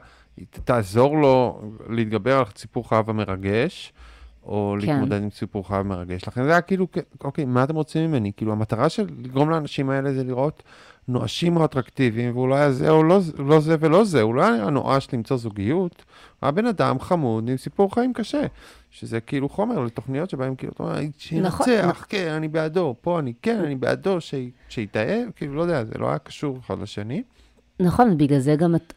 תעזור 0.51 1.17
לו 1.17 1.61
להתגבר 1.89 2.37
על 2.37 2.45
סיפור 2.55 2.89
חייו 2.89 3.03
המרגש, 3.07 3.93
או 4.43 4.75
כן. 4.81 4.87
להתמודד 4.87 5.21
עם 5.23 5.29
סיפור 5.29 5.67
חייו 5.67 5.83
מרגש. 5.83 6.27
לכן 6.27 6.43
זה 6.43 6.51
היה 6.51 6.61
כאילו, 6.61 6.87
כ- 6.91 7.23
אוקיי, 7.23 7.45
מה 7.45 7.63
אתם 7.63 7.75
רוצים 7.75 8.09
ממני? 8.11 8.31
כאילו, 8.37 8.51
המטרה 8.51 8.89
של 8.89 9.07
לגרום 9.23 9.49
לאנשים 9.49 9.89
האלה 9.89 10.13
זה 10.13 10.23
לראות 10.23 10.63
נואשים 11.07 11.57
או 11.57 11.65
אטרקטיביים, 11.65 12.31
והוא 12.35 12.49
לא 12.49 12.55
היה 12.55 12.71
זה 12.71 12.89
או 12.89 13.03
לא, 13.03 13.19
לא 13.37 13.59
זה 13.59 13.75
ולא 13.79 14.03
זה, 14.03 14.21
הוא 14.21 14.35
לא 14.35 14.43
היה 14.45 14.69
נואש 14.69 15.07
למצוא 15.13 15.37
זוגיות, 15.37 15.95
הוא 16.39 16.47
היה 16.47 16.51
בן 16.51 16.65
אדם 16.65 16.99
חמוד 16.99 17.49
עם 17.49 17.57
סיפור 17.57 17.93
חיים 17.93 18.13
קשה, 18.13 18.41
שזה 18.91 19.19
כאילו 19.21 19.49
חומר 19.49 19.79
לתוכניות 19.79 20.29
שבהם 20.29 20.55
כאילו, 20.55 20.73
אתה 20.73 20.83
אומר, 20.83 20.99
נכון. 21.43 21.65
שינצח, 21.67 22.05
כן, 22.09 22.27
אני 22.31 22.47
בעדו, 22.47 22.95
פה 23.01 23.19
אני 23.19 23.33
כן, 23.41 23.59
אני 23.59 23.75
בעדו, 23.75 24.17
שיתאהב, 24.69 25.29
כאילו, 25.35 25.53
לא 25.55 25.61
יודע, 25.61 25.83
זה 25.83 25.93
לא 25.99 26.09
היה 26.09 26.17
קשור 26.17 26.59
אחד 26.59 26.79
לשני. 26.79 27.23
נכון, 27.79 28.11
ובגלל 28.11 28.39
זה 28.39 28.55
גם, 28.55 28.75
את- 28.75 28.93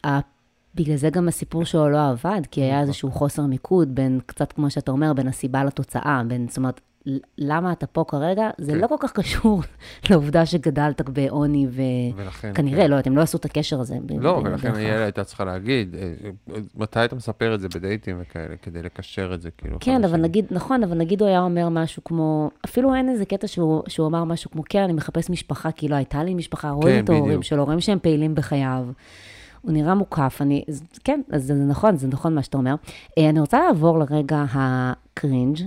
בגלל 0.75 0.95
זה 0.95 1.09
גם 1.09 1.27
הסיפור 1.27 1.65
שלו 1.65 1.89
לא 1.89 2.09
עבד, 2.09 2.41
כי 2.51 2.61
היה 2.61 2.81
איזשהו 2.81 3.11
חוסר 3.11 3.41
מיקוד 3.45 3.95
בין, 3.95 4.19
קצת 4.25 4.51
כמו 4.51 4.69
שאתה 4.69 4.91
אומר, 4.91 5.13
בין 5.13 5.27
הסיבה 5.27 5.63
לתוצאה, 5.63 6.21
בין, 6.27 6.47
זאת 6.47 6.57
אומרת, 6.57 6.81
למה 7.37 7.71
אתה 7.71 7.87
פה 7.87 8.03
כרגע, 8.07 8.49
זה 8.57 8.71
כן. 8.71 8.77
לא 8.77 8.87
כל 8.87 8.95
כך 8.99 9.11
קשור 9.11 9.61
לעובדה 10.09 10.45
שגדלת 10.45 11.09
בעוני, 11.09 11.67
וכנראה, 11.71 12.83
כן. 12.83 12.89
לא 12.89 12.95
יודעת, 12.95 13.07
הם 13.07 13.17
לא 13.17 13.21
עשו 13.21 13.37
את 13.37 13.45
הקשר 13.45 13.79
הזה. 13.79 13.95
לא, 14.19 14.39
ב- 14.39 14.43
ולכן. 14.45 14.75
היעלה 14.75 15.03
הייתה 15.03 15.23
צריכה 15.23 15.45
להגיד, 15.45 15.95
אה, 15.95 16.13
מתי 16.77 17.05
אתה 17.05 17.15
מספר 17.15 17.55
את 17.55 17.59
זה 17.61 17.67
בדייטים 17.75 18.17
וכאלה, 18.21 18.55
כדי 18.61 18.83
לקשר 18.83 19.31
את 19.33 19.41
זה, 19.41 19.49
כאילו. 19.57 19.77
כן, 19.79 20.03
אבל. 20.03 20.17
נגיד, 20.21 20.45
נכון, 20.51 20.83
אבל 20.83 20.97
נגיד 20.97 21.21
הוא 21.21 21.29
היה 21.29 21.41
אומר 21.41 21.69
משהו 21.69 22.03
כמו, 22.03 22.51
אפילו 22.65 22.95
אין 22.95 23.09
איזה 23.09 23.25
קטע 23.25 23.47
שהוא, 23.47 23.83
שהוא 23.87 24.07
אמר 24.07 24.23
משהו 24.23 24.51
כמו, 24.51 24.63
כן, 24.69 24.83
אני 24.83 24.93
מחפש 24.93 25.29
משפחה, 25.29 25.71
כי 25.71 25.87
לא 25.87 25.95
הייתה 25.95 26.23
לי 26.23 26.33
משפחה, 26.33 26.69
רואים 26.69 27.03
את 27.03 27.09
ההורים. 27.09 27.43
שלו, 27.43 27.65
רואים 27.65 27.79
שהם 27.79 27.99
פעילים 28.01 28.35
בחייו. 28.35 28.85
הוא 29.61 29.71
נראה 29.71 29.95
מוקף, 29.95 30.37
אני, 30.41 30.63
כן, 31.03 31.21
אז 31.31 31.43
זה 31.43 31.53
נכון, 31.53 31.95
זה 31.97 32.07
נכון 32.07 32.35
מה 32.35 32.43
שאתה 32.43 32.57
אומר. 32.57 32.75
אה, 33.17 33.29
אני 33.29 33.39
רוצה 33.39 33.59
לעבור 33.67 33.99
לרגע 33.99 34.45
הקרינג', 34.53 35.57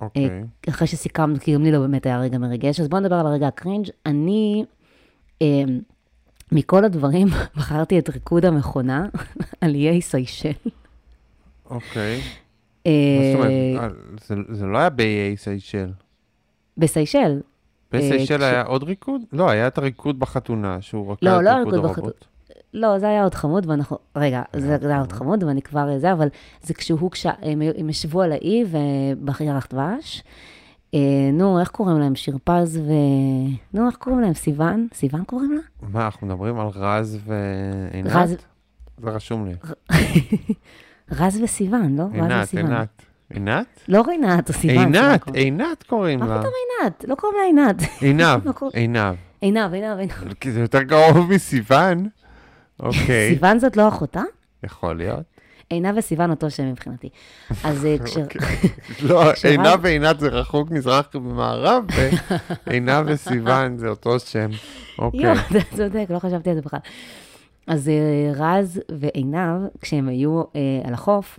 אוקיי. 0.00 0.28
אה, 0.28 0.40
אחרי 0.68 0.86
שסיכמנו, 0.86 1.40
כי 1.40 1.54
גם 1.54 1.62
לי 1.62 1.72
לא 1.72 1.78
באמת 1.78 2.06
היה 2.06 2.20
רגע 2.20 2.38
מרגש, 2.38 2.80
אז 2.80 2.88
בואו 2.88 3.00
נדבר 3.00 3.16
על 3.16 3.26
הרגע 3.26 3.46
הקרינג'. 3.48 3.88
אני, 4.06 4.64
אה, 5.42 5.62
מכל 6.52 6.84
הדברים, 6.84 7.26
בחרתי 7.56 7.98
את 7.98 8.08
ריקוד 8.10 8.44
המכונה 8.44 9.06
על 9.60 9.74
איי 9.74 10.02
סיישל. 10.02 10.50
אוקיי. 11.70 12.20
אה, 12.86 12.92
מה 13.18 13.32
זאת 13.32 13.34
אומרת? 13.34 13.50
אה, 13.82 13.88
זה- 14.26 14.54
זה 14.54 14.66
לא 14.66 14.78
היה 14.78 14.90
באיי 14.90 15.36
סיישל. 15.36 15.90
בסיישל, 16.76 17.40
בסיישל 17.92 18.42
היה 18.42 18.62
עוד 18.62 18.82
ריקוד? 18.82 19.22
לא, 19.32 19.50
היה 19.50 19.66
את 19.66 19.78
הריקוד 19.78 20.18
בחתונה, 20.18 20.80
שהוא 20.80 21.12
רקד 21.12 21.26
לא, 21.26 21.42
לא 21.42 21.50
ריקוד 21.50 21.74
הרובוט. 21.74 22.24
לא, 22.76 22.98
זה 22.98 23.08
היה 23.08 23.22
עוד 23.22 23.34
חמוד, 23.34 23.66
ואנחנו... 23.70 23.98
רגע, 24.16 24.42
זה 24.56 24.78
היה 24.82 25.00
עוד 25.00 25.12
חמוד, 25.12 25.42
ואני 25.42 25.62
כבר 25.62 25.98
זה, 25.98 26.12
אבל 26.12 26.28
זה 26.62 26.74
כשהוא, 26.74 27.10
כש... 27.10 27.26
הם, 27.26 27.62
הם 27.78 27.88
ישבו 27.90 28.22
על 28.22 28.32
האי 28.32 28.64
ובירח 28.70 29.66
דבש. 29.70 30.22
אה, 30.94 31.00
נו, 31.32 31.60
איך 31.60 31.68
קוראים 31.68 31.98
להם? 31.98 32.14
שירפז 32.14 32.76
ו... 32.76 32.90
נו, 33.74 33.86
איך 33.86 33.96
קוראים 33.96 34.20
להם? 34.20 34.34
סיוון? 34.34 34.86
סיוון 34.94 35.24
קוראים 35.24 35.52
לה? 35.52 35.60
מה, 35.92 36.04
אנחנו 36.04 36.26
מדברים 36.26 36.60
על 36.60 36.66
רז 36.74 37.18
ועינת? 37.26 38.12
רז- 38.12 38.36
זה 39.02 39.10
רשום 39.10 39.46
לי. 39.46 39.54
רז 41.18 41.40
וסיוון, 41.42 41.96
לא? 41.96 42.02
רז 42.02 42.12
עינת, 42.14 42.44
וסיוון. 42.44 42.72
עינת. 42.72 43.02
עינת? 43.30 43.66
לא 43.88 44.02
רינת 44.08 44.48
או 44.48 44.54
סיוון. 44.54 44.76
סיוון 44.76 44.94
עינת, 45.04 45.22
קוראים. 45.22 45.42
עינת 45.60 45.82
קוראים 45.82 46.20
מה 46.20 46.26
לה. 46.26 46.38
פתאום 46.40 46.52
עינת? 46.80 47.04
לא 47.08 47.14
קוראים 47.14 47.38
לה 47.38 47.44
עינת. 47.44 47.76
עינב, 48.00 48.46
לא 48.46 48.52
עינב. 48.72 49.14
עינב, 49.40 49.72
עינב, 49.72 49.98
עינב. 49.98 50.12
כי 50.40 50.52
זה 50.52 50.60
יותר 50.60 50.84
קרוב 50.84 51.32
מסיוון. 51.34 52.08
אוקיי, 52.80 53.28
סיוון 53.34 53.58
זאת 53.58 53.76
לא 53.76 53.88
אחותה? 53.88 54.22
יכול 54.64 54.96
להיות. 54.96 55.22
עינב 55.70 55.94
וסיוון 55.98 56.30
אותו 56.30 56.50
שם 56.50 56.70
מבחינתי. 56.70 57.08
אז 57.64 57.84
אה, 57.86 57.96
כש... 58.04 58.16
לא, 59.02 59.22
כשרז- 59.32 59.46
עינב 59.48 59.78
ועינת 59.82 60.20
זה 60.20 60.28
רחוק 60.28 60.70
מזרח 60.70 61.08
ומערב, 61.14 61.84
ועינב 62.66 63.04
וסיוון 63.06 63.78
זה 63.78 63.88
אותו 63.88 64.20
שם. 64.20 64.50
אוקיי. 64.98 65.20
יואו, 65.20 65.34
אתה 65.50 65.76
צודק, 65.76 66.06
לא 66.10 66.18
חשבתי 66.18 66.50
על 66.50 66.56
זה 66.56 66.62
בכלל. 66.62 66.80
אז 67.66 67.88
אה, 67.88 67.94
רז 68.34 68.80
ועינב, 68.98 69.62
כשהם 69.80 70.08
היו 70.08 70.42
אה, 70.56 70.60
על 70.84 70.94
החוף, 70.94 71.38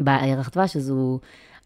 בירח 0.00 0.50
דבש, 0.50 0.76
אז 0.76 0.88
הוא... 0.88 1.18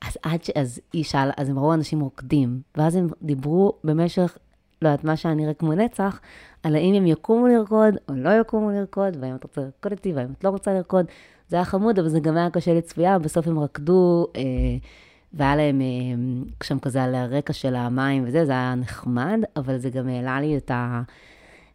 אז 0.06 0.18
עד 0.22 0.44
ש... 0.44 0.50
אז 0.50 0.80
היא 0.92 1.04
שאלה, 1.04 1.32
אז 1.36 1.48
הם 1.48 1.58
ראו 1.58 1.74
אנשים 1.74 2.00
רוקדים, 2.00 2.60
ואז 2.76 2.96
הם 2.96 3.08
דיברו 3.22 3.72
במשך, 3.84 4.38
לא 4.82 4.88
יודעת, 4.88 5.04
מה 5.04 5.16
שהיה 5.16 5.34
נראה 5.34 5.54
כמו 5.54 5.72
נצח, 5.72 6.20
על 6.62 6.76
האם 6.76 6.94
הם 6.94 7.06
יקומו 7.06 7.46
לרקוד 7.46 7.94
או 8.08 8.14
לא 8.16 8.30
יקומו 8.40 8.70
לרקוד, 8.70 9.16
והאם 9.20 9.34
את 9.34 9.44
רוצה 9.44 9.60
לרקוד 9.60 9.92
איתי, 9.92 10.12
והאם 10.12 10.32
את 10.38 10.44
לא 10.44 10.50
רוצה 10.50 10.74
לרקוד. 10.74 11.06
זה 11.48 11.56
היה 11.56 11.64
חמוד, 11.64 11.98
אבל 11.98 12.08
זה 12.08 12.20
גם 12.20 12.36
היה 12.36 12.50
קשה 12.50 12.74
לצפייה, 12.74 13.18
בסוף 13.18 13.46
הם 13.46 13.58
רקדו, 13.58 14.26
אה, 14.36 14.42
והיה 15.32 15.56
להם 15.56 15.80
אה, 15.80 15.86
שם 16.62 16.78
כזה 16.78 17.02
על 17.02 17.14
הרקע 17.14 17.52
של 17.52 17.74
המים 17.74 18.24
וזה, 18.26 18.46
זה 18.46 18.52
היה 18.52 18.74
נחמד, 18.74 19.40
אבל 19.56 19.78
זה 19.78 19.90
גם 19.90 20.08
העלה 20.08 20.40
לי 20.40 20.56
את 20.56 20.70
ה... 20.70 21.02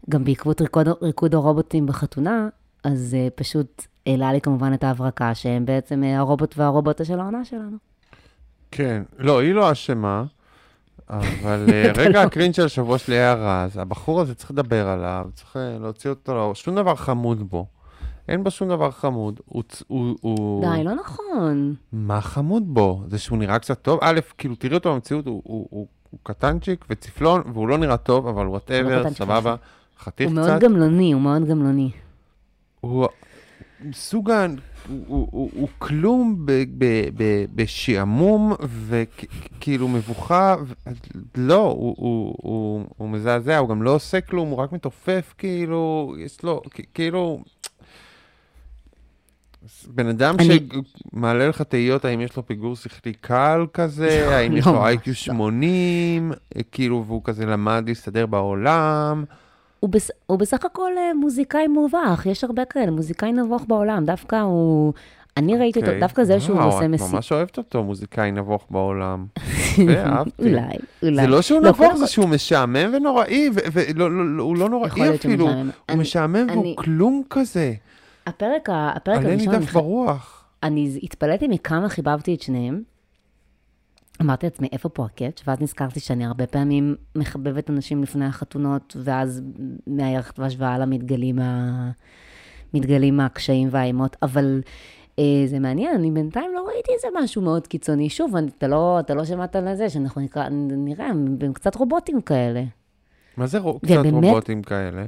גם 0.10 0.24
בעקבות 0.24 0.62
ריקוד, 0.62 0.88
ריקוד 1.02 1.36
הרובוטים 1.36 1.86
בחתונה, 1.86 2.50
אז 2.84 3.16
uh, 3.28 3.32
פשוט 3.36 3.86
העלה 4.08 4.34
לי 4.34 4.42
כמובן 4.42 4.74
את 4.74 4.84
ההברקה, 4.84 5.36
שהם 5.36 5.66
בעצם 5.66 6.04
uh, 6.04 6.20
הרובוט 6.20 6.58
והרובוטה 6.58 7.06
של 7.06 7.20
העונה 7.20 7.46
שלנו. 7.46 7.78
כן. 8.72 9.04
לא, 9.18 9.39
היא 9.39 9.54
לא 9.54 9.72
אשמה, 9.72 10.24
אבל 11.10 11.66
אה, 11.74 11.92
רגע 11.98 12.10
לא. 12.10 12.28
הקרינג' 12.28 12.54
של 12.54 12.66
השבוע 12.66 12.98
שלי 12.98 13.16
היה 13.16 13.34
רז. 13.34 13.78
הבחור 13.78 14.22
הזה 14.22 14.36
צריך 14.36 14.52
לדבר 14.52 14.88
עליו, 14.88 15.28
צריך 15.34 15.58
אה, 15.58 15.78
להוציא 15.80 16.10
אותו 16.10 16.36
לאור. 16.36 16.56
שום 16.56 16.76
דבר 16.76 16.96
חמוד 16.96 17.50
בו. 17.50 17.66
אין 18.28 18.44
בו 18.44 18.52
שום 18.52 18.70
דבר 18.70 18.92
חמוד. 18.92 19.39
הוא... 19.46 19.63
הוא, 19.88 20.16
הוא... 20.22 20.66
די, 20.76 20.84
לא 20.84 20.96
נכון. 20.96 21.76
מה 21.92 22.22
חמוד 22.22 22.63
בו? 22.74 23.04
זה 23.08 23.20
שהוא 23.20 23.38
נראה 23.38 23.60
קצת 23.60 23.82
טוב? 23.82 24.00
א', 24.02 24.20
כאילו, 24.38 24.56
תראי 24.56 24.76
אותו 24.76 24.94
במציאות, 24.94 25.28
הוא, 25.28 25.42
הוא, 25.46 25.68
הוא, 25.70 25.88
הוא 26.10 26.20
קטנצ'יק 26.24 26.86
וצפלון, 26.89 27.42
והוא 27.54 27.68
לא 27.68 27.78
נראה 27.78 27.98
טוב, 27.98 28.28
אבל 28.28 28.48
whatever, 28.48 29.00
קטנצ'יק 29.00 29.18
סבבה. 29.18 29.56
חתיך 30.00 30.30
הוא 30.30 30.38
קצת. 30.38 30.50
מאוד 30.50 30.62
גמלוני, 30.62 31.12
הוא 31.12 31.22
מאוד 31.22 31.46
גמלוני. 31.46 31.92
הוא 32.80 33.08
סוג 33.91 34.32
ה... 34.32 34.46
הוא, 34.89 35.04
הוא, 35.08 35.28
הוא, 35.32 35.50
הוא 35.56 35.67
כלום 35.80 36.46
ב, 36.46 36.52
ב, 36.78 36.86
ב, 37.17 37.46
בשעמום 37.56 38.54
וכאילו 38.88 39.88
מבוכה, 39.88 40.56
ו... 40.67 40.74
לא, 41.38 41.62
הוא, 41.62 41.96
הוא, 41.98 42.36
הוא, 42.41 42.86
הוא 42.98 43.10
מזעזע, 43.10 43.58
הוא 43.58 43.69
גם 43.69 43.84
לא 43.84 43.96
עושה 43.96 44.22
כלום, 44.22 44.50
הוא 44.50 44.58
רק 44.58 44.72
מתעופף, 44.72 45.34
כאילו, 45.38 46.15
יש 46.19 46.43
לו, 46.43 46.62
כאילו... 46.93 47.43
בן 49.88 50.08
אדם 50.08 50.36
אני- 50.39 50.60
שמעלה 51.13 51.48
לך 51.48 51.62
תהיות 51.62 52.06
האם 52.06 52.22
יש 52.22 52.38
לו 52.38 52.46
פיגור 52.46 52.76
שכלי 52.76 53.13
קל 53.13 53.65
כזה, 53.74 54.36
האם 54.38 54.58
יש 54.58 54.67
לא, 54.67 54.74
לו 54.74 54.86
איי-קיו 54.86 55.12
לא. 55.12 55.15
80, 55.15 56.32
כאילו, 56.72 57.04
והוא 57.08 57.22
כזה 57.24 57.46
למד 57.46 57.84
להסתדר 57.88 58.26
בעולם. 58.26 59.24
הוא, 59.84 59.89
בס... 59.89 60.12
הוא 60.26 60.39
בסך 60.39 60.65
הכל 60.65 60.91
אה, 60.98 61.13
מוזיקאי 61.13 61.67
מובך, 61.67 62.26
יש 62.30 62.43
הרבה 62.43 62.65
כאלה, 62.65 62.91
מוזיקאי 62.91 63.32
נבוך 63.32 63.65
בעולם, 63.67 64.06
דווקא 64.06 64.36
הוא... 64.36 64.93
אני 65.38 65.58
ראיתי 65.58 65.80
אותו, 65.80 65.89
אוקיי. 65.91 66.02
דווקא 66.02 66.24
זה 66.24 66.39
שהוא 66.39 66.62
עושה 66.62 66.86
את 66.86 66.89
מסיק. 66.89 67.13
ממש 67.13 67.32
אוהבת 67.32 67.58
אותו, 67.58 67.84
מוזיקאי 67.84 68.32
נבוך 68.32 68.67
בעולם. 68.69 69.26
אולי, 70.39 70.76
אולי. 71.04 71.22
זה 71.22 71.28
לא 71.28 71.41
שהוא 71.41 71.62
לא, 71.62 71.69
נבוך, 71.69 71.96
זה 71.96 72.08
שהוא 72.08 72.30
משעמם 72.30 72.91
ונוראי, 72.93 73.50
והוא 73.54 73.98
לא 74.58 74.65
יכול 74.65 74.69
נוראי 74.69 74.89
להיות 75.02 75.22
שהוא 75.22 75.32
אפילו. 75.34 75.48
הוא 75.89 75.98
משעמם 75.98 76.48
והוא 76.52 76.76
כלום 76.76 77.24
כזה. 77.30 77.74
הפרק, 78.28 78.69
עלה 78.69 78.91
הראשון, 79.06 79.26
אני 79.26 79.48
דף 79.48 79.69
ח- 79.69 79.74
ברוח. 79.74 80.46
אני 80.63 81.00
התפלאתי 81.04 81.48
מכמה 81.48 81.89
חיבבתי 81.89 82.36
את 82.36 82.41
שניהם. 82.41 82.82
אמרתי 84.21 84.45
לעצמי, 84.45 84.67
איפה 84.71 84.89
פה 84.89 85.06
הקאץ'? 85.06 85.41
ואז 85.47 85.62
נזכרתי 85.62 85.99
שאני 85.99 86.26
הרבה 86.26 86.47
פעמים 86.47 86.95
מחבבת 87.15 87.69
אנשים 87.69 88.04
לפני 88.04 88.26
החתונות, 88.26 88.97
ואז 89.04 89.41
מהירח 89.88 90.34
דבש 90.38 90.56
והלאה 90.58 90.86
מתגלים, 90.86 91.39
ה... 91.39 91.91
מתגלים 92.73 93.19
הקשיים 93.19 93.67
והאימות, 93.71 94.15
אבל 94.21 94.62
אה, 95.19 95.23
זה 95.47 95.60
מעניין, 95.60 95.95
אני 95.95 96.12
בינתיים 96.12 96.52
לא 96.56 96.67
ראיתי 96.73 96.91
איזה 96.95 97.08
משהו 97.23 97.41
מאוד 97.41 97.67
קיצוני. 97.67 98.10
שוב, 98.10 98.36
אני, 98.36 98.52
אתה, 98.58 98.67
לא, 98.67 98.99
אתה 98.99 99.13
לא 99.13 99.26
שמעת 99.26 99.56
על 99.56 99.76
זה, 99.76 99.89
שאנחנו 99.89 100.21
נקרא, 100.21 100.47
נראה, 100.52 101.06
הם, 101.08 101.38
הם 101.41 101.54
קצת 101.54 101.76
רובוטים 101.76 102.21
כאלה. 102.21 102.63
מה 103.38 103.47
זה 103.47 103.60
רו- 103.60 103.80
קצת 103.80 103.95
ובאמת- 103.99 104.23
רובוטים 104.23 104.62
כאלה? 104.62 105.06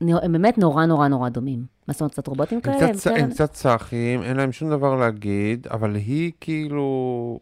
הם 0.00 0.32
באמת 0.32 0.58
נורא 0.58 0.86
נורא 0.86 1.08
נורא 1.08 1.28
דומים. 1.28 1.64
מה 1.88 1.92
זאת 1.92 2.00
אומרת, 2.00 2.12
קצת 2.12 2.26
רובוטים 2.26 2.58
הם 2.58 2.62
כאלה? 2.62 2.92
קצת 2.92 2.96
צ- 3.00 3.06
הם 3.06 3.30
קצת 3.30 3.52
צחים, 3.52 4.22
אין 4.22 4.36
להם 4.36 4.52
שום 4.52 4.70
דבר 4.70 4.94
להגיד, 4.96 5.66
אבל 5.70 5.94
היא 5.94 6.32
כאילו... 6.40 7.38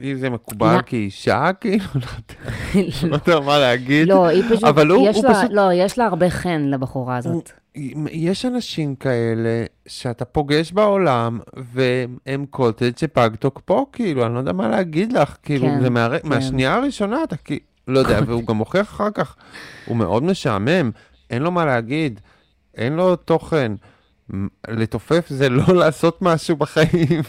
היא 0.00 0.16
זה 0.16 0.30
מקובל 0.30 0.76
לא. 0.76 0.82
כאישה, 0.86 1.50
כאילו, 1.60 1.84
לא 1.94 2.00
יודע, 2.00 3.08
לא 3.08 3.14
יודע 3.26 3.40
מה 3.46 3.58
להגיד. 3.58 4.08
לא, 4.08 4.26
היא 4.26 4.42
פשוט, 4.50 4.64
אבל 4.64 4.88
הוא- 4.90 5.12
פשוט- 5.12 5.24
לא, 5.50 5.70
יש 5.74 5.98
לה 5.98 6.06
הרבה 6.06 6.30
חן 6.30 6.62
לבחורה 6.70 7.16
הזאת. 7.16 7.50
יש 8.10 8.44
אנשים 8.44 8.94
כאלה 8.94 9.64
שאתה 9.86 10.24
פוגש 10.24 10.72
בעולם, 10.72 11.40
והם 11.72 12.46
קוטג' 12.50 12.96
שפג 12.96 13.30
תוקפו, 13.38 13.86
כאילו, 13.92 14.26
אני 14.26 14.34
לא 14.34 14.38
יודע 14.38 14.52
מה 14.52 14.68
להגיד 14.68 15.12
לך, 15.12 15.36
כאילו, 15.42 15.66
כן, 15.66 15.80
זה. 15.80 15.88
כן. 16.22 16.28
מהשנייה 16.28 16.74
הראשונה, 16.74 17.22
אתה 17.24 17.36
כאילו, 17.36 17.60
לא 17.88 17.98
יודע, 17.98 18.20
והוא 18.26 18.42
גם 18.46 18.56
מוכיח 18.56 18.86
אחר 18.90 19.10
כך, 19.14 19.36
הוא 19.86 19.96
מאוד 19.96 20.22
משעמם, 20.22 20.90
אין 21.30 21.42
לו 21.42 21.50
מה 21.50 21.64
להגיד, 21.64 22.20
אין 22.76 22.92
לו 22.92 23.16
תוכן. 23.16 23.72
לתופף 24.68 25.26
זה 25.28 25.48
לא 25.48 25.74
לעשות 25.80 26.22
משהו 26.22 26.56
בחיים, 26.56 27.22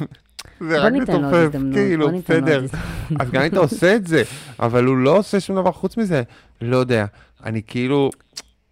זה 0.60 0.80
רק 0.80 0.94
הזדמנות, 1.10 1.34
כאילו, 1.74 2.12
בסדר. 2.12 2.66
אז 3.20 3.32
גם 3.32 3.42
אם 3.42 3.48
אתה 3.48 3.60
עושה 3.60 3.96
את 3.96 4.08
זה, 4.08 4.24
אבל 4.60 4.86
הוא 4.86 4.98
לא 4.98 5.18
עושה 5.18 5.40
שום 5.40 5.56
דבר 5.56 5.72
חוץ 5.72 5.98
מזה, 5.98 6.24
לא 6.62 6.78
יודע. 6.78 7.06
אני 7.44 7.62
כאילו, 7.68 8.10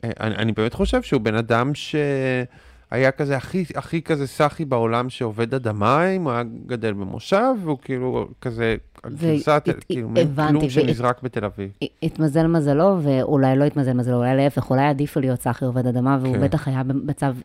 אה, 0.03 0.09
אני, 0.19 0.35
אני 0.35 0.51
באמת 0.51 0.73
חושב 0.73 1.01
שהוא 1.01 1.21
בן 1.21 1.35
אדם 1.35 1.71
שהיה 1.75 3.11
כזה 3.11 3.37
הכי, 3.37 3.63
הכי 3.75 4.01
כזה 4.01 4.27
סאחי 4.27 4.65
בעולם 4.65 5.09
שעובד 5.09 5.53
עד 5.53 5.67
המים, 5.67 6.23
הוא 6.23 6.31
היה 6.31 6.43
גדל 6.65 6.93
במושב, 6.93 7.53
והוא 7.63 7.77
כאילו 7.81 8.27
כזה, 8.41 8.75
גרסת, 9.07 9.69
כאילו, 9.89 10.09
כלום 10.49 10.69
שנזרק 10.69 11.23
בתל 11.23 11.45
אביב. 11.45 11.69
התמזל 12.03 12.47
מזלו, 12.47 12.97
ואולי 13.01 13.55
לא 13.55 13.63
התמזל 13.63 13.93
מזלו, 13.93 14.17
אולי 14.17 14.35
להפך, 14.35 14.69
אולי 14.69 14.85
עדיף 14.85 15.15
לו 15.15 15.21
להיות 15.21 15.39
צחי 15.39 15.65
עובד 15.65 15.87
אדמה, 15.87 16.17
והוא 16.21 16.35
כן. 16.35 16.41
בטח 16.41 16.67
היה 16.67 16.83
במצב, 16.83 17.35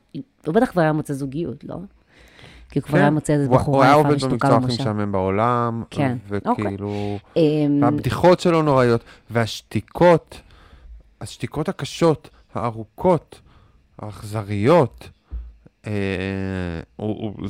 הוא 0.47 0.55
בטח 0.55 0.71
כבר 0.71 0.83
היה 0.83 0.93
מוצא 0.93 1.15
זוגיות, 1.15 1.65
לא? 1.65 1.77
כי 2.71 2.79
הוא 2.79 2.87
כבר 2.87 2.99
היה 2.99 3.11
מוצא 3.11 3.33
איזה 3.33 3.45
הוא- 3.47 3.55
הוא 3.55 3.61
בחורה 3.63 3.85
היה 3.87 3.91
יפה 3.93 3.99
עובד 4.09 4.15
ושתוקה 4.17 4.33
במקצוע 4.35 4.57
הכי 4.57 4.67
במושב. 4.67 4.81
משעמם 4.83 5.13
בעולם, 5.13 5.83
כן, 5.91 6.17
וכאילו, 6.29 7.19
אמ, 7.37 7.79
והבדיחות 7.83 8.41
שלו 8.41 8.63
נוראיות, 8.63 9.01
והשתיקות, 9.31 10.41
השתיקות 11.21 11.69
הקשות, 11.69 12.31
הארוכות, 12.55 13.41
האכזריות, 13.99 15.11
אה, 15.87 15.93
הוא- 16.97 17.33
הוא- 17.39 17.49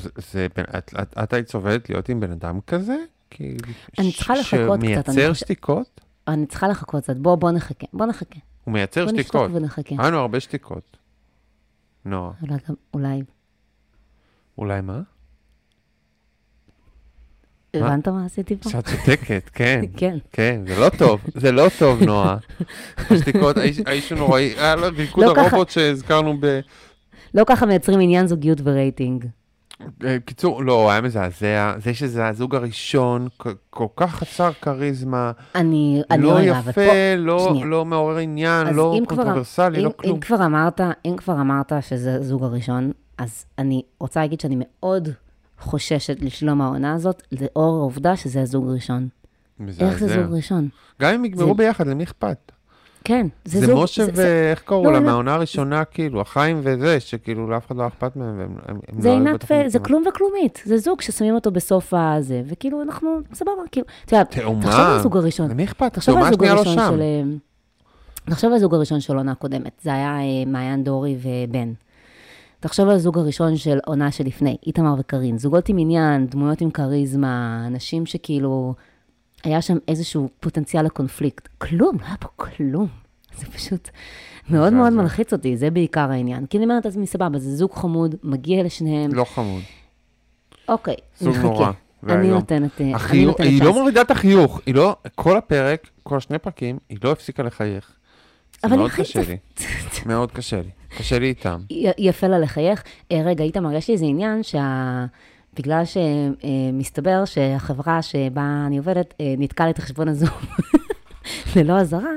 את- 1.23 1.33
היית 1.33 1.49
סובלת 1.49 1.91
להיות 1.91 2.09
עם 2.09 2.21
בן 2.21 2.31
אדם 2.33 2.61
כזה? 2.67 2.97
כאילו, 3.31 3.69
אני 3.99 4.13
צריכה 4.13 4.35
לחכות 4.35 4.81
קצת, 4.81 5.13
שמייצר 5.13 5.33
שתיקות? 5.33 6.01
אני 6.29 6.47
צריכה 6.47 6.69
לחכות 6.69 7.03
קצת, 7.05 7.17
בוא, 7.17 7.35
בוא 7.35 7.51
נחכה, 7.51 7.87
בוא 7.93 8.07
נחכה. 8.07 8.39
הוא 8.65 8.73
מייצר 8.73 9.05
בוא 9.05 9.13
שתיקות. 9.13 9.43
נשתוק 9.51 9.63
ונחכה. 9.63 9.95
היה 9.99 10.09
לנו 10.11 10.19
הרבה 10.19 10.41
שתיקות. 10.41 10.97
נועה, 12.05 12.31
אולי 12.43 12.57
גם, 12.69 12.75
אולי. 14.59 14.81
מה? 14.81 15.01
הבנת 17.75 18.09
מה 18.09 18.25
עשיתי 18.27 18.57
פה? 18.57 18.71
שאת 18.71 18.89
שותקת, 18.89 19.51
כן. 19.55 19.81
כן. 19.97 20.19
כן, 20.33 20.61
זה 20.69 20.81
לא 20.81 20.89
טוב, 20.99 21.21
זה 21.35 21.53
לא 21.53 21.67
טוב, 21.79 22.03
נועה. 22.03 22.37
השתיקות, 23.11 23.57
האיש- 23.57 23.83
האיש 23.87 24.13
הוא 24.13 24.19
נוראי, 24.19 24.55
היה 24.59 24.77
לו 24.77 24.87
ריקוד 24.97 25.25
לא. 25.25 25.35
הרובוט 25.41 25.69
שהזכרנו 25.71 26.37
ב... 26.41 26.61
לא 27.35 27.45
ככה 27.47 27.67
מייצרים 27.67 28.01
עניין 28.01 28.27
זוגיות 28.27 28.59
ורייטינג. 28.65 29.27
אה, 30.05 30.17
קיצור, 30.25 30.65
לא, 30.65 30.83
הוא 30.83 30.91
היה 30.91 31.01
מזעזע. 31.01 31.75
זה 31.85 31.95
שזה 31.95 32.27
הזוג 32.29 32.55
הראשון, 32.55 33.29
כל 33.71 33.87
כך 33.97 34.15
חסר 34.15 34.53
כריזמה, 34.53 35.33
אני, 35.55 36.03
אני 36.11 36.23
לא 36.23 36.33
רגע, 36.37 36.59
אבל 36.59 36.71
יפה, 36.71 36.87
פה- 36.87 37.15
לא. 37.17 37.55
לא 37.65 37.85
מעורר 37.85 38.17
עניין, 38.17 38.67
לא 38.75 38.97
קונטרוברסלי, 39.07 39.81
לא 39.83 39.89
אם 39.89 39.93
כלום. 39.97 40.21
כבר 40.21 40.45
אמרת, 40.47 40.81
אם 41.05 41.15
כבר 41.17 41.41
אמרת 41.41 41.73
שזה 41.81 42.15
הזוג 42.15 42.45
הראשון, 42.45 42.93
אז 43.19 43.45
אני 43.59 43.83
רוצה 44.01 44.21
להגיד 44.21 44.41
שאני 44.41 44.57
מאוד 44.59 45.09
חוששת 45.61 46.17
לשלום 46.23 46.61
העונה 46.61 46.95
הזאת, 46.95 47.23
לאור 47.41 47.77
העובדה 47.77 48.17
שזה 48.17 48.43
הזוג 48.43 48.69
הראשון. 48.69 49.09
איך 49.61 49.69
זה 49.99 50.07
מזעזע. 50.07 50.23
זוג 50.23 50.35
ראשון? 50.37 50.69
גם 51.03 51.15
אם 51.15 51.25
יגמרו 51.25 51.49
זה- 51.49 51.55
ביחד, 51.55 51.87
למי 51.87 52.05
אכפת? 52.05 52.53
כן, 53.05 53.27
זה, 53.45 53.61
זה 53.61 53.67
זוג... 53.67 53.83
משה 53.85 54.05
זה- 54.05 54.11
זה- 54.15 54.47
ואיך 54.49 54.63
קראו 54.63 54.85
לא, 54.85 54.93
לה, 54.93 54.99
לא. 55.01 55.05
מהעונה 55.07 55.35
הראשונה, 55.35 55.85
כאילו, 55.85 56.21
החיים 56.21 56.61
וזה, 56.65 57.01
שכאילו 57.01 57.51
לאף 57.51 57.67
אחד 57.67 57.77
לא 57.77 57.87
אכפת 57.87 58.17
מהם, 58.17 58.39
והם 58.39 58.57
הם- 58.67 59.01
זה 59.01 59.09
לא 59.09 59.15
עינת, 59.15 59.45
ו- 59.51 59.69
זה. 59.69 59.79
כלום 59.79 60.05
וכלומית. 60.09 60.63
זה 60.65 60.79
זוג 60.79 61.01
ששמים 61.01 61.35
אותו 61.35 61.51
בסוף 61.51 61.95
הזה, 61.97 62.43
וכאילו 62.47 62.83
אנחנו, 62.83 63.19
סבבה, 63.35 63.53
כאילו, 63.73 63.87
אתה 64.05 64.17
יודע. 64.17 64.25
תחשוב 64.25 64.47
על 64.81 64.97
הזוג 64.97 65.17
הראשון. 65.17 65.51
למי 65.51 65.65
אכפת? 65.65 65.93
תחשוב 65.95 66.17
על 66.17 66.23
הזוג 66.23 66.45
לא 66.45 66.51
הראשון. 66.51 66.75
של... 66.75 67.01
אה, 67.01 67.23
תחשוב 68.31 68.51
על 68.51 68.57
הזוג 68.57 68.75
הראשון 68.75 69.01
של 69.01 69.17
עונה 69.17 69.35
קודמת, 69.35 69.73
זה 69.83 69.93
היה 69.95 70.19
אה, 70.21 70.45
מעיין 70.47 70.85
דורי 70.85 71.17
ובן. 71.23 71.73
תחשוב 72.61 72.89
על 72.89 72.95
הזוג 72.95 73.19
הראשון 73.19 73.57
של 73.57 73.79
עונה 73.87 74.11
שלפני, 74.11 74.57
איתמר 74.67 74.95
וקארין. 74.99 75.39
זוגות 75.39 75.69
עם 75.69 75.79
עניין, 75.79 76.27
דמויות 76.27 76.61
עם 76.61 76.71
כריזמה, 76.71 77.65
אנשים 77.67 78.07
שכאילו... 78.07 78.75
היה 79.45 79.63
שם 79.63 79.77
איזשהו 79.89 80.29
פוטנציאל 80.41 80.85
לקונפליקט. 80.85 81.49
כלום, 81.59 81.97
לא 82.01 82.07
היה 82.07 82.17
פה 82.17 82.29
כלום. 82.37 82.87
זה 83.39 83.47
פשוט 83.47 83.89
מאוד 84.51 84.73
מאוד. 84.73 84.93
מלחיץ 84.93 85.33
אותי, 85.33 85.57
זה 85.57 85.71
בעיקר 85.71 86.11
העניין. 86.11 86.47
כי 86.47 86.57
אני 86.57 86.65
אומרת 86.65 86.85
לעצמי, 86.85 87.07
סבבה, 87.07 87.39
זה 87.39 87.57
זוג 87.57 87.73
חמוד, 87.73 88.15
מגיע 88.23 88.63
לשניהם. 88.63 89.15
לא 89.15 89.25
חמוד. 89.25 89.63
אוקיי, 90.69 90.97
זוג 91.21 91.37
נחכה. 91.37 91.47
נורא. 91.49 91.73
אני 92.09 92.29
נותנת, 92.31 92.81
אה, 92.81 92.95
החיוך, 92.95 93.27
נותנת 93.27 93.47
היא. 93.47 93.63
לא 93.63 93.73
מורידה 93.73 94.01
את 94.01 94.11
החיוך, 94.11 94.61
היא 94.67 94.75
לא, 94.75 94.97
כל 95.15 95.37
הפרק, 95.37 95.89
כל 96.03 96.17
השני 96.17 96.39
פרקים, 96.39 96.79
היא 96.89 96.99
לא 97.05 97.13
הפסיקה 97.13 97.43
לחייך. 97.43 97.91
זה 98.63 98.69
אבל 98.69 98.77
מאוד 98.77 98.91
קשה 98.91 99.21
לי, 99.29 99.37
מאוד 100.07 100.33
קשה 100.33 100.63
לי. 100.63 100.71
קשה 100.89 101.19
לי 101.19 101.27
איתם. 101.27 101.61
יפה 101.99 102.27
לה 102.27 102.39
לחייך. 102.39 102.83
אה, 103.13 103.23
רגע, 103.25 103.45
איתמר, 103.45 103.73
יש 103.73 103.89
לי 103.89 103.95
איזה 103.95 104.05
עניין 104.05 104.43
שה... 104.43 105.05
בגלל 105.59 105.83
שמסתבר 105.85 107.25
שהחברה 107.25 108.03
שבה 108.03 108.65
אני 108.67 108.79
עובדת 108.79 109.15
אה, 109.21 109.35
ניתקה 109.39 109.65
לי 109.65 109.71
את 109.71 109.79
חשבון 109.79 110.09
הזום 110.09 110.29
ללא 111.57 111.81
אזהרה, 111.81 112.11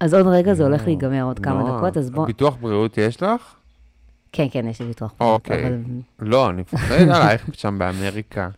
אז 0.00 0.14
עוד 0.14 0.26
רגע 0.26 0.54
זה 0.54 0.64
הולך 0.64 0.86
להיגמר 0.86 1.22
עוד 1.22 1.38
כמה 1.38 1.62
נועה, 1.62 1.78
דקות, 1.78 1.96
אז 1.96 2.10
בוא... 2.10 2.26
ביטוח 2.26 2.56
בריאות 2.60 2.98
יש 2.98 3.22
לך? 3.22 3.54
כן, 4.32 4.46
כן, 4.50 4.68
יש 4.68 4.80
לי 4.80 4.86
ביטוח 4.86 5.14
בריאות, 5.20 5.34
אוקיי. 5.34 5.70
לא, 6.18 6.50
אני 6.50 6.60
מפחד 6.60 6.94
עלייך 6.94 7.46
שם 7.52 7.78
באמריקה. 7.78 8.48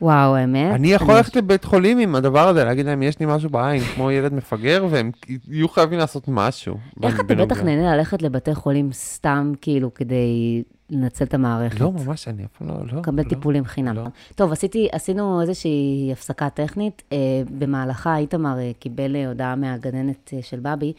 וואו, 0.00 0.36
האמת. 0.36 0.74
אני 0.74 0.92
יכול 0.92 1.14
ללכת 1.14 1.36
לבית 1.36 1.64
חולים 1.64 1.98
עם 1.98 2.14
הדבר 2.14 2.48
הזה, 2.48 2.64
להגיד 2.64 2.86
להם, 2.86 3.02
יש 3.02 3.20
לי 3.20 3.26
משהו 3.28 3.50
בעין, 3.50 3.82
כמו 3.82 4.10
ילד 4.10 4.34
מפגר, 4.34 4.86
והם 4.90 5.10
יהיו 5.48 5.68
חייבים 5.68 5.98
לעשות 5.98 6.28
משהו. 6.28 6.76
איך 7.02 7.20
אתה. 7.20 7.34
בטח 7.34 7.62
נהנה 7.62 7.96
ללכת 7.96 8.22
לבתי 8.22 8.54
חולים 8.54 8.92
סתם, 8.92 9.52
כאילו, 9.60 9.94
כדי 9.94 10.62
לנצל 10.90 11.24
את 11.24 11.34
המערכת? 11.34 11.80
לא, 11.80 11.92
ממש, 11.92 12.28
אני 12.28 12.44
אף 12.44 12.60
לא, 12.60 12.74
לא. 12.92 12.98
לקבל 12.98 13.22
לא. 13.22 13.28
טיפולים 13.28 13.64
חינם. 13.64 13.96
לא. 13.96 14.04
טוב, 14.34 14.52
עשיתי, 14.52 14.88
עשינו 14.92 15.40
איזושהי 15.40 16.08
הפסקה 16.12 16.50
טכנית. 16.50 17.02
אה, 17.12 17.18
במהלכה 17.58 18.16
איתמר 18.16 18.58
אה, 18.58 18.70
קיבל 18.78 19.16
אה, 19.16 19.28
הודעה 19.28 19.56
מהגננת 19.56 20.32
של 20.42 20.60
בבי, 20.60 20.92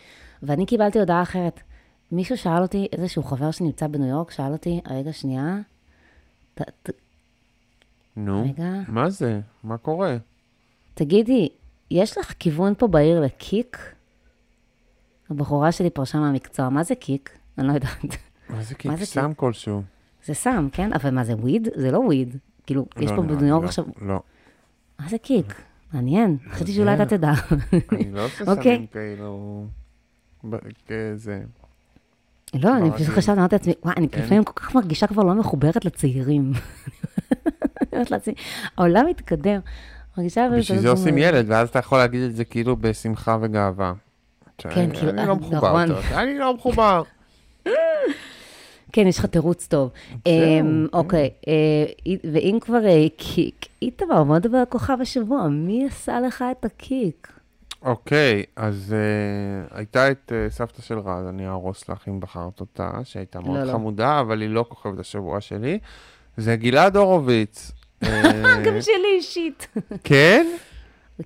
ואני 0.43 0.65
קיבלתי 0.65 0.99
הודעה 0.99 1.21
אחרת. 1.21 1.61
מישהו 2.11 2.37
שאל 2.37 2.61
אותי, 2.61 2.87
איזשהו 2.93 3.23
חבר 3.23 3.51
שנמצא 3.51 3.87
בניו 3.87 4.07
יורק, 4.07 4.31
שאל 4.31 4.51
אותי, 4.51 4.81
רגע, 4.89 5.13
שנייה, 5.13 5.57
ת, 6.53 6.61
ת, 6.61 6.89
נו, 8.17 8.43
רגע. 8.43 8.71
מה 8.87 9.09
זה? 9.09 9.39
מה 9.63 9.77
קורה? 9.77 10.17
תגידי, 10.93 11.49
יש 11.91 12.17
לך 12.17 12.33
כיוון 12.39 12.73
פה 12.77 12.87
בעיר 12.87 13.21
לקיק? 13.21 13.95
הבחורה 15.29 15.71
שלי 15.71 15.89
פרשה 15.89 16.19
מהמקצוע, 16.19 16.69
מה 16.69 16.83
זה 16.83 16.95
קיק? 16.95 17.37
אני 17.57 17.67
לא 17.67 17.73
יודעת. 17.73 18.17
מה 18.49 18.63
זה 18.63 18.73
מה 18.73 18.77
קיק? 18.77 18.91
זה 18.95 19.05
סם 19.05 19.33
כלשהו. 19.35 19.81
זה 20.25 20.33
סם, 20.33 20.67
כן? 20.71 20.93
אבל 20.93 21.09
מה 21.09 21.23
זה 21.23 21.35
וויד? 21.35 21.67
זה 21.75 21.91
לא 21.91 21.97
וויד. 21.97 22.37
כאילו, 22.65 22.85
יש 22.97 23.11
לא, 23.11 23.15
פה 23.15 23.21
נראה 23.21 23.35
בניו 23.35 23.47
יורק 23.49 23.61
לי, 23.61 23.67
עכשיו, 23.67 23.85
לא, 24.01 24.07
לא. 24.07 24.21
מה 24.99 25.09
זה 25.09 25.17
קיק? 25.17 25.61
מעניין, 25.93 26.37
חשבתי 26.49 26.73
שאולי 26.73 26.93
אתה 26.95 27.05
תדע. 27.05 27.31
אני 27.91 28.11
לא 28.11 28.25
עושה 28.25 28.43
אוקיי. 28.51 28.75
סמים 28.75 28.87
כאילו... 28.87 29.65
כזה. 30.87 31.41
לא, 32.53 32.77
אני 32.77 32.89
ברגיל. 32.89 33.05
פשוט 33.05 33.15
חשבתי, 33.17 33.39
אמרתי 33.39 33.55
לעצמי, 33.55 33.73
וואי, 33.83 33.93
אני. 33.97 34.07
לפעמים 34.13 34.43
כל 34.43 34.53
כך 34.55 34.75
מרגישה 34.75 35.07
כבר 35.07 35.23
לא 35.23 35.33
מחוברת 35.33 35.85
לצעירים. 35.85 36.51
אומרת 37.97 38.11
לעצמי, 38.11 38.33
העולם 38.77 39.05
מתקדם. 39.09 39.59
מרגישה... 40.17 40.47
בשביל 40.57 40.79
זה 40.79 40.89
עושים 40.89 41.13
כמו- 41.13 41.23
ילד, 41.23 41.45
ואז 41.49 41.69
אתה 41.69 41.79
יכול 41.79 41.97
להגיד 41.97 42.21
את 42.21 42.35
זה 42.35 42.45
כאילו 42.45 42.75
בשמחה 42.75 43.37
וגאווה. 43.41 43.93
כן, 44.57 44.89
כאילו, 44.93 45.09
אני 45.09 45.21
אה, 45.21 45.25
לא 45.25 45.35
מחובר 45.35 45.85
נכון. 45.85 46.17
אני 46.17 46.39
לא 46.39 46.53
מחובר. 46.53 47.03
כן, 48.93 49.07
יש 49.07 49.19
לך 49.19 49.25
תירוץ 49.25 49.67
טוב. 49.67 49.89
אמ, 50.25 50.87
אוקיי, 50.93 51.29
אה, 51.47 52.13
ואם 52.33 52.57
כבר 52.61 52.85
אה, 52.85 53.05
קיק, 53.17 53.65
איתמר, 53.81 54.23
בוא 54.23 54.37
נדבר 54.37 54.57
על 54.57 54.65
כוכב 54.65 54.97
השבוע, 55.01 55.47
מי 55.47 55.85
עשה 55.85 56.19
לך 56.19 56.43
את 56.51 56.65
הקיק? 56.65 57.31
אוקיי, 57.81 58.43
אז 58.55 58.95
אה, 58.97 59.77
הייתה 59.77 60.11
את 60.11 60.31
אה, 60.35 60.49
סבתא 60.49 60.81
של 60.81 60.99
רז, 60.99 61.27
אני 61.29 61.47
אהרוס 61.47 61.89
לך 61.89 62.07
אם 62.07 62.19
בחרת 62.19 62.59
אותה, 62.59 62.91
שהייתה 63.03 63.39
מאוד 63.39 63.57
לא, 63.57 63.63
לא. 63.63 63.71
חמודה, 63.71 64.19
אבל 64.19 64.41
היא 64.41 64.49
לא 64.49 64.65
כוכבת 64.69 64.99
השבוע 64.99 65.41
שלי. 65.41 65.79
זה 66.37 66.55
גלעד 66.55 66.95
הורוביץ. 66.97 67.71
אה, 68.03 68.09
גם 68.65 68.81
שלי 68.81 68.93
אישית. 69.17 69.67
כן? 70.03 70.47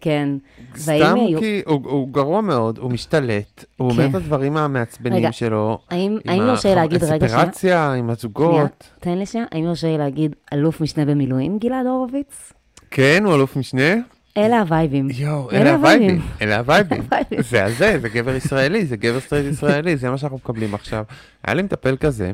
כן. 0.02 0.30
סתם 0.78 1.16
כי 1.40 1.62
הוא, 1.66 1.82
הוא 1.84 2.10
גרוע 2.14 2.42
מאוד, 2.42 2.78
הוא 2.78 2.92
משתלט, 2.92 3.66
הוא 3.78 3.90
אומר 3.92 4.04
כן. 4.04 4.10
את 4.10 4.16
הדברים 4.16 4.58
המעצבנים 4.58 5.32
שלו. 5.32 5.80
האם 5.90 6.18
עם 6.26 6.42
יורשה 6.42 6.70
הח- 6.72 6.76
להגיד, 6.76 7.04
רגע, 7.04 7.28
שנייה, 7.28 7.44
עם 7.44 7.54
שנייה, 7.94 8.12
הזוגות. 8.18 8.90
תן 9.00 9.18
לי 9.18 9.26
שנייה, 9.26 9.46
האם 9.52 9.64
יורשה 9.64 9.88
לי 9.88 9.98
להגיד 9.98 10.36
אלוף 10.54 10.82
משנה 10.82 11.06
במילואים, 11.06 11.58
גלעד 11.60 11.86
הורוביץ? 11.86 12.54
כן, 12.92 13.22
הוא 13.26 13.36
אלוף 13.36 13.56
משנה? 13.56 13.94
אלה 14.38 14.60
הווייבים. 14.60 15.08
יואו, 15.14 15.52
אלה 15.52 15.74
הווייבים. 15.74 16.22
אלה 16.42 16.58
הווייבים. 16.58 17.02
הווייבים. 17.02 17.42
זה 17.42 17.66
הזה, 17.66 18.00
זה 18.02 18.10
גבר 18.10 18.36
ישראלי, 18.36 18.86
זה 18.86 18.96
גבר 18.98 19.20
סטרייט 19.20 19.46
ישראלי, 19.54 19.98
זה 19.98 20.10
מה 20.10 20.18
שאנחנו 20.18 20.38
מקבלים 20.38 20.74
עכשיו. 20.74 21.04
היה 21.44 21.54
לי 21.54 21.62
מטפל 21.62 21.98
כזה, 21.98 22.32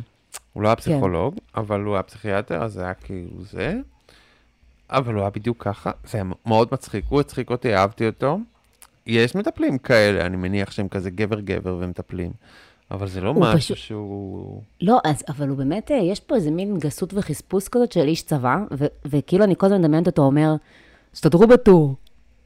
הוא 0.54 0.64
לא 0.64 0.68
היה 0.68 0.76
פסיכולוג, 0.76 1.36
אבל 1.56 1.82
הוא 1.82 1.94
היה 1.94 2.04
פסיכיאטר, 2.04 2.64
אז 2.64 2.74
זה 2.74 2.84
היה 2.84 2.94
כאילו 2.94 3.30
זה. 3.52 3.74
אבל 4.90 5.14
הוא 5.14 5.22
היה 5.22 5.30
בדיוק 5.30 5.64
ככה, 5.64 5.92
זה 6.12 6.18
היה 6.18 6.24
מאוד 6.46 6.68
מצחיק, 6.72 7.06
הוא 7.10 7.20
הצחיק 7.20 7.50
אותי, 7.50 7.76
אהבתי 7.76 8.08
אותו. 8.08 8.40
יש 9.06 9.36
מטפלים 9.36 9.78
כאלה, 9.78 10.26
אני 10.26 10.38
מניח 10.38 10.72
שהם 10.72 10.88
כזה 10.88 11.10
גבר-גבר 11.10 11.78
ומטפלים. 11.80 12.32
אבל 12.92 13.08
זה 13.08 13.22
לא 13.22 13.30
הוא 13.30 13.42
משהו 13.42 13.58
פשוט- 13.60 13.78
שהוא... 13.78 14.62
לא, 14.82 15.00
אז, 15.06 15.24
אבל 15.30 15.48
הוא 15.50 15.58
באמת, 15.58 15.92
אה, 15.92 15.96
יש 15.98 16.20
פה 16.20 16.36
איזה 16.36 16.52
מין 16.52 16.78
גסות 16.80 17.14
וחספוס 17.14 17.68
כזאת 17.68 17.92
של 17.92 18.08
איש 18.08 18.22
צבא, 18.22 18.58
ו- 18.78 18.86
וכאילו 19.06 19.44
אני 19.44 19.56
כל 19.58 19.66
הזמן 19.66 19.80
מדמיינת 19.82 20.08
אותו 20.08 20.22
אומר, 20.22 20.56
הסתדרו 21.14 21.48
בטור, 21.48 21.96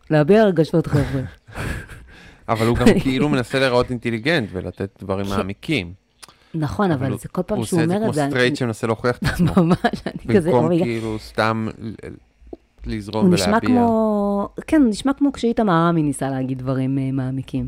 להביע 0.09 0.43
רגשות 0.45 0.87
חבר'ה. 0.87 1.21
אבל 2.49 2.67
הוא 2.67 2.77
גם 2.77 2.85
כאילו 3.03 3.29
מנסה 3.29 3.59
להיראות 3.59 3.89
אינטליגנט 3.89 4.49
ולתת 4.51 4.89
דברים 5.03 5.25
מעמיקים. 5.29 5.93
נכון, 6.53 6.91
אבל 6.91 7.11
הוא- 7.11 7.19
זה 7.19 7.27
כל 7.29 7.41
פעם 7.43 7.57
הוא 7.57 7.65
שהוא 7.65 7.77
עושה 7.77 7.83
את 7.83 7.89
זה 7.89 7.95
אומר 7.95 8.05
כמו 8.05 8.09
את 8.11 8.15
זה, 8.15 8.27
סטרייט 8.29 8.55
שמנסה 8.55 8.87
להוכיח 8.87 9.17
את 9.17 9.23
עצמו. 9.23 9.53
ממש, 9.63 9.77
אני 10.05 10.35
כזה, 10.35 10.51
במקום. 10.51 10.77
כאילו 10.83 11.17
סתם 11.19 11.67
לזרום 12.85 13.25
ולהביע. 13.25 13.45
נשמע 13.45 13.59
כמו, 13.59 14.49
כן, 14.67 14.81
נשמע 14.89 15.13
כמו 15.13 15.31
כשאיתמר 15.33 15.73
רמי 15.87 16.03
ניסה 16.03 16.29
להגיד 16.29 16.57
דברים 16.59 16.97
אה, 16.99 17.09
מעמיקים. 17.11 17.67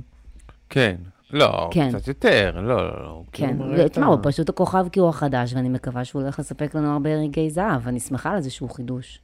כן, 0.70 0.96
לא, 1.32 1.70
כן. 1.72 1.90
קצת 1.90 2.08
יותר, 2.08 2.52
לא, 2.62 2.78
לא, 2.78 3.04
לא. 3.04 3.24
כן, 3.32 3.58
כאילו 3.58 3.86
ותשמע, 3.86 4.06
ה- 4.06 4.10
הוא 4.10 4.18
פשוט 4.24 4.50
הכוכב 4.50 4.86
כי 4.92 5.00
הוא 5.00 5.10
החדש, 5.10 5.54
ואני 5.54 5.70
מקווה 5.70 6.06
שהוא 6.06 6.22
הולך 6.22 6.40
לספק 6.40 6.76
לנו 6.76 6.94
הרבה 6.94 7.10
רגעי 7.16 7.50
זהב, 7.50 7.88
אני 7.88 8.00
שמחה 8.00 8.30
על 8.32 8.38
איזשהו 8.38 8.70
חידוש. 8.70 9.20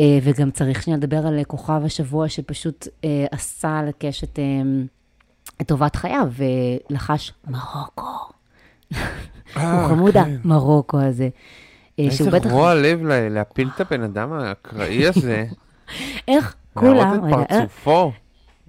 אה, 0.00 0.18
וגם 0.22 0.50
צריך 0.50 0.82
שנייה 0.82 0.96
לדבר 0.96 1.26
על 1.26 1.38
אה, 1.38 1.44
כוכב 1.44 1.82
השבוע 1.84 2.28
שפשוט 2.28 2.88
עשה 3.30 3.82
לקשת 3.88 4.38
אה, 4.38 4.44
את 5.60 5.68
טובת 5.68 5.96
חייו, 5.96 6.28
ולחש 6.90 7.32
מרוקו. 7.48 8.04
הוא 9.54 9.88
חמוד 9.88 10.12
כן. 10.14 10.36
המרוקו 10.44 11.00
הזה. 11.00 11.28
אה, 11.98 12.04
איזה 12.04 12.30
רוע 12.50 12.74
לב 12.74 13.00
להפיל 13.06 13.68
את 13.74 13.80
הבן 13.80 14.02
אדם 14.02 14.32
האקראי 14.32 15.06
הזה. 15.06 15.44
איך 16.28 16.54
להראות 16.76 16.96
כולם, 16.96 17.24
רגע, 17.24 17.42
את 17.42 17.50
איך- 17.50 17.60
פרצופו. 17.60 18.12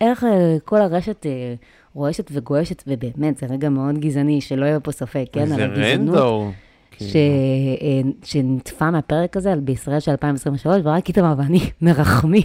איך 0.01 0.23
אה, 0.23 0.57
כל 0.65 0.81
הרשת 0.81 1.25
אה, 1.25 1.53
רועשת 1.93 2.29
וגועשת, 2.34 2.84
ובאמת, 2.88 3.38
זה 3.38 3.45
רגע 3.45 3.69
מאוד 3.69 3.97
גזעני, 3.99 4.41
שלא 4.41 4.65
יהיה 4.65 4.79
פה 4.79 4.91
ספק, 4.91 5.25
כן, 5.34 5.51
על 5.51 5.62
הגזענות. 5.62 6.15
כאילו. 6.91 7.12
ש... 7.12 7.15
אה, 7.15 8.10
שנטבע 8.23 8.89
מהפרק 8.89 9.38
הזה 9.38 9.53
בישראל 9.55 9.99
של 9.99 10.12
2023, 10.12 10.77
ורק 10.84 11.07
איתמר 11.07 11.34
ואני 11.38 11.60
מרחמים 11.81 12.43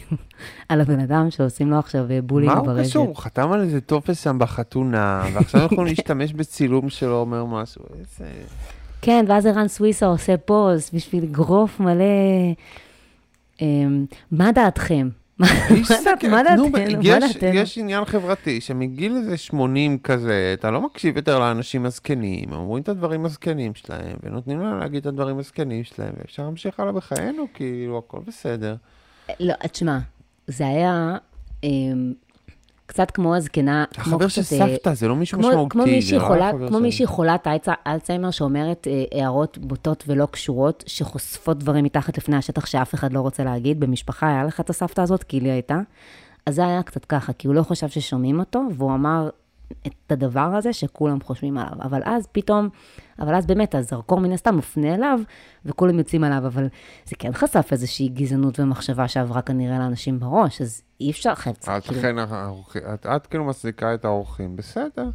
על 0.69 0.81
הבן 0.81 1.01
אדם 1.01 1.31
שעושים 1.31 1.71
לו 1.71 1.79
עכשיו 1.79 2.11
אה, 2.11 2.23
שיימינג 2.23 2.55
מה 2.55 2.63
ברשת. 2.63 2.79
הוא 2.79 2.85
קשור? 2.85 3.07
הוא 3.07 3.17
חתם 3.17 3.53
על 3.53 3.61
איזה 3.61 3.81
טופס 3.81 4.25
שם 4.25 4.39
בחתונה, 4.39 5.25
ועכשיו 5.35 5.61
אנחנו 5.63 5.85
להשתמש 5.85 6.33
בצילום 6.33 6.91
שלו 6.91 7.21
אומר 7.21 7.45
משהו. 7.45 7.83
איזה... 7.99 8.25
כן, 9.03 9.25
ואז 9.29 9.47
ערן 9.47 9.69
סוויסה 9.69 10.07
עושה 10.07 10.37
פוסט 10.37 10.95
בשביל 10.95 11.25
אגרוף 11.25 11.81
מלא... 11.81 12.05
אמ, 13.63 14.07
מה 14.31 14.53
דעתכם? 14.53 15.09
מה 15.39 15.47
איש 15.71 15.89
דעת- 15.91 16.01
סקר, 16.01 16.29
מה 16.31 16.43
נו, 16.57 16.69
דעתנו? 16.71 16.99
מה 17.03 17.19
יש- 17.55 17.79
עניין 17.79 18.05
חברתי 18.05 18.61
שמגיל 18.61 19.17
איזה 19.17 19.37
80 19.37 19.99
כזה, 19.99 20.51
אתה 20.59 20.71
לא 20.71 20.81
מקשיב 20.81 21.17
יותר 21.17 21.39
לאנשים 21.39 21.87
הזקנים, 21.87 22.45
הם 22.53 22.59
אומרים 22.59 22.83
את 22.83 22.89
הדברים 22.89 23.25
הזקנים 23.25 23.75
שלהם, 23.75 24.17
ונותנים 24.23 24.61
להם 24.61 24.79
להגיד 24.79 25.01
את 25.01 25.07
הדברים 25.07 25.39
הזקנים 25.39 25.85
שלהם, 25.85 26.13
ואפשר 26.19 26.43
להמשיך 26.43 26.81
הלאה 26.81 26.93
בחיינו, 26.93 27.47
כאילו, 27.55 27.99
הכל 27.99 28.19
בסדר. 28.27 28.77
לא, 29.41 29.55
תשמע, 29.73 29.99
זה 30.47 30.67
היה 30.67 31.17
אמ, 31.65 32.13
קצת 32.87 33.11
כמו 33.11 33.35
הזקנה, 33.37 33.85
כמו 33.95 34.03
החבר 34.03 34.29
של 34.29 34.43
קצת, 34.43 34.57
סבתא, 34.57 34.95
זה 34.95 35.09
לא 35.09 35.17
מישהו 35.17 35.39
משמעותי, 35.39 35.71
כמו 35.71 35.83
מישהי 35.85 36.19
לא 36.19 36.25
חולת. 36.27 36.55
מישהי 36.83 37.07
חולת 37.07 37.47
אלצ- 37.47 37.77
אלצהיימר 37.87 38.31
שאומרת 38.31 38.87
אה, 38.91 39.05
הערות 39.21 39.59
בוטות 39.59 40.05
ולא 40.07 40.27
קשורות, 40.31 40.85
שחושפות 40.87 41.59
דברים 41.59 41.85
מתחת 41.85 42.19
לפני 42.19 42.37
השטח 42.37 42.67
שאף 42.67 42.95
אחד 42.95 43.13
לא 43.13 43.21
רוצה 43.21 43.45
להגיד. 43.45 43.81
במשפחה 43.81 44.29
היה 44.29 44.45
לך 44.45 44.61
את 44.61 44.71
הסבתא 44.71 45.01
הזאת, 45.01 45.23
כי 45.25 45.41
לי 45.41 45.51
הייתה. 45.51 45.81
אז 46.47 46.55
זה 46.55 46.67
היה 46.67 46.83
קצת 46.83 47.05
ככה, 47.05 47.33
כי 47.33 47.47
הוא 47.49 47.55
לא 47.55 47.63
חשב 47.63 47.89
ששומעים 47.89 48.39
אותו, 48.39 48.63
והוא 48.77 48.95
אמר 48.95 49.29
את 49.87 50.13
הדבר 50.13 50.41
הזה 50.41 50.73
שכולם 50.73 51.21
חושבים 51.21 51.59
עליו. 51.59 51.73
אבל 51.83 52.01
אז 52.05 52.27
פתאום, 52.33 52.69
אבל 53.19 53.35
אז 53.35 53.47
באמת 53.47 53.75
הזרקור 53.75 54.21
מן 54.21 54.33
הסתם 54.33 54.55
מופנה 54.55 54.95
אליו, 54.95 55.19
וכולם 55.65 55.99
יוצאים 55.99 56.25
עליו, 56.25 56.47
אבל 56.47 56.69
זה 57.05 57.17
כן 57.19 57.33
חשף 57.33 57.69
איזושהי 57.73 58.09
גזענות 58.09 58.61
ומחשבה 58.61 59.09
שעברה 59.09 59.43
כנראה 59.43 59.79
לאנשים 59.79 60.21
בראש, 60.21 60.61
אז 60.61 60.83
אי 61.01 61.11
אפשר, 61.11 61.35
חייב, 61.35 61.57
את 61.63 61.69
כאילו, 61.85 62.01
האורחים- 62.31 62.83
את- 62.95 63.07
את 63.07 63.27
כאילו 63.27 63.45
מצדיקה 63.45 63.95
את 63.95 64.05
האורחים, 64.05 64.57
בסדר. 64.57 65.09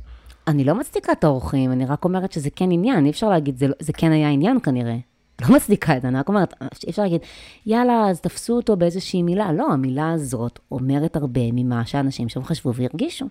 אני 0.47 0.63
לא 0.63 0.75
מצדיקה 0.75 1.11
את 1.11 1.23
האורחים, 1.23 1.71
אני 1.71 1.85
רק 1.85 2.05
אומרת 2.05 2.31
שזה 2.31 2.49
כן 2.49 2.71
עניין, 2.71 3.05
אי 3.05 3.09
אפשר 3.11 3.29
להגיד, 3.29 3.57
זה, 3.57 3.67
לא- 3.67 3.75
זה 3.79 3.93
כן 3.93 4.11
היה 4.11 4.29
עניין 4.29 4.59
כנראה. 4.59 4.97
לא 5.41 5.55
מצדיקה 5.55 5.97
את 5.97 6.01
זה, 6.01 6.07
אני 6.07 6.19
רק 6.19 6.29
אומרת, 6.29 6.53
אי 6.61 6.89
אפשר 6.89 7.01
להגיד, 7.01 7.21
יאללה, 7.65 8.09
אז 8.09 8.21
תפסו 8.21 8.53
אותו 8.55 8.77
באיזושהי 8.77 9.23
מילה. 9.23 9.51
לא, 9.53 9.71
המילה 9.73 10.11
הזאת 10.11 10.59
אומרת 10.71 11.15
הרבה 11.15 11.41
ממה 11.53 11.85
שאנשים 11.85 12.29
שם 12.29 12.43
חשבו 12.43 12.73
והרגישו. 12.73 13.25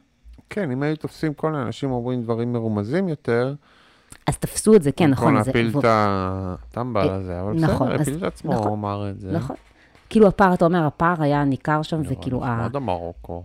כן, 0.50 0.70
אם 0.70 0.82
היו 0.82 0.96
תופסים 0.96 1.34
כל 1.34 1.54
האנשים 1.54 1.90
אומרים 1.90 2.22
דברים 2.22 2.52
מרומזים 2.52 3.08
יותר, 3.08 3.54
אז 4.26 4.38
תפסו 4.38 4.74
את 4.74 4.82
זה, 4.82 4.92
כן, 4.92 5.10
נכון. 5.10 5.34
במקום 5.34 5.46
להפיל 5.46 5.72
את 5.78 5.84
הטמבל 5.88 7.08
אה, 7.08 7.14
הזה, 7.14 7.40
אבל 7.40 7.52
נכון, 7.52 7.88
בסדר, 7.88 8.00
הפיל 8.02 8.16
את 8.16 8.22
עצמו, 8.22 8.52
נכון, 8.52 8.66
הוא 8.66 8.74
אמר 8.74 9.10
את 9.10 9.20
זה. 9.20 9.32
נכון. 9.32 9.56
כאילו 10.10 10.26
הפער, 10.28 10.54
אתה 10.54 10.64
אומר, 10.64 10.86
הפער 10.86 11.22
היה 11.22 11.44
ניכר 11.44 11.82
שם, 11.82 12.02
וכאילו, 12.08 12.44
ה- 12.44 12.56
נחמד 12.56 12.76
המרוקו. 12.76 13.42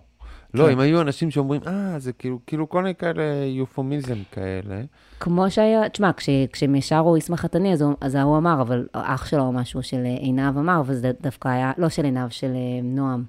לא, 0.53 0.65
כן. 0.65 0.71
אם 0.71 0.79
היו 0.79 1.01
אנשים 1.01 1.31
שאומרים, 1.31 1.61
אה, 1.67 1.99
זה 1.99 2.13
כאילו, 2.13 2.39
כאילו 2.47 2.69
כל 2.69 2.81
מיני 2.83 2.95
כאלה 2.95 3.23
יופומיזם 3.45 4.17
כאלה. 4.31 4.81
כמו 5.19 5.51
שהיה, 5.51 5.89
תשמע, 5.89 6.13
כש, 6.13 6.29
כשהם 6.53 6.81
שרו 6.81 7.17
ישמח 7.17 7.39
חתני, 7.41 7.73
אז, 7.73 7.81
הוא- 7.81 7.93
אז 8.01 8.15
ההוא 8.15 8.37
אמר, 8.37 8.61
אבל 8.61 8.87
אח 8.93 9.25
שלו 9.25 9.43
או 9.43 9.51
משהו 9.51 9.83
של 9.83 10.01
אה, 10.05 10.15
עינב 10.19 10.57
אמר, 10.57 10.81
וזה 10.85 11.11
דווקא 11.21 11.47
היה, 11.47 11.71
לא 11.77 11.89
של 11.89 12.03
עינב, 12.05 12.29
של 12.29 12.51
אה, 12.55 12.79
נועם. 12.83 13.23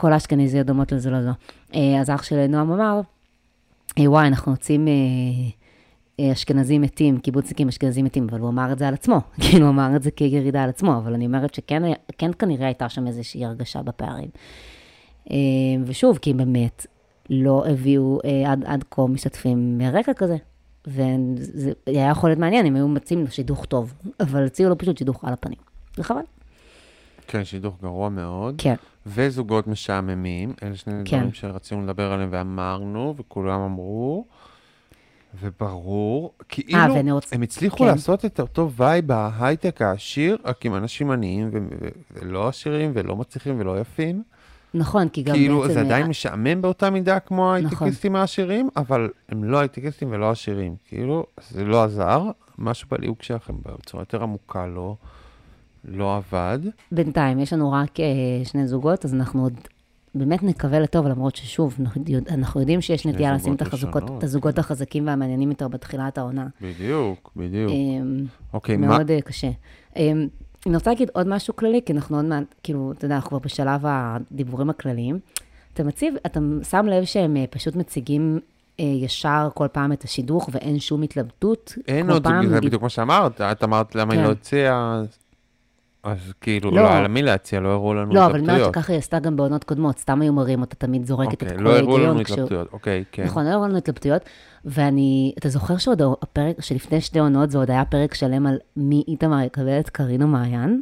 כל 0.00 0.12
האשכנזיות 0.12 0.66
דומות 0.66 0.92
לזה 0.92 1.10
לזו. 1.10 1.30
אה, 1.74 2.00
אז 2.00 2.10
אח 2.10 2.22
של 2.22 2.46
נועם 2.46 2.72
אמר, 2.72 3.00
אה, 3.98 4.10
וואי, 4.10 4.26
אנחנו 4.26 4.52
יוצאים 4.52 4.88
אה, 6.20 6.32
אשכנזים 6.32 6.82
מתים, 6.82 7.18
קיבוצניקים 7.18 7.68
אשכנזים 7.68 8.04
מתים, 8.04 8.26
אבל 8.30 8.40
הוא 8.40 8.48
אמר 8.48 8.72
את 8.72 8.78
זה 8.78 8.88
על 8.88 8.94
עצמו. 8.94 9.20
כאילו, 9.42 9.66
הוא 9.66 9.72
אמר 9.72 9.96
את 9.96 10.02
זה 10.02 10.10
כירידה 10.10 10.62
על 10.62 10.68
עצמו, 10.68 10.96
אבל 10.96 11.14
אני 11.14 11.26
אומרת 11.26 11.54
שכן 11.54 11.82
כן 12.18 12.30
כנראה 12.38 12.66
הייתה 12.66 12.88
שם 12.88 13.06
איזושהי 13.06 13.44
הרגשה 13.44 13.82
בפערים. 13.82 14.28
ושוב, 15.84 16.18
כי 16.18 16.34
באמת 16.34 16.86
לא 17.30 17.64
הביאו 17.66 18.18
עד, 18.46 18.64
עד 18.66 18.84
כה 18.90 19.06
משתתפים 19.06 19.78
מרקע 19.78 20.12
כזה. 20.14 20.36
וזה 20.86 21.72
היה 21.86 22.08
יכול 22.08 22.30
להיות 22.30 22.38
מעניין 22.38 22.66
אם 22.66 22.76
היו 22.76 22.88
מציעים 22.88 23.24
לו 23.24 23.30
שידוך 23.30 23.64
טוב, 23.64 23.94
אבל 24.20 24.46
הציעו 24.46 24.70
לו 24.70 24.78
פשוט 24.78 24.98
שידוך 24.98 25.24
על 25.24 25.32
הפנים. 25.32 25.58
זה 25.96 26.04
חבל. 26.04 26.22
כן, 27.26 27.44
שידוך 27.44 27.74
גרוע 27.82 28.08
מאוד. 28.08 28.54
כן. 28.58 28.74
וזוגות 29.06 29.66
משעממים, 29.66 30.52
אלה 30.62 30.76
שני 30.76 30.92
כן. 31.04 31.16
דברים 31.18 31.32
שרצינו 31.32 31.82
לדבר 31.82 32.12
עליהם 32.12 32.28
ואמרנו, 32.32 33.14
וכולם 33.16 33.60
אמרו, 33.60 34.24
וברור, 35.40 36.32
כאילו, 36.48 36.78
אה, 36.78 36.92
ואני 36.94 37.12
רוצ- 37.12 37.28
הם 37.32 37.42
הצליחו 37.42 37.76
כן. 37.78 37.84
לעשות 37.84 38.24
את 38.24 38.40
אותו 38.40 38.70
vibe 38.72 39.06
בהייטק 39.06 39.82
העשיר, 39.82 40.38
רק 40.44 40.66
עם 40.66 40.74
אנשים 40.74 41.10
עניים, 41.10 41.50
ו- 41.52 41.58
ולא 42.10 42.48
עשירים, 42.48 42.90
ולא 42.94 43.16
מצליחים 43.16 43.60
ולא 43.60 43.80
יפים. 43.80 44.22
נכון, 44.74 45.08
כי 45.08 45.22
גם 45.22 45.34
כאילו, 45.34 45.60
בעצם... 45.60 45.72
זה 45.74 45.80
עדיין 45.80 46.02
אה, 46.02 46.08
משעמם 46.08 46.62
באותה 46.62 46.90
מידה 46.90 47.20
כמו 47.20 47.36
נכון. 47.36 47.64
ההייטקיסטים 47.64 48.16
העשירים, 48.16 48.68
אבל 48.76 49.08
הם 49.28 49.44
לא 49.44 49.58
הייטקיסטים 49.58 50.08
ולא 50.12 50.30
עשירים. 50.30 50.74
כאילו, 50.84 51.26
זה 51.50 51.64
לא 51.64 51.84
עזר, 51.84 52.22
משהו 52.58 52.88
בליהוק 52.90 53.22
שלכם 53.22 53.54
בצורה 53.62 54.02
יותר 54.02 54.22
עמוקה 54.22 54.66
לא, 54.66 54.96
לא 55.84 56.16
עבד. 56.16 56.58
בינתיים, 56.92 57.38
יש 57.38 57.52
לנו 57.52 57.72
רק 57.72 58.00
אה, 58.00 58.04
שני 58.44 58.66
זוגות, 58.68 59.04
אז 59.04 59.14
אנחנו 59.14 59.42
עוד 59.42 59.52
באמת 60.14 60.42
נקווה 60.42 60.80
לטוב, 60.80 61.06
למרות 61.06 61.36
ששוב, 61.36 61.76
אנחנו 61.80 62.02
יודע- 62.06 62.34
אנחנו 62.34 62.60
יודעים 62.60 62.80
שיש 62.80 63.06
נטייה 63.06 63.32
לשים 63.34 63.54
את 63.54 63.62
החזוקות- 63.62 64.10
את 64.18 64.24
הזוגות 64.24 64.58
החזקים 64.58 65.06
והמעניינים 65.06 65.48
יותר 65.50 65.68
בתחילת 65.68 66.18
העונה. 66.18 66.46
בדיוק, 66.62 67.30
בדיוק. 67.36 67.70
אמ, 67.70 68.24
אוקיי, 68.52 68.76
מה... 68.76 68.86
מאוד 68.86 69.10
אה, 69.10 69.20
קשה. 69.20 69.50
אמ, 69.96 70.28
אני 70.66 70.74
רוצה 70.74 70.90
להגיד 70.90 71.10
עוד 71.12 71.28
משהו 71.28 71.56
כללי, 71.56 71.80
כי 71.86 71.92
אנחנו 71.92 72.16
עוד 72.16 72.24
מעט, 72.24 72.44
כאילו, 72.62 72.92
אתה 72.92 73.04
יודע, 73.04 73.14
אנחנו 73.14 73.28
כבר 73.28 73.38
בשלב 73.38 73.80
הדיבורים 73.84 74.70
הכלליים. 74.70 75.18
אתה 75.74 75.84
מציב, 75.84 76.14
אתה 76.26 76.40
שם 76.70 76.86
לב 76.86 77.04
שהם 77.04 77.36
אה, 77.36 77.44
פשוט 77.50 77.76
מציגים 77.76 78.38
אה, 78.80 78.84
ישר 78.84 79.48
כל 79.54 79.66
פעם 79.72 79.92
את 79.92 80.04
השידוך, 80.04 80.48
ואין 80.52 80.78
שום 80.78 81.02
התלבטות. 81.02 81.74
אין 81.88 82.10
עוד, 82.10 82.26
זה 82.48 82.60
בדיוק 82.60 82.82
מה 82.82 82.88
שאמרת, 82.88 83.40
את 83.40 83.64
אמרת 83.64 83.94
למה 83.94 84.12
היא 84.14 84.20
כן. 84.20 84.26
לא 84.26 84.32
הציעה, 84.32 85.02
אז 86.02 86.32
כאילו, 86.40 86.70
לא. 86.70 86.82
לא 86.82 86.88
היה 86.88 87.02
למי 87.02 87.22
להציע, 87.22 87.60
לא 87.60 87.68
הראו 87.68 87.94
לנו 87.94 88.14
לא, 88.14 88.26
אבל 88.26 88.34
אני 88.34 88.40
אומרת 88.42 88.54
התלבטויות. 88.56 88.74
שככה 88.74 88.92
היא 88.92 88.98
עשתה 88.98 89.18
גם 89.18 89.36
בעונות 89.36 89.64
קודמות, 89.64 89.98
סתם 89.98 90.20
היו 90.22 90.32
מראים 90.32 90.60
אותה 90.60 90.76
תמיד 90.76 91.06
זורקת 91.06 91.32
את 91.32 91.42
אוקיי, 91.42 91.56
כל 91.58 91.62
לא 91.64 91.70
הראו 91.78 91.98
לנו 91.98 92.04
ההיגיון. 92.06 92.24
כשהוא- 92.24 92.36
התלבטויות, 92.36 92.68
אוקיי, 92.72 93.04
כן. 93.12 93.24
נכון, 93.24 93.44
לא 93.44 93.50
הראו 93.50 93.64
לנו 93.68 93.76
התלבטויות, 93.76 94.22
ואני, 94.64 95.32
אתה 95.38 95.48
זוכר 95.48 95.76
שעוד 95.76 96.02
הפרק, 96.22 96.60
שלפני 96.60 97.00
שתי 97.00 97.18
עונות 97.18 97.50
זה 97.50 97.58
עוד 97.58 97.70
היה 97.70 97.84
פרק 97.84 98.14
שלם 98.14 98.46
על 98.46 98.58
מי 98.76 99.04
איתמר 99.08 99.40
יקבל 99.40 99.80
את 99.80 99.90
קארין 99.90 100.22
או 100.22 100.26
מעיין? 100.28 100.80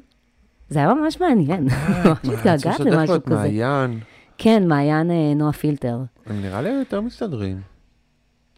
זה 0.69 0.79
היה 0.79 0.95
ממש 0.95 1.21
מעניין, 1.21 1.65
ממש 2.05 2.19
צריך 2.25 2.47
לשתף 2.47 2.81
לו 2.81 2.91
למשהו 2.91 3.17
את 3.17 3.25
כזה. 3.25 3.35
מעיין, 3.35 4.01
כן, 4.39 4.69
מעיין 4.69 5.11
אה, 5.11 5.33
נועה 5.37 5.53
פילטר. 5.53 5.99
הם 6.27 6.43
נראה 6.43 6.63
לי 6.63 6.69
יותר 6.71 7.01
מסתדרים. 7.01 7.61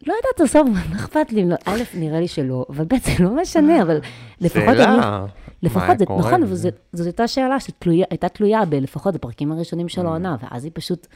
לא 0.07 0.13
יודעת, 0.13 0.49
בסוף, 0.49 0.67
מה 0.73 0.95
אכפת 0.95 1.31
לי? 1.31 1.45
לא, 1.45 1.55
א', 1.65 1.79
נראה 1.97 2.19
לי 2.19 2.27
שלא, 2.27 2.65
אבל 2.69 2.85
ב', 2.85 2.95
זה 3.05 3.23
לא 3.23 3.29
משנה, 3.41 3.81
אבל 3.81 3.99
לפחות 4.41 4.63
אני... 4.67 4.75
שאלה, 4.77 5.25
לפחות 5.63 5.97
זה, 5.99 6.05
נכון? 6.17 6.43
וזאת 6.43 6.73
הייתה 7.05 7.27
שאלה 7.27 7.57
שהייתה 7.59 8.29
תלויה 8.29 8.65
ב, 8.65 8.73
לפחות 8.75 9.13
בפרקים 9.13 9.51
הראשונים. 9.51 9.89
של 9.89 10.05
העונה, 10.05 10.35
ואז 10.43 10.63
היא 10.63 10.71
פשוט, 10.75 11.07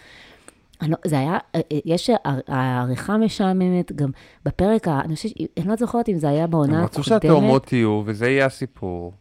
לא, 0.81 0.97
זה 1.05 1.19
היה, 1.19 1.37
אה, 1.55 1.61
אה, 1.71 1.77
יש 1.85 2.09
הע- 2.09 2.39
העריכה 2.47 3.17
משעממת, 3.17 3.91
גם 3.91 4.09
בפרק, 4.45 4.87
אני 4.87 5.15
חושבת, 5.15 5.31
אני 5.59 5.67
לא 5.67 5.75
זוכרת 5.75 6.09
אם 6.09 6.17
זה 6.17 6.29
היה 6.29 6.43
הם 6.43 6.51
בעונה 6.51 6.83
רצו 6.83 7.01
הקודמת, 7.01 7.21
שהתאומות 7.21 7.73
יהיו, 7.73 8.01
וזה 8.05 8.27
יהיה 8.29 8.45
הסיפור. 8.45 9.13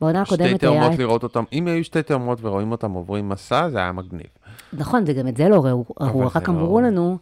בעונה 0.00 0.24
שתי 0.24 0.34
הקודמת 0.34 0.62
היה, 0.62 0.72
תאומות 0.72 0.92
את- 0.92 0.98
לראות 0.98 1.22
אותם, 1.22 1.44
אם 1.52 1.66
היו 1.66 1.84
שתי 1.84 2.02
תאומות 2.02 2.38
ורואים 2.42 2.72
אותם 2.72 2.90
עוברים 2.92 3.28
מסע, 3.28 3.68
זה 3.70 3.78
היה 3.78 3.92
מגניב. 3.92 4.26
נכון, 4.72 5.06
זה 5.06 5.12
גם 5.12 5.28
את 5.28 5.36
זה 5.36 5.48
לא 5.48 5.64
ראו, 5.64 5.84
רק 6.34 6.48
לא- 6.48 6.54
אמרו 6.54 6.80
לנו, 6.80 7.18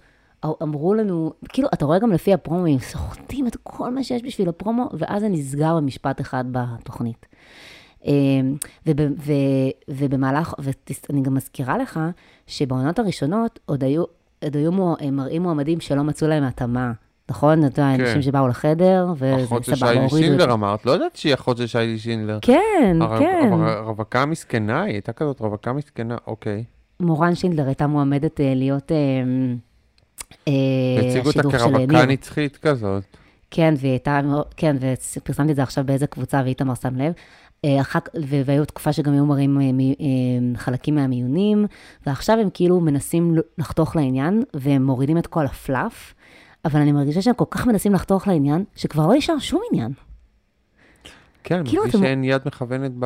אמרו 0.62 0.94
לנו, 0.94 1.32
כאילו, 1.48 1.68
אתה 1.74 1.84
רואה 1.84 1.98
גם 1.98 2.12
לפי 2.12 2.32
הפרומו, 2.32 2.66
הם 2.66 2.78
סוחטים 2.78 3.46
את 3.46 3.56
כל 3.62 3.90
מה 3.94 4.04
שיש 4.04 4.22
בשביל 4.24 4.48
הפרומו, 4.48 4.88
ואז 4.92 5.22
זה 5.22 5.28
נסגר 5.28 5.76
במשפט 5.76 6.20
אחד 6.20 6.44
בתוכנית. 6.52 7.26
אמ, 8.04 8.56
וב, 8.86 8.96
ו, 9.18 9.32
ובמהלך, 9.88 10.54
ואני 10.58 11.22
גם 11.22 11.34
מזכירה 11.34 11.78
לך, 11.78 12.00
שבעונות 12.46 12.98
הראשונות 12.98 13.58
עוד 13.66 13.84
היו, 13.84 14.04
עוד 14.44 14.56
היו 14.56 14.70
הם 15.00 15.16
מראים 15.16 15.42
מועמדים 15.42 15.80
שלא 15.80 16.02
מצאו 16.02 16.28
להם 16.28 16.44
התאמה, 16.44 16.92
נכון? 17.30 17.66
אתה 17.66 17.82
יודע, 17.82 17.96
כן. 17.96 18.04
אנשים 18.04 18.22
שבאו 18.22 18.48
לחדר, 18.48 19.06
וזה 19.16 19.44
אחות 19.44 19.64
של 19.64 19.74
סבבה, 19.74 19.86
שיילי 19.86 20.04
הורידו 20.04 20.16
את 20.16 20.22
שינדלר 20.22 20.46
זה. 20.46 20.52
אמרת, 20.52 20.86
לא 20.86 20.92
ידעתי 20.92 21.18
שהיא 21.18 21.34
אחות 21.34 21.56
של 21.56 21.66
שיילי 21.66 21.98
שינדלר. 21.98 22.38
כן, 22.42 22.98
כן. 23.18 23.50
הרווקה 23.52 24.26
מסכנה, 24.26 24.82
היא 24.82 24.92
הייתה 24.92 25.12
כזאת 25.12 25.40
רווקה 25.40 25.72
מסכנה, 25.72 26.16
אוקיי. 26.26 26.64
מורן 27.00 27.34
שינדלר 27.34 27.66
הייתה 27.66 27.86
מועמדת 27.86 28.40
אה, 28.40 28.54
להיות 28.54 28.92
אה, 28.92 28.96
אה, 28.96 29.54
הציגו 30.98 31.26
אותה 31.26 31.30
השידוך 31.30 31.52
של 31.52 31.58
כרווקה 31.58 31.78
ניר. 31.86 32.04
נצחית 32.06 32.56
כזאת. 32.56 33.02
כן, 33.50 33.74
והיא 33.78 33.90
הייתה, 33.92 34.20
כן, 34.56 34.76
ופרסמתי 35.16 35.50
את 35.50 35.56
זה 35.56 35.62
עכשיו 35.62 35.84
באיזה 35.86 36.06
קבוצה, 36.06 36.42
ואיתמר 36.44 36.74
שם 36.74 36.96
לב. 36.96 37.12
אה, 37.64 37.80
אחר, 37.80 37.98
והיו 38.44 38.64
תקופה 38.64 38.92
שגם 38.92 39.12
היו 39.12 39.26
מראים 39.26 39.60
אה, 39.60 39.64
אה, 39.64 40.58
חלקים 40.58 40.94
מהמיונים, 40.94 41.66
ועכשיו 42.06 42.38
הם 42.38 42.48
כאילו 42.54 42.80
מנסים 42.80 43.34
לחתוך 43.58 43.96
לעניין, 43.96 44.42
והם 44.54 44.82
מורידים 44.86 45.18
את 45.18 45.26
כל 45.26 45.44
הפלאף, 45.46 46.14
אבל 46.64 46.80
אני 46.80 46.92
מרגישה 46.92 47.22
שהם 47.22 47.34
כל 47.34 47.44
כך 47.50 47.66
מנסים 47.66 47.94
לחתוך 47.94 48.28
לעניין, 48.28 48.64
שכבר 48.76 49.06
לא 49.06 49.14
נשאר 49.14 49.38
שום 49.38 49.60
עניין. 49.72 49.92
כן, 51.44 51.62
כאילו 51.64 51.82
מרגיש 51.82 51.94
אתם- 51.96 52.04
שאין 52.04 52.24
יד 52.24 52.42
מכוונת 52.46 52.92
ב... 52.98 53.04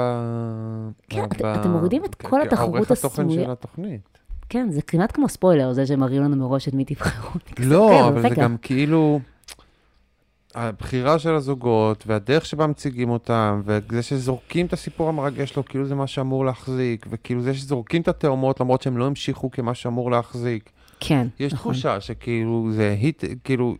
כן, 1.08 1.22
ב- 1.22 1.32
את- 1.32 1.42
ב- 1.42 1.46
אתם 1.46 1.70
מורידים 1.70 2.04
את 2.04 2.14
כל 2.14 2.42
התחרות 2.42 2.74
כעורך 2.74 2.90
התוכן 2.90 3.22
הסמויה. 3.22 3.44
של 3.44 3.50
התוכנית. 3.50 4.18
כן, 4.48 4.70
זה 4.70 4.82
כמעט 4.82 5.12
כמו 5.12 5.28
ספוילר, 5.28 5.72
זה 5.72 5.86
שמראים 5.86 6.22
לנו 6.22 6.36
מראש 6.36 6.68
את 6.68 6.74
מי 6.74 6.84
תבחרו. 6.84 7.30
לא, 7.70 8.08
אבל 8.08 8.22
זה. 8.22 8.28
גם 8.28 8.56
כאילו... 8.62 9.20
הבחירה 10.56 11.18
של 11.18 11.34
הזוגות, 11.34 12.04
והדרך 12.06 12.46
שבה 12.46 12.66
מציגים 12.66 13.10
אותם, 13.10 13.62
וזה 13.64 14.02
שזורקים 14.02 14.66
את 14.66 14.72
הסיפור 14.72 15.08
המרגש 15.08 15.50
שלו, 15.50 15.64
כאילו 15.64 15.86
זה 15.86 15.94
מה 15.94 16.06
שאמור 16.06 16.44
להחזיק, 16.44 17.06
וכאילו 17.10 17.42
זה 17.42 17.54
שזורקים 17.54 18.02
את 18.02 18.08
התאומות 18.08 18.60
למרות 18.60 18.82
שהם 18.82 18.98
לא 18.98 19.06
המשיכו 19.06 19.50
כמה 19.50 19.74
שאמור 19.74 20.10
להחזיק. 20.10 20.70
כן, 21.00 21.26
יש 21.40 21.52
נכון. 21.52 21.72
תחושה 21.72 22.00
שכאילו 22.00 22.68
זה 22.72 22.96
היט, 23.00 23.24
כאילו 23.44 23.76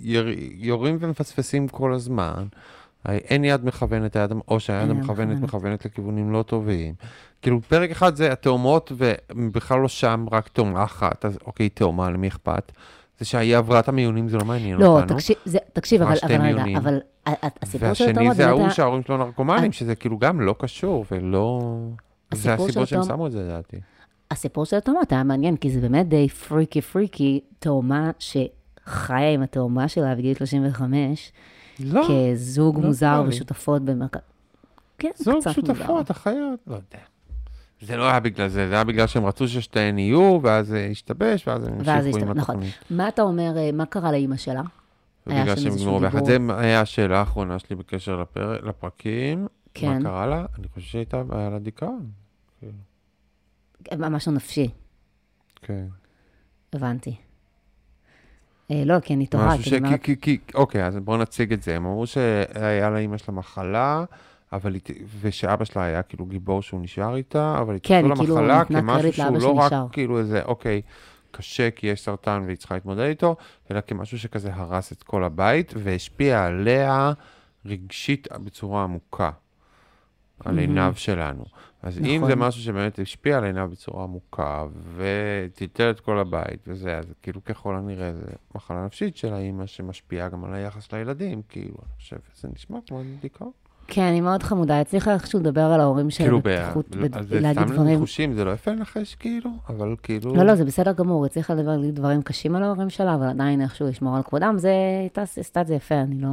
יר, 0.00 0.28
יורים 0.54 0.96
ומפספסים 1.00 1.68
כל 1.68 1.92
הזמן. 1.92 2.46
אין 3.06 3.44
יד 3.44 3.64
מכוונת, 3.64 4.16
היד, 4.16 4.32
או 4.48 4.60
שהיד 4.60 4.90
המכוונת 4.90 5.28
מכוונת. 5.28 5.42
מכוונת 5.42 5.84
לכיוונים 5.84 6.32
לא 6.32 6.42
טובים. 6.42 6.94
כאילו, 7.42 7.60
פרק 7.60 7.90
אחד 7.90 8.16
זה 8.16 8.32
התאומות, 8.32 8.92
ובכלל 8.96 9.80
לא 9.80 9.88
שם, 9.88 10.26
רק 10.32 10.48
תאומה 10.48 10.84
אחת, 10.84 11.24
אז 11.24 11.38
אוקיי, 11.46 11.68
תאומה, 11.68 12.10
למי 12.10 12.28
אכפת? 12.28 12.72
זה 13.18 13.24
שהיא 13.24 13.56
עברה 13.56 13.80
את 13.80 13.88
המיונים, 13.88 14.28
זה 14.28 14.36
לא 14.36 14.44
מעניין 14.44 14.78
לא, 14.78 14.86
אותנו. 14.86 15.16
תקשיב, 15.18 15.36
זה- 15.44 15.58
תקשיב, 15.72 16.02
אבל 16.02 16.16
אבל 16.22 16.40
רגע. 16.42 16.78
אבל 16.78 16.98
הסיפור 17.62 17.78
של 17.78 18.04
והשני 18.04 18.10
התאומות 18.10 18.36
זה 18.36 18.42
באמת 18.42 18.50
ההוא 18.52 18.62
היה... 18.62 18.70
שההורים 18.70 19.02
שלו 19.02 19.16
נרקומנים. 19.16 19.72
שזה 19.72 19.94
כאילו 19.94 20.18
גם 20.18 20.40
לא 20.40 20.54
קשור, 20.58 21.04
ולא... 21.10 21.78
זה 22.34 22.54
הסיפור 22.54 22.84
שהם 22.86 23.02
שמו 23.02 23.26
את 23.26 23.32
זה, 23.32 23.42
לדעתי. 23.42 23.76
הסיפור 24.30 24.64
של 24.64 24.76
התאומות 24.76 25.12
היה 25.12 25.22
מעניין, 25.24 25.56
כי 25.56 25.70
זה 25.70 25.80
באמת 25.80 26.08
די 26.08 26.28
פריקי 26.28 26.80
פריקי, 26.80 27.40
תאומה 27.58 28.10
שחיה 28.18 29.30
עם 29.30 29.42
התאומה 29.42 29.88
שלה 29.88 30.14
בגיל 30.14 30.34
35, 30.34 31.32
לא, 31.80 32.08
כזוג 32.08 32.76
לא 32.78 32.82
מוזר. 32.86 33.24
ושותפות 33.28 33.82
במרכז... 33.82 34.20
כן, 34.98 35.10
זוג 35.16 35.40
קצת 35.40 35.46
מוזר. 35.46 35.74
שותפות, 35.74 36.10
אחיות, 36.10 36.60
לא 36.66 36.74
יודע. 36.74 37.04
זה 37.80 37.96
לא 37.96 38.10
היה 38.10 38.20
בגלל 38.20 38.48
זה, 38.48 38.68
זה 38.68 38.74
היה 38.74 38.84
בגלל 38.84 39.06
שהם 39.06 39.26
רצו 39.26 39.48
ששתיהן 39.48 39.98
יהיו, 39.98 40.38
ואז 40.42 40.66
זה 40.66 40.88
השתבש, 40.90 41.48
ואז 41.48 41.64
הם 41.68 41.74
המשיכו 41.74 41.88
עם 42.18 42.24
נכון. 42.24 42.38
התוכנית. 42.38 42.74
מה 42.90 43.08
אתה 43.08 43.22
אומר, 43.22 43.52
אה, 43.56 43.72
מה 43.72 43.86
קרה 43.86 44.12
לאימא 44.12 44.36
שלה? 44.36 44.62
שם 45.28 45.56
שהם 45.56 45.72
נגמרו 45.74 46.00
ביחד. 46.00 46.24
זה 46.24 46.36
היה 46.58 46.80
השאלה 46.80 47.18
האחרונה 47.18 47.58
שלי 47.58 47.76
בקשר 47.76 48.16
לפר- 48.22 48.66
לפרקים. 48.68 49.46
כן. 49.74 49.88
מה 49.98 50.02
קרה 50.02 50.26
לה? 50.26 50.44
אני 50.58 50.68
חושב 50.74 50.86
שהייתה, 50.86 51.22
היה 51.30 51.50
לה 51.50 51.58
דיכאון. 51.58 52.06
משהו 53.98 54.32
נפשי, 54.32 54.68
כן. 55.62 55.84
הבנתי. 56.72 57.14
אה, 58.70 58.82
לא, 58.86 59.00
כי 59.00 59.14
אני 59.14 59.26
תוהה, 59.26 59.48
משהו 59.48 59.62
כי 59.64 59.70
ש... 59.70 59.72
אני 59.72 59.86
אומרת- 59.86 60.02
כי, 60.02 60.20
כי, 60.20 60.38
כי, 60.46 60.52
אוקיי, 60.56 60.86
אז 60.86 60.96
בואו 60.96 61.16
נציג 61.16 61.52
את 61.52 61.62
זה. 61.62 61.76
הם 61.76 61.86
אמרו 61.86 62.06
שהיה 62.06 62.90
לאימא 62.90 63.16
שלה 63.16 63.34
מחלה, 63.34 64.04
אבל 64.52 64.74
היא, 64.74 64.82
ושאבא 65.20 65.64
שלה 65.64 65.84
היה 65.84 66.02
כאילו 66.02 66.26
גיבור 66.26 66.62
שהוא 66.62 66.80
נשאר 66.80 67.16
איתה, 67.16 67.58
אבל 67.60 67.78
כן, 67.82 68.04
התייחסו 68.04 68.22
היא 68.22 68.28
כאילו 68.28 68.48
למחלה 68.48 68.64
כמשהו 68.64 69.12
שהוא 69.12 69.38
לא 69.38 69.52
רק 69.52 69.70
שנשאר. 69.70 69.86
כאילו 69.92 70.18
איזה, 70.18 70.42
אוקיי, 70.42 70.82
קשה 71.30 71.70
כי 71.70 71.86
יש 71.86 72.00
סרטן 72.00 72.42
והיא 72.46 72.56
צריכה 72.56 72.74
להתמודד 72.74 73.00
איתו, 73.00 73.36
אלא 73.70 73.80
כמשהו 73.80 74.18
שכזה 74.18 74.54
הרס 74.54 74.92
את 74.92 75.02
כל 75.02 75.24
הבית 75.24 75.74
והשפיע 75.76 76.44
עליה 76.44 77.12
רגשית 77.66 78.28
בצורה 78.32 78.84
עמוקה, 78.84 79.30
על 80.44 80.58
עיניו 80.58 80.92
שלנו. 80.96 81.44
אז 81.82 81.98
אם 81.98 82.16
נכון. 82.16 82.28
זה 82.28 82.36
משהו 82.36 82.62
שבאמת 82.62 82.98
השפיע 82.98 83.38
על 83.38 83.44
עיניו 83.44 83.68
בצורה 83.72 84.04
עמוקה, 84.04 84.66
וטלטל 84.96 85.90
את 85.90 86.00
כל 86.00 86.18
הבית 86.18 86.60
וזה, 86.66 86.98
אז 86.98 87.04
כאילו 87.22 87.44
ככל 87.44 87.76
הנראה 87.76 88.12
זה 88.12 88.26
מחלה 88.54 88.84
נפשית 88.84 89.16
של 89.16 89.32
האימא 89.32 89.66
שמשפיעה 89.66 90.28
גם 90.28 90.44
על 90.44 90.54
היחס 90.54 90.92
לילדים, 90.92 91.42
כאילו, 91.48 91.74
אני 91.82 91.96
חושב, 91.96 92.16
זה 92.34 92.48
נשמע 92.54 92.78
כמו 92.86 93.02
דיכאון. 93.20 93.50
כן, 93.90 94.10
היא 94.14 94.20
מאוד 94.22 94.42
חמודה, 94.42 94.74
היא 94.74 94.80
הצליחה 94.80 95.14
איכשהו 95.14 95.40
לדבר 95.40 95.60
על 95.60 95.80
ההורים 95.80 96.10
שלה 96.10 96.26
כאילו, 96.26 96.40
בפתיחות, 96.40 96.96
בד- 96.96 97.16
אז 97.16 97.28
זה 97.28 97.40
להגיד 97.40 97.62
סתם 97.62 97.72
דברים. 97.72 97.88
ניחושים, 97.88 98.32
זה 98.34 98.44
לא 98.44 98.50
יפה 98.50 98.70
לנחש 98.70 99.14
כאילו, 99.14 99.50
אבל 99.68 99.94
כאילו... 100.02 100.34
לא, 100.34 100.42
לא, 100.42 100.54
זה 100.54 100.64
בסדר 100.64 100.92
גמור, 100.92 101.24
היא 101.24 101.30
הצליחה 101.30 101.54
לדבר 101.54 101.76
להגיד 101.76 101.94
דברים 101.94 102.22
קשים 102.22 102.56
על 102.56 102.62
ההורים 102.62 102.90
שלה, 102.90 103.14
אבל 103.14 103.26
עדיין 103.26 103.60
איכשהו 103.60 103.86
לשמור 103.88 104.16
על 104.16 104.22
כבודם, 104.22 104.54
זה, 104.58 104.72
היא 105.16 105.22
עשתה 105.40 105.60
את 105.60 105.66
זה 105.66 105.74
יפה, 105.74 105.94
אני 105.94 106.18
לא... 106.20 106.28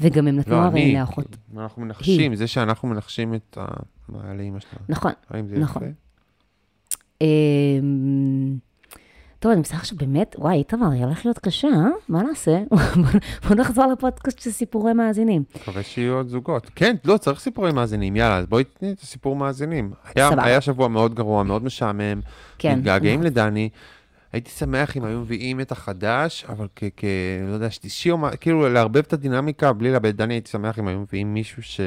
וגם 0.00 0.28
הם 0.28 0.36
נתנו 0.36 0.54
לא, 0.54 0.60
הרי 0.60 0.94
לאחות. 0.94 1.36
אנחנו 1.58 1.82
מנחשים, 1.82 2.34
זה 2.34 2.46
שאנחנו 2.46 2.88
מנחשים 2.88 3.34
את 3.34 3.58
ה... 3.60 3.64
מה 4.08 4.18
היה 4.24 4.34
לאימא 4.34 4.60
שלנו. 4.60 4.84
נכון. 4.88 5.12
האם 5.30 5.48
זה 5.48 5.58
נכון. 5.58 5.82
יפה? 5.82 7.26
טוב, 9.40 9.52
אני 9.52 9.60
מסתכל 9.60 9.76
עכשיו 9.78 9.98
באמת, 9.98 10.36
וואי, 10.38 10.56
איתמר, 10.56 10.90
היא 10.90 11.04
הולכת 11.04 11.24
להיות 11.24 11.38
קשה, 11.38 11.68
אה? 11.68 11.88
מה 12.08 12.22
נעשה? 12.22 12.58
בוא- 13.48 13.54
נחזור 13.56 13.86
לפודקאסט 13.86 14.38
של 14.38 14.50
סיפורי 14.50 14.92
מאזינים. 14.92 15.42
מקווה 15.56 15.82
שיהיו 15.82 16.14
עוד 16.14 16.28
זוגות. 16.28 16.70
כן, 16.74 16.96
לא, 17.04 17.16
צריך 17.16 17.40
סיפורי 17.40 17.72
מאזינים, 17.72 18.16
יאללה, 18.16 18.36
אז 18.36 18.46
בואי 18.46 18.64
תתני 18.64 18.92
את 18.92 19.00
הסיפור 19.00 19.36
מאזינים. 19.36 19.90
היה, 20.14 20.28
סבבה. 20.30 20.44
היה 20.44 20.60
שבוע 20.60 20.88
מאוד 20.88 21.14
גרוע, 21.14 21.42
מאוד 21.42 21.64
משעמם, 21.64 22.20
כן. 22.58 22.78
מתגעגעים 22.78 23.22
לדני. 23.22 23.68
הייתי 24.32 24.50
שמח 24.50 24.96
אם 24.96 25.04
היו 25.04 25.20
מביאים 25.20 25.60
את 25.60 25.72
החדש, 25.72 26.44
אבל 26.48 26.66
כ... 26.76 26.84
כ 26.96 27.04
לא 27.48 27.54
יודע, 27.54 27.70
שלישי 27.70 28.10
או 28.10 28.18
מה, 28.18 28.36
כאילו 28.36 28.68
לערבב 28.68 28.96
את 28.96 29.12
הדינמיקה 29.12 29.72
בלי 29.72 29.92
לאבד 29.92 30.16
דני, 30.16 30.34
הייתי 30.34 30.50
שמח 30.50 30.78
אם 30.78 30.88
היו 30.88 31.00
מביאים 31.00 31.34
מישהו 31.34 31.62
ש... 31.62 31.80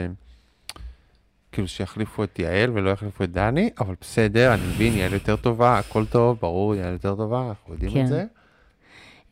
כאילו 1.54 1.68
שיחליפו 1.68 2.24
את 2.24 2.40
יעל 2.40 2.72
ולא 2.74 2.90
יחליפו 2.90 3.24
את 3.24 3.32
דני, 3.32 3.70
אבל 3.80 3.96
בסדר, 4.02 4.54
אני 4.54 4.62
מבין, 4.68 4.94
יעל 4.94 5.14
יותר 5.14 5.36
טובה, 5.36 5.80
הכל 5.80 6.06
טוב, 6.06 6.38
ברור, 6.42 6.76
יעל 6.76 6.94
יותר 6.94 7.16
טובה, 7.16 7.48
אנחנו 7.50 7.74
יודעים 7.74 7.92
כן. 7.94 8.02
את 8.04 8.08
זה. 8.08 8.26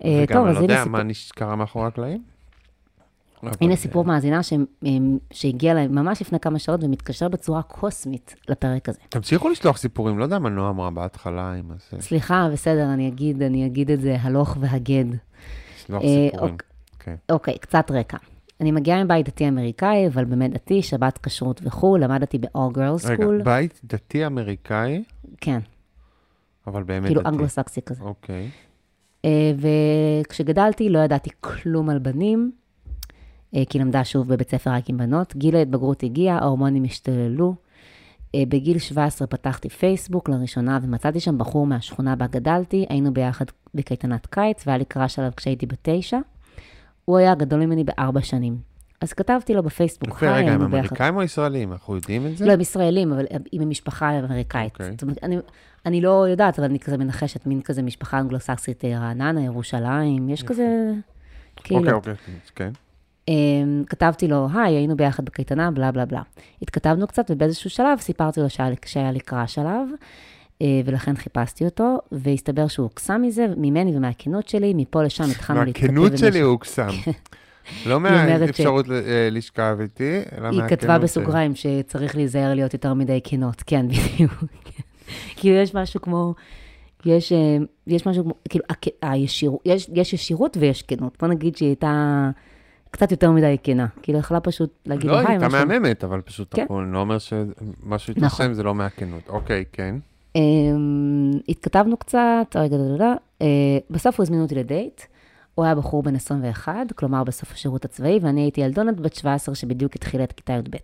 אה, 0.06 0.24
וגם 0.24 0.36
טוב, 0.38 0.46
אני 0.46 0.52
אז 0.52 0.58
לא 0.58 0.62
יודע 0.62 0.78
סיפור- 0.78 0.92
מה 0.92 1.04
נש- 1.04 1.32
קרה 1.32 1.56
מאחורי 1.56 1.88
הקלעים. 1.88 2.24
הנה 3.62 3.72
אה, 3.72 3.76
סיפור 3.78 4.06
מאזינה 4.06 4.40
שהגיע 5.34 5.74
להם 5.74 5.96
ממש 5.96 6.22
לפני 6.22 6.40
כמה 6.40 6.60
שעות 6.60 6.84
ומתקשר 6.84 7.28
בצורה 7.30 7.62
קוסמית 7.62 8.36
לפרק 8.50 8.90
הזה. 8.90 9.00
תמשיכו 9.10 9.50
לשלוח 9.50 9.78
סיפורים, 9.78 10.20
לא 10.20 10.24
יודע 10.24 10.40
מה 10.40 10.50
נועה 10.50 10.70
אמרה 10.70 10.90
בהתחלה 10.90 11.54
עם 11.54 11.72
הזה. 11.72 12.02
סליחה, 12.02 12.50
בסדר, 12.54 12.94
אני 12.94 13.08
אגיד, 13.08 13.42
אני 13.42 13.66
אגיד 13.66 13.92
את 13.92 14.02
זה 14.02 14.18
הלוך 14.22 14.58
והגד. 14.60 15.06
לשלוח 15.78 16.04
אה, 16.04 16.08
סיפורים. 16.32 16.54
אוק- 16.54 16.64
כן. 17.00 17.16
אוקיי, 17.32 17.58
קצת 17.58 17.92
רקע. 17.92 18.18
אני 18.62 18.72
מגיעה 18.72 19.04
מבית 19.04 19.28
דתי 19.28 19.48
אמריקאי, 19.48 20.08
אבל 20.08 20.26
באמת 20.26 20.54
דתי, 20.54 20.82
שבת 20.82 21.18
כשרות 21.18 21.62
וכו', 21.64 21.98
למדתי 21.98 22.38
ב-all 22.38 22.76
girls 22.76 23.10
רגע, 23.10 23.26
school. 23.26 23.44
בית 23.44 23.82
דתי 23.84 24.26
אמריקאי, 24.26 25.04
כן, 25.38 25.60
אבל 26.68 26.84
באמת 26.84 27.06
כאילו 27.06 27.22
דתי. 27.22 27.30
אנגלו-סקסי 27.30 27.82
כזה. 27.82 28.04
אוקיי. 28.04 28.50
אה, 29.26 29.52
וכשגדלתי 30.22 30.90
לא 30.90 31.00
ידעתי 31.00 31.30
כלום 31.40 31.90
על 31.90 32.00
בנים, 32.00 32.52
אה, 33.56 33.64
כי 33.70 33.80
למדה 33.80 34.04
שוב 34.04 34.34
בבית 34.34 34.50
ספר 34.50 34.70
רק 34.70 34.90
עם 34.90 34.98
בנות. 34.98 35.36
גיל 35.36 35.56
ההתבגרות 35.56 36.04
הגיע, 36.04 36.36
ההורמונים 36.36 36.84
השתוללו. 36.84 37.56
אה, 38.36 38.44
בגיל 38.48 38.78
17 38.78 39.28
פתחתי 39.28 39.70
פייסבוק 39.70 40.30
לראשונה 40.30 40.80
ומצאתי 40.82 41.20
שם 41.20 41.38
בחור 41.38 41.68
מהשכונה 41.68 42.16
בה 42.16 42.28
גדלתי, 42.28 42.86
היינו 42.90 43.14
ביחד 43.14 43.46
בקייטנת 43.74 44.26
קיץ 44.26 44.68
והיה 44.68 44.78
לי 44.78 44.86
קראש 44.86 45.20
עליו 45.20 45.32
כשהייתי 45.38 45.66
בתשע. 45.66 46.20
הוא 47.06 47.18
היה 47.18 47.36
גדול 47.36 47.60
ממני 47.66 47.84
בארבע 47.84 48.22
שנים. 48.22 48.58
אז 49.02 49.14
כתבתי 49.14 49.54
לו 49.54 49.64
בפייסבוק, 49.64 50.10
יפה, 50.10 50.32
רגע, 50.36 50.52
הם 50.52 50.60
ביחד." 50.72 50.74
אמריקאים 50.78 51.16
או 51.16 51.24
ישראלים? 51.24 51.72
אנחנו 51.72 51.96
יודעים 51.96 52.28
את 52.28 52.38
זה? 52.38 52.46
לא, 52.46 52.52
הם 52.52 52.62
ישראלים, 52.62 53.14
אבל 53.14 53.26
הם 53.32 53.42
ממשפחה 53.54 54.20
אמריקאית. 54.20 54.72
אוקיי. 54.74 54.92
זאת 54.92 55.02
אומרת, 55.02 55.18
אני, 55.24 55.38
אני 55.86 56.02
לא 56.02 56.28
יודעת, 56.28 56.60
אבל 56.60 56.68
אני 56.68 56.80
כזה 56.80 56.98
מנחשת, 56.98 57.46
מין 57.46 57.62
כזה 57.62 57.82
משפחה 57.82 58.20
אנגלוסקסית, 58.20 58.86
אה, 58.86 59.00
רעננה, 59.00 59.44
ירושלים, 59.44 60.30
יש 60.30 60.44
כזה... 60.44 60.92
כאילו. 61.56 61.80
אוקיי, 61.80 61.94
אוקיי, 61.94 62.14
כן. 62.56 62.72
אמ, 63.28 63.84
כתבתי 63.90 64.28
לו, 64.28 64.48
היי, 64.54 64.76
היינו 64.76 64.96
ביחד 64.98 65.26
בקייטנה, 65.26 65.72
בלה 65.72 65.92
בלה 65.92 66.06
בלה. 66.06 66.22
התכתבנו 66.62 67.08
קצת, 67.08 67.32
ובאיזשהו 67.32 67.70
שלב 67.70 68.00
סיפרתי 68.00 68.40
לו 68.40 68.48
שהיה 68.86 69.12
לי- 69.12 69.20
קראש 69.20 69.60
עליו, 69.60 69.88
ולכן 70.86 71.16
חיפשתי 71.16 71.66
אותו, 71.66 71.98
והסתבר 72.12 72.68
שהוא 72.68 72.84
הוקסם 72.84 73.22
מזה, 73.22 73.48
ממני 73.58 73.98
ומהכנות 73.98 74.48
שלי, 74.50 74.74
מפה 74.76 75.04
לשם 75.04 75.24
התחלנו 75.32 75.64
להתכתב. 75.66 75.86
מהכנות 75.92 76.18
שלי 76.18 76.40
הוא 76.40 76.60
קסם. 76.60 76.88
לא 77.86 77.94
אומרת 77.94 78.40
ש- 78.40 78.42
מהאפשרות 78.42 78.88
ל- 78.88 78.94
אה, 78.94 79.28
לשכב 79.32 79.78
איתי, 79.82 80.04
אלא 80.38 80.42
מהכנות 80.44 80.62
היא 80.62 80.78
כתבה 80.78 80.96
שלי. 80.96 81.04
בסוגריים 81.04 81.56
שצריך 81.56 82.16
להיזהר 82.16 82.54
להיות 82.54 82.74
יותר 82.74 82.94
מדי 82.94 83.20
כנות, 83.24 83.64
כן, 83.66 83.86
בדיוק. 83.88 84.34
כאילו 85.38 85.56
יש 85.56 85.76
משהו 85.76 86.02
כמו, 86.02 86.34
יש, 87.06 87.32
אה, 87.32 87.58
יש 87.88 88.08
משהו, 88.08 88.24
כמו- 88.24 88.34
כאילו, 88.50 88.66
הישיר, 89.02 89.52
יש, 89.66 89.90
יש 89.94 90.14
ישירות 90.14 90.58
ויש 90.60 90.82
כנות. 90.82 91.18
בוא 91.20 91.28
נגיד 91.28 91.58
שהיא 91.58 91.70
הייתה 91.70 92.30
קצת 92.92 93.12
יותר 93.12 93.32
מדי 93.32 93.56
כנה. 93.64 93.86
כאילו, 94.02 94.20
יכלה 94.20 94.40
פשוט 94.40 94.70
להגיד 94.86 95.06
לא, 95.06 95.18
היא 95.20 95.28
היי, 95.28 95.38
הייתה. 95.38 95.66
מהממת, 95.66 96.04
אבל 96.04 96.22
פשוט 96.22 96.56
כן. 96.56 96.66
אני 96.84 96.94
לא 96.94 97.00
אומר 97.00 97.18
שמשהו 97.20 98.14
נכון. 98.18 98.24
התרשם 98.46 98.54
זה 98.54 98.64
לא 98.64 98.76
מהכנות. 98.76 99.22
אוקיי, 99.30 99.64
כן. 99.72 99.96
אמ, 100.36 101.32
התכתבנו 101.50 101.98
קצת, 101.98 102.56
רגע, 102.56 102.78
דה, 102.78 102.88
דה, 102.88 102.98
דה. 102.98 103.14
אה, 103.42 103.48
בסוף 103.90 104.18
הוא 104.18 104.24
הזמין 104.24 104.42
אותי 104.42 104.56
לדייט. 104.56 105.02
הוא 105.56 105.66
היה 105.66 105.76
בחור 105.76 106.04
בן 106.04 106.16
21, 106.16 106.74
כלומר 106.96 107.24
בסוף 107.24 107.52
השירות 107.52 107.86
הצבאי, 107.86 108.20
ואני 108.22 108.42
הייתי 108.42 108.62
ילדונת 108.62 109.00
בת 109.00 109.14
17 109.14 109.56
שבדיוק 109.56 109.96
התחילה 109.96 110.24
את 110.24 110.32
כיתה 110.32 110.54
י"ב. 110.54 110.76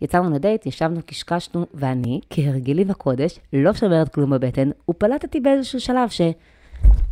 יצאנו 0.00 0.30
לדייט, 0.30 0.66
ישבנו, 0.66 1.00
קשקשנו, 1.06 1.66
ואני, 1.74 2.20
כהרגלי 2.30 2.84
בקודש, 2.84 3.38
לא 3.52 3.74
שומרת 3.74 4.08
כלום 4.08 4.30
בבטן, 4.30 4.70
ופלטתי 4.90 5.40
באיזשהו 5.40 5.80
שלב 5.80 6.08
ש... 6.08 6.20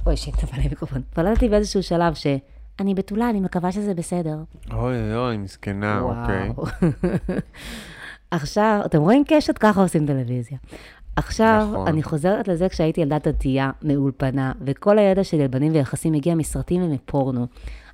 אוי, 0.06 0.16
שיט, 0.16 0.34
נפל 0.42 0.56
לי 0.56 0.62
המיקרופון. 0.62 1.02
פלטתי 1.14 1.48
באיזשהו 1.48 1.82
שלב 1.82 2.14
ש... 2.14 2.26
אני 2.80 2.94
בתולה, 2.94 3.30
אני 3.30 3.40
מקווה 3.40 3.72
שזה 3.72 3.94
בסדר. 3.94 4.36
אוי 4.72 5.14
אוי 5.14 5.36
מסכנה, 5.36 6.00
אוקיי. 6.00 6.52
עכשיו, 8.30 8.80
אתם 8.84 9.00
רואים 9.00 9.24
קשת? 9.28 9.58
ככה 9.58 9.82
עושים 9.82 10.06
טלוויזיה. 10.06 10.58
עכשיו, 11.20 11.68
נכון. 11.70 11.86
אני 11.86 12.02
חוזרת 12.02 12.48
לזה 12.48 12.68
כשהייתי 12.68 13.00
ילדה 13.00 13.18
דתייה 13.18 13.70
מאולפנה, 13.82 14.52
וכל 14.66 14.98
הידע 14.98 15.24
שלי 15.24 15.42
על 15.42 15.48
בנים 15.48 15.72
ויחסים 15.72 16.14
הגיע 16.14 16.34
מסרטים 16.34 16.82
ומפורנו. 16.82 17.46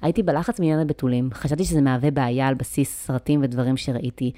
הייתי 0.03 0.22
בלחץ 0.22 0.61
מעניין 0.61 0.81
הבתולים, 0.81 1.31
חשבתי 1.35 1.64
שזה 1.64 1.81
מהווה 1.81 2.11
בעיה 2.11 2.49
על 2.49 2.55
בסיס 2.55 3.07
סרטים 3.07 3.41
ודברים 3.43 3.77
שראיתי. 3.77 4.33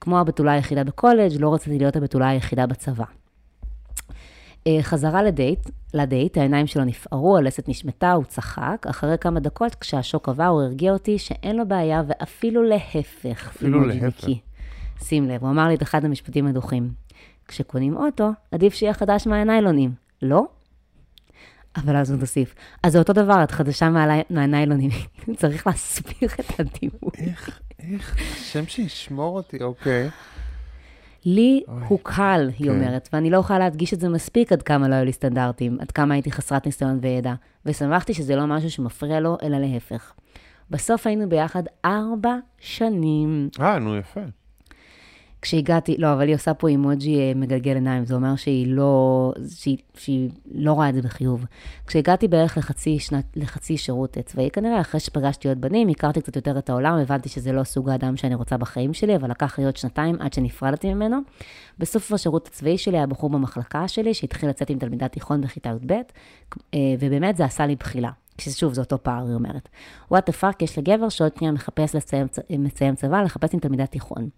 כמו 0.00 0.18
הבתולה 0.20 0.52
היחידה 0.52 0.84
בקולג', 0.84 1.32
לא 1.40 1.54
רציתי 1.54 1.78
להיות 1.78 1.96
הבתולה 1.96 2.28
היחידה 2.28 2.66
בצבא. 2.66 3.04
אה, 4.66 4.78
חזרה 4.82 5.22
לדייט, 5.22 5.70
לדייט, 5.94 6.38
העיניים 6.38 6.66
שלו 6.66 6.84
נפערו, 6.84 7.36
הלסת 7.36 7.68
נשמטה, 7.68 8.12
הוא 8.12 8.24
צחק. 8.24 8.86
אחרי 8.90 9.18
כמה 9.20 9.40
דקות, 9.40 9.74
כשהשוק 9.74 10.28
עבר, 10.28 10.46
הוא 10.46 10.62
הרגיע 10.62 10.92
אותי 10.92 11.18
שאין 11.18 11.56
לו 11.56 11.68
בעיה, 11.68 12.02
ואפילו 12.06 12.62
להפך. 12.62 13.48
אפילו 13.48 13.84
להפך. 13.84 14.28
שים 15.02 15.28
לב, 15.28 15.42
הוא 15.42 15.50
אמר 15.50 15.68
לי 15.68 15.74
את 15.74 15.82
אחד 15.82 16.04
המשפטים 16.04 16.46
הדוחים. 16.46 16.90
כשקונים 17.48 17.96
אוטו, 17.96 18.30
עדיף 18.52 18.74
שיהיה 18.74 18.94
חדש 18.94 19.26
מהניילונים, 19.26 19.90
לא? 20.22 20.46
אבל 21.76 21.96
אז 21.96 22.10
הוא 22.10 22.20
תוסיף. 22.20 22.54
אז 22.82 22.92
זה 22.92 22.98
אותו 22.98 23.12
דבר, 23.12 23.42
את 23.44 23.50
חדשה 23.50 23.90
מהלי- 23.90 24.22
מהניילונים. 24.30 24.90
צריך 25.36 25.66
להסביר 25.66 26.28
את 26.40 26.60
הדימוי. 26.60 27.10
איך, 27.18 27.60
איך, 27.78 28.16
השם 28.32 28.66
שישמור 28.66 29.36
אותי, 29.36 29.62
אוקיי. 29.62 30.08
לי 31.24 31.62
אוי, 31.68 31.82
הוא 31.88 31.98
קל, 32.02 32.50
היא 32.58 32.66
כן. 32.70 32.74
אומרת, 32.74 33.08
ואני 33.12 33.30
לא 33.30 33.38
יכולה 33.38 33.58
להדגיש 33.58 33.94
את 33.94 34.00
זה 34.00 34.08
מספיק 34.08 34.52
עד 34.52 34.62
כמה 34.62 34.88
לא 34.88 34.94
היו 34.94 35.04
לי 35.04 35.12
סטנדרטים, 35.12 35.76
עד 35.80 35.90
כמה 35.90 36.14
הייתי 36.14 36.32
חסרת 36.32 36.66
ניסיון 36.66 36.98
וידע, 37.02 37.34
ושמחתי 37.66 38.14
שזה 38.14 38.36
לא 38.36 38.46
משהו 38.46 38.70
שמפריע 38.70 39.20
לו, 39.20 39.36
אלא 39.42 39.58
להפך. 39.58 40.12
בסוף 40.70 41.06
היינו 41.06 41.28
ביחד 41.28 41.62
ארבע 41.84 42.36
שנים. 42.58 43.48
אה, 43.60 43.78
נו, 43.78 43.96
יפה. 43.96 44.20
כשהגעתי, 45.42 45.96
לא, 45.98 46.12
אבל 46.12 46.26
היא 46.26 46.34
עושה 46.34 46.54
פה 46.54 46.68
אימוג'י 46.68 47.18
אה, 47.18 47.32
מגלגל 47.34 47.74
עיניים, 47.74 48.06
זה 48.06 48.14
אומר 48.14 48.36
שהיא 48.36 48.66
לא, 48.66 49.32
שהיא, 49.50 49.76
שהיא 49.96 50.30
לא 50.54 50.72
רואה 50.72 50.88
את 50.88 50.94
זה 50.94 51.02
בחיוב. 51.02 51.44
כשהגעתי 51.86 52.28
בערך 52.28 52.58
לחצי, 52.58 52.98
שנת, 52.98 53.24
לחצי 53.36 53.76
שירות 53.76 54.18
צבאי 54.24 54.50
כנראה, 54.50 54.80
אחרי 54.80 55.00
שפגשתי 55.00 55.48
עוד 55.48 55.60
בנים, 55.60 55.88
הכרתי 55.88 56.20
קצת 56.20 56.36
יותר 56.36 56.58
את 56.58 56.70
העולם, 56.70 56.98
הבנתי 56.98 57.28
שזה 57.28 57.52
לא 57.52 57.64
סוג 57.64 57.90
האדם 57.90 58.16
שאני 58.16 58.34
רוצה 58.34 58.56
בחיים 58.56 58.94
שלי, 58.94 59.16
אבל 59.16 59.30
לקח 59.30 59.58
לי 59.58 59.64
עוד 59.64 59.76
שנתיים 59.76 60.16
עד 60.20 60.32
שנפרדתי 60.32 60.94
ממנו. 60.94 61.18
בסוף 61.78 62.12
השירות 62.12 62.46
הצבאי 62.46 62.78
שלי 62.78 62.96
היה 62.96 63.06
בחור 63.06 63.30
במחלקה 63.30 63.88
שלי, 63.88 64.14
שהתחיל 64.14 64.48
לצאת 64.48 64.70
עם 64.70 64.78
תלמידת 64.78 65.12
תיכון 65.12 65.40
בכיתה 65.40 65.68
י"ב, 65.68 65.92
אה, 66.74 66.78
ובאמת 67.00 67.36
זה 67.36 67.44
עשה 67.44 67.66
לי 67.66 67.76
בחילה. 67.76 68.10
ששוב, 68.40 68.72
זה 68.72 68.80
אותו 68.80 69.02
פער, 69.02 69.26
היא 69.26 69.34
אומרת. 69.34 69.68
What 70.10 70.26
the 70.26 70.32
fuck, 70.32 70.62
יש 70.62 70.78
לגבר 70.78 71.08
שעוד 71.08 71.36
שנייה 71.36 71.52
מחפש 71.52 71.94
לסיים, 71.94 72.26
מסיים 72.58 72.94
צבא, 72.94 73.22
לחפש 73.22 73.54
עם 73.54 73.60
תלמידת 73.60 73.90
תיכון. 73.90 74.28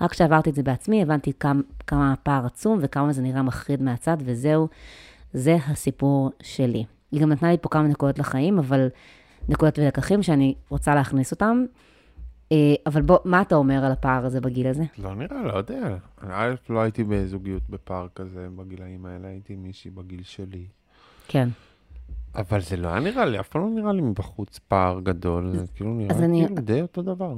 רק 0.00 0.10
כשעברתי 0.10 0.50
את 0.50 0.54
זה 0.54 0.62
בעצמי, 0.62 1.02
הבנתי 1.02 1.32
כמה, 1.40 1.60
כמה 1.86 2.12
הפער 2.12 2.46
עצום 2.46 2.78
וכמה 2.82 3.12
זה 3.12 3.22
נראה 3.22 3.42
מחריד 3.42 3.82
מהצד, 3.82 4.16
וזהו, 4.20 4.68
זה 5.32 5.56
הסיפור 5.66 6.30
שלי. 6.42 6.84
היא 7.12 7.22
גם 7.22 7.32
נתנה 7.32 7.50
לי 7.50 7.56
פה 7.60 7.68
כמה 7.68 7.82
נקודות 7.82 8.18
לחיים, 8.18 8.58
אבל 8.58 8.88
נקודות 9.48 9.78
ולקחים 9.78 10.22
שאני 10.22 10.54
רוצה 10.68 10.94
להכניס 10.94 11.30
אותם. 11.30 11.64
אה, 12.52 12.74
אבל 12.86 13.02
בוא, 13.02 13.18
מה 13.24 13.42
אתה 13.42 13.54
אומר 13.54 13.84
על 13.84 13.92
הפער 13.92 14.26
הזה 14.26 14.40
בגיל 14.40 14.66
הזה? 14.66 14.82
לא 14.98 15.14
נראה, 15.14 15.42
לא 15.42 15.52
יודע. 15.52 15.96
א', 16.20 16.54
לא 16.68 16.80
הייתי 16.80 17.04
בזוגיות 17.04 17.62
בפארק 17.70 18.10
כזה 18.14 18.48
בגילאים 18.56 19.06
האלה, 19.06 19.28
הייתי 19.28 19.56
מישהי 19.56 19.90
בגיל 19.90 20.22
שלי. 20.22 20.64
כן. 21.28 21.48
אבל 22.34 22.60
זה 22.60 22.76
לא 22.76 22.88
היה 22.88 23.00
נראה 23.00 23.24
לי, 23.26 23.40
אף 23.40 23.48
פעם 23.48 23.62
לא 23.62 23.70
נראה 23.70 23.92
לי 23.92 24.02
מבחוץ 24.02 24.58
פער 24.68 25.00
גדול, 25.00 25.56
זה 25.56 25.64
כאילו 25.74 25.94
נראה 25.94 26.10
אז 26.16 26.22
אני- 26.22 26.46
כאילו 26.46 26.60
די 26.62 26.82
אותו 26.82 27.02
דבר. 27.02 27.34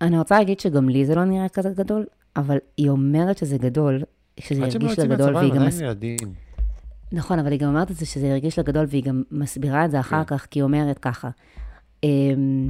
אני 0.00 0.18
רוצה 0.18 0.38
להגיד 0.38 0.60
שגם 0.60 0.88
לי 0.88 1.06
זה 1.06 1.14
לא 1.14 1.24
נראה 1.24 1.48
כזה 1.48 1.70
גדול, 1.76 2.04
אבל 2.36 2.56
היא 2.76 2.88
אומרת 2.90 3.38
שזה 3.38 3.58
גדול, 3.58 4.02
שזה 4.40 4.60
לא 4.60 4.66
ירגיש 4.66 4.98
לה 4.98 5.06
גדול, 5.06 5.36
והיא 5.36 5.52
גם... 5.52 5.66
מס-. 5.66 5.80
נכון, 7.12 7.38
אבל 7.38 7.52
היא 7.52 7.60
גם 7.60 7.68
אומרת 7.68 7.90
את 7.90 7.96
זה 7.96 8.06
שזה 8.06 8.30
הרגיש 8.32 8.58
לה 8.58 8.64
גדול, 8.64 8.86
והיא 8.88 9.02
גם 9.04 9.22
מסבירה 9.30 9.84
את 9.84 9.90
זה 9.90 10.00
אחר 10.00 10.24
כן. 10.24 10.36
כך, 10.36 10.46
כי 10.50 10.58
היא 10.58 10.64
אומרת 10.64 10.98
ככה. 10.98 11.30
אמ, 12.04 12.68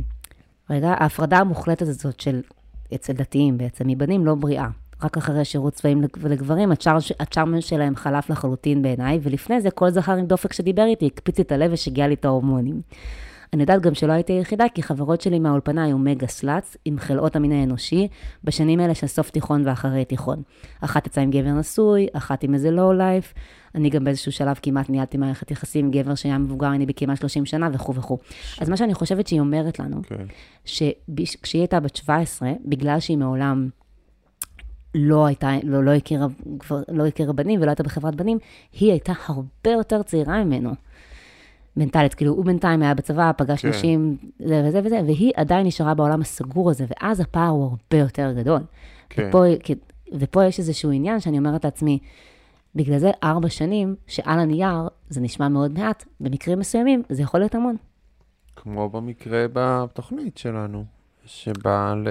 רגע, 0.70 0.88
ההפרדה 0.98 1.38
המוחלטת 1.38 1.82
הזאת 1.82 2.20
של, 2.20 2.40
אצל 2.94 3.12
דתיים 3.12 3.58
בעצם, 3.58 3.84
מבנים 3.88 4.26
לא 4.26 4.34
בריאה. 4.34 4.68
רק 5.02 5.16
אחרי 5.16 5.44
שירות 5.44 5.72
צבאים 5.72 6.02
לג- 6.02 6.16
ולגברים, 6.20 6.72
הצ'אר- 6.72 6.98
הצ'ארמן 7.20 7.60
שלהם 7.60 7.96
חלף 7.96 8.30
לחלוטין 8.30 8.82
בעיניי, 8.82 9.18
ולפני 9.22 9.60
זה 9.60 9.70
כל 9.70 9.90
זכר 9.90 10.12
עם 10.12 10.26
דופק 10.26 10.52
שדיבר 10.52 10.84
איתי 10.84 11.06
הקפיץ 11.06 11.38
לי 11.38 11.44
את 11.44 11.52
הלב 11.52 11.70
ושיגע 11.72 12.06
לי 12.06 12.14
את 12.14 12.24
ההורמונים. 12.24 12.80
אני 13.52 13.62
יודעת 13.62 13.82
גם 13.82 13.94
שלא 13.94 14.12
הייתי 14.12 14.32
היחידה, 14.32 14.64
כי 14.74 14.82
חברות 14.82 15.20
שלי 15.20 15.38
מהאולפנה 15.38 15.84
היו 15.84 15.98
מגה 15.98 16.26
סלאץ, 16.26 16.76
עם 16.84 16.98
חלאות 16.98 17.36
המין 17.36 17.52
האנושי, 17.52 18.08
בשנים 18.44 18.80
האלה 18.80 18.94
של 18.94 19.06
סוף 19.06 19.30
תיכון 19.30 19.62
ואחרי 19.66 20.04
תיכון. 20.04 20.42
אחת 20.80 21.06
יצאה 21.06 21.24
עם 21.24 21.30
גבר 21.30 21.50
נשוי, 21.52 22.06
אחת 22.12 22.42
עם 22.42 22.54
איזה 22.54 22.70
לואו 22.70 22.92
לייף. 22.92 23.34
אני 23.74 23.90
גם 23.90 24.04
באיזשהו 24.04 24.32
שלב 24.32 24.58
כמעט 24.62 24.90
ניהלתי 24.90 25.16
מערכת 25.18 25.50
יחסים 25.50 25.84
עם 25.84 25.90
גבר 25.90 26.14
שהיה 26.14 26.38
מבוגר 26.38 26.68
ממני 26.68 26.86
בכמעט 26.86 27.18
30 27.18 27.46
שנה 27.46 27.68
וכו' 27.72 27.94
וכו'. 27.94 28.18
אז 28.60 28.68
מה 28.68 28.76
שאני 28.76 28.94
חושבת 28.94 29.26
שהיא 29.26 29.40
אומרת 29.40 29.78
לנו, 29.78 30.00
כן. 30.02 30.24
שכשהיא 30.64 31.62
הייתה 31.62 31.80
בת 31.80 31.96
17, 31.96 32.52
בגלל 32.64 33.00
שהיא 33.00 33.18
מעולם 33.18 33.68
לא 34.94 35.26
הייתה, 35.26 35.50
לא, 35.62 35.84
לא, 35.84 35.90
הכירה, 35.90 36.26
כבר, 36.58 36.82
לא 36.88 37.06
הכירה 37.06 37.32
בנים 37.32 37.60
ולא 37.60 37.70
הייתה 37.70 37.82
בחברת 37.82 38.14
בנים, 38.14 38.38
היא 38.80 38.90
הייתה 38.90 39.12
הרבה 39.26 39.70
יותר 39.70 40.02
צעירה 40.02 40.44
ממנו. 40.44 40.70
מנטלית, 41.76 42.14
כאילו 42.14 42.32
הוא 42.32 42.44
בינתיים 42.44 42.82
היה 42.82 42.94
בצבא, 42.94 43.32
פגש 43.36 43.62
כן. 43.62 43.68
נשים, 43.68 44.16
זה 44.38 44.62
וזה 44.66 44.80
וזה, 44.84 45.00
והיא 45.06 45.32
עדיין 45.36 45.66
נשארה 45.66 45.94
בעולם 45.94 46.20
הסגור 46.20 46.70
הזה, 46.70 46.84
ואז 46.88 47.20
הפער 47.20 47.48
הוא 47.48 47.64
הרבה 47.64 47.96
יותר 48.04 48.32
גדול. 48.32 48.60
כן. 49.08 49.28
ופה, 49.28 49.42
ופה 50.12 50.44
יש 50.44 50.58
איזשהו 50.58 50.90
עניין 50.90 51.20
שאני 51.20 51.38
אומרת 51.38 51.64
לעצמי, 51.64 51.98
בגלל 52.74 52.98
זה 52.98 53.10
ארבע 53.22 53.48
שנים, 53.48 53.94
שעל 54.06 54.38
הנייר 54.38 54.88
זה 55.08 55.20
נשמע 55.20 55.48
מאוד 55.48 55.78
מעט, 55.78 56.04
במקרים 56.20 56.58
מסוימים 56.58 57.02
זה 57.08 57.22
יכול 57.22 57.40
להיות 57.40 57.54
המון. 57.54 57.76
כמו 58.56 58.88
במקרה 58.88 59.46
בתוכנית 59.52 60.38
שלנו, 60.38 60.84
שבא 61.28 61.94
ל... 62.04 62.08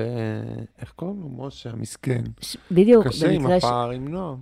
איך 0.82 0.92
קוראים 0.92 1.22
לו? 1.22 1.48
משה 1.48 1.70
המסכן. 1.70 2.24
ש- 2.42 2.58
בדיוק, 2.72 3.08
קשה 3.08 3.30
עם 3.30 3.48
ש... 3.48 3.52
הפער 3.64 3.90
עם 3.92 4.08
נועם. 4.08 4.38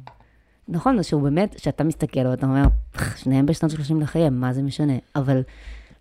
נכון, 0.68 1.04
שהוא 1.04 1.22
באמת, 1.22 1.56
שאתה 1.60 1.84
מסתכל 1.84 2.28
ואתה 2.28 2.46
אומר, 2.46 2.64
"פח, 2.92 3.18
שניהם 3.18 3.46
בשנות 3.46 3.72
30 3.72 4.02
לחייהם, 4.02 4.40
מה 4.42 4.54
זה 4.54 4.62
משנה? 4.62 4.94
אבל 5.16 5.42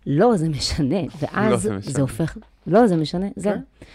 לא, 0.05 0.37
זה 0.37 0.49
משנה, 0.49 0.99
ואז 1.19 1.51
לא, 1.51 1.57
זה 1.57 1.69
זה, 1.69 1.75
משנה. 1.77 2.01
הופך, 2.01 2.37
לא, 2.67 2.87
זה 2.87 2.95
משנה, 2.97 3.25
זה. 3.35 3.49
כן. 3.49 3.85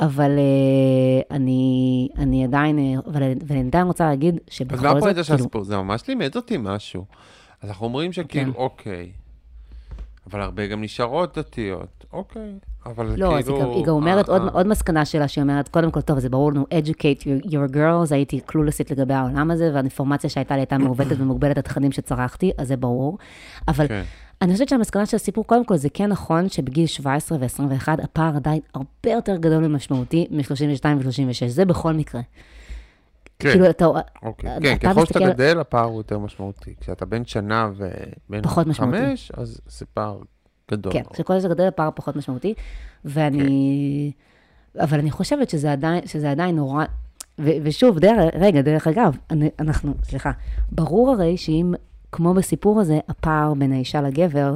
אבל 0.00 0.30
אה, 0.38 1.36
אני, 1.36 2.08
אני 2.18 2.44
עדיין, 2.44 2.78
אה, 2.78 3.00
אבל 3.06 3.22
ואני 3.46 3.60
עדיין 3.60 3.86
רוצה 3.86 4.04
להגיד 4.04 4.34
שבכל 4.50 4.74
אז 4.74 4.80
זאת, 4.80 4.90
מה 4.92 4.98
הפואנטה 4.98 5.24
של 5.24 5.32
כאילו, 5.32 5.40
הסיפור? 5.44 5.64
זה 5.64 5.76
ממש 5.76 6.08
לימד 6.08 6.36
אותי 6.36 6.56
משהו. 6.60 7.04
אז 7.62 7.68
אנחנו 7.68 7.86
אומרים 7.86 8.12
שכאילו, 8.12 8.52
כן. 8.54 8.58
אוקיי, 8.58 9.12
אבל 10.30 10.40
הרבה 10.40 10.66
גם 10.66 10.82
נשארות 10.82 11.38
דתיות, 11.38 12.04
אוקיי, 12.12 12.58
אבל 12.86 13.14
לא, 13.16 13.38
כאילו... 13.42 13.60
גם- 13.60 13.70
היא 13.70 13.84
גם 13.84 13.92
אומרת 13.92 14.28
אה, 14.28 14.34
עוד, 14.34 14.42
אה, 14.42 14.48
עוד 14.52 14.66
מסקנה 14.66 15.04
שלה, 15.04 15.28
שהיא 15.28 15.42
אומרת, 15.42 15.68
קודם 15.68 15.90
כל, 15.90 16.00
טוב, 16.00 16.18
זה 16.18 16.28
ברור 16.28 16.52
לנו, 16.52 16.66
educate 16.70 17.20
your, 17.22 17.46
your 17.46 17.74
girls, 17.74 18.14
הייתי 18.14 18.40
קלולסית 18.40 18.90
לגבי 18.90 19.14
העולם 19.14 19.50
הזה, 19.50 19.70
והאינפורמציה 19.74 20.30
שהייתה 20.30 20.54
לי 20.54 20.60
הייתה 20.60 20.78
מעוותת 20.78 21.16
ומוגבלת 21.18 21.58
לתכנים 21.58 21.92
שצרכתי, 21.92 22.52
אז 22.58 22.68
זה 22.68 22.76
ברור. 22.76 23.18
אבל 23.68 23.88
כן. 23.88 24.02
אני 24.42 24.52
חושבת 24.52 24.68
שהמסקנה 24.68 25.06
של 25.06 25.16
הסיפור, 25.16 25.46
קודם 25.46 25.64
כל, 25.64 25.76
זה 25.76 25.88
כן 25.94 26.06
נכון 26.10 26.48
שבגיל 26.48 26.86
17 26.86 27.38
ו-21, 27.40 27.88
הפער 28.04 28.36
עדיין 28.36 28.60
הרבה 28.74 28.86
יותר 29.10 29.36
גדול 29.36 29.64
ומשמעותי 29.64 30.26
מ-32 30.30 30.84
ו-36, 30.98 31.48
זה 31.48 31.64
בכל 31.64 31.92
מקרה. 31.92 32.20
כן. 33.38 33.50
כאילו, 33.52 33.70
אתה... 33.70 33.86
אוקיי, 34.22 34.56
אתה 34.56 34.60
כן, 34.62 34.76
ככל 34.78 35.06
שאתה 35.06 35.18
מסתכל- 35.18 35.32
גדל, 35.32 35.60
הפער 35.60 35.84
הוא 35.84 35.96
יותר 36.00 36.18
משמעותי. 36.18 36.74
כשאתה 36.80 37.06
בן 37.06 37.24
שנה 37.24 37.70
ובן 37.76 38.40
משמעותי. 38.66 38.98
חמש, 38.98 39.32
אז 39.36 39.60
זה 39.66 39.86
פער 39.94 40.18
גדול. 40.72 40.92
כן. 40.92 41.02
כשכל 41.12 41.38
זה 41.38 41.48
גדול, 41.48 41.66
הפער 41.66 41.90
פחות 41.94 42.16
משמעותי, 42.16 42.54
ואני... 43.04 44.12
אבל 44.80 44.98
אני 44.98 45.10
חושבת 45.10 45.50
שזה 45.50 45.72
עדיין, 45.72 46.06
שזה 46.06 46.30
עדיין 46.30 46.56
נורא... 46.56 46.84
ו- 47.38 47.50
ושוב, 47.62 47.98
דרך, 47.98 48.34
רגע, 48.34 48.62
דרך 48.62 48.86
אגב, 48.86 49.16
אני, 49.30 49.50
אנחנו, 49.58 49.94
סליחה, 50.02 50.30
ברור 50.72 51.10
הרי 51.10 51.36
שאם 51.36 51.74
כמו 52.12 52.34
בסיפור 52.34 52.80
הזה, 52.80 52.98
הפער 53.08 53.54
בין 53.54 53.72
האישה 53.72 54.00
לגבר 54.00 54.54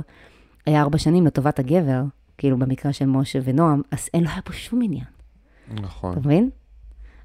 היה 0.66 0.82
ארבע 0.82 0.98
שנים 0.98 1.26
לטובת 1.26 1.58
הגבר, 1.58 2.02
כאילו 2.38 2.58
במקרה 2.58 2.92
של 2.92 3.06
משה 3.06 3.38
ונועם, 3.44 3.82
אז 3.90 4.08
אין, 4.14 4.24
לא 4.24 4.28
היה 4.28 4.42
פה 4.42 4.52
שום 4.52 4.82
עניין, 4.82 5.04
נכון. 5.74 6.12
אתה 6.12 6.20
מבין? 6.20 6.50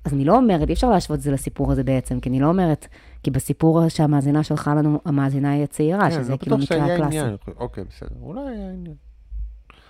אז 0.06 0.14
אני 0.14 0.26
לא 0.26 0.38
אומרת, 0.38 0.68
אי 0.68 0.74
אפשר 0.74 0.90
להשוות 0.90 1.18
את 1.18 1.24
זה 1.24 1.32
לסיפור 1.32 1.72
הזה 1.72 1.84
בעצם, 1.84 2.20
כי 2.20 2.30
אני 2.30 2.40
לא 2.40 2.48
אומרת, 2.48 2.88
כי 3.24 3.32
בסיפור 3.32 3.90
שהמאזינה 3.90 4.44
שלחה 4.44 4.76
לנו, 4.76 5.00
המאזינה 5.06 5.52
היא 5.52 5.64
הצעירה, 5.64 6.10
כן, 6.10 6.12
שזה 6.12 6.32
לא 6.32 6.38
כאילו 6.38 6.58
מקרה 6.58 6.78
הקלאסי. 6.86 7.04
עניין. 7.20 7.36
אוקיי, 7.58 7.84
בסדר. 7.84 8.10
אולי 8.22 8.42
היה 8.42 8.70
עניין. 8.72 8.96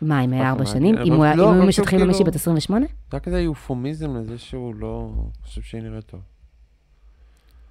מה, 0.01 0.23
אם 0.23 0.34
היה 0.34 0.41
אכפת 0.41 0.51
ארבע 0.51 0.63
לו 0.63 0.67
שנים? 0.69 0.97
אם 0.97 1.13
הוא 1.13 1.23
היה- 1.23 1.36
לא, 1.36 1.53
היו 1.53 1.63
משטחים 1.65 1.86
כאילו- 1.89 2.05
למישהי 2.05 2.23
בת 2.23 2.36
28? 2.36 2.86
זה 2.86 2.91
היה 3.11 3.19
כזה 3.19 3.41
יופומיזם 3.41 4.15
לזה 4.15 4.38
שהוא 4.38 4.75
לא 4.75 5.09
חושב 5.43 5.61
שהיא 5.61 5.82
נראית 5.82 6.05
טוב. 6.05 6.19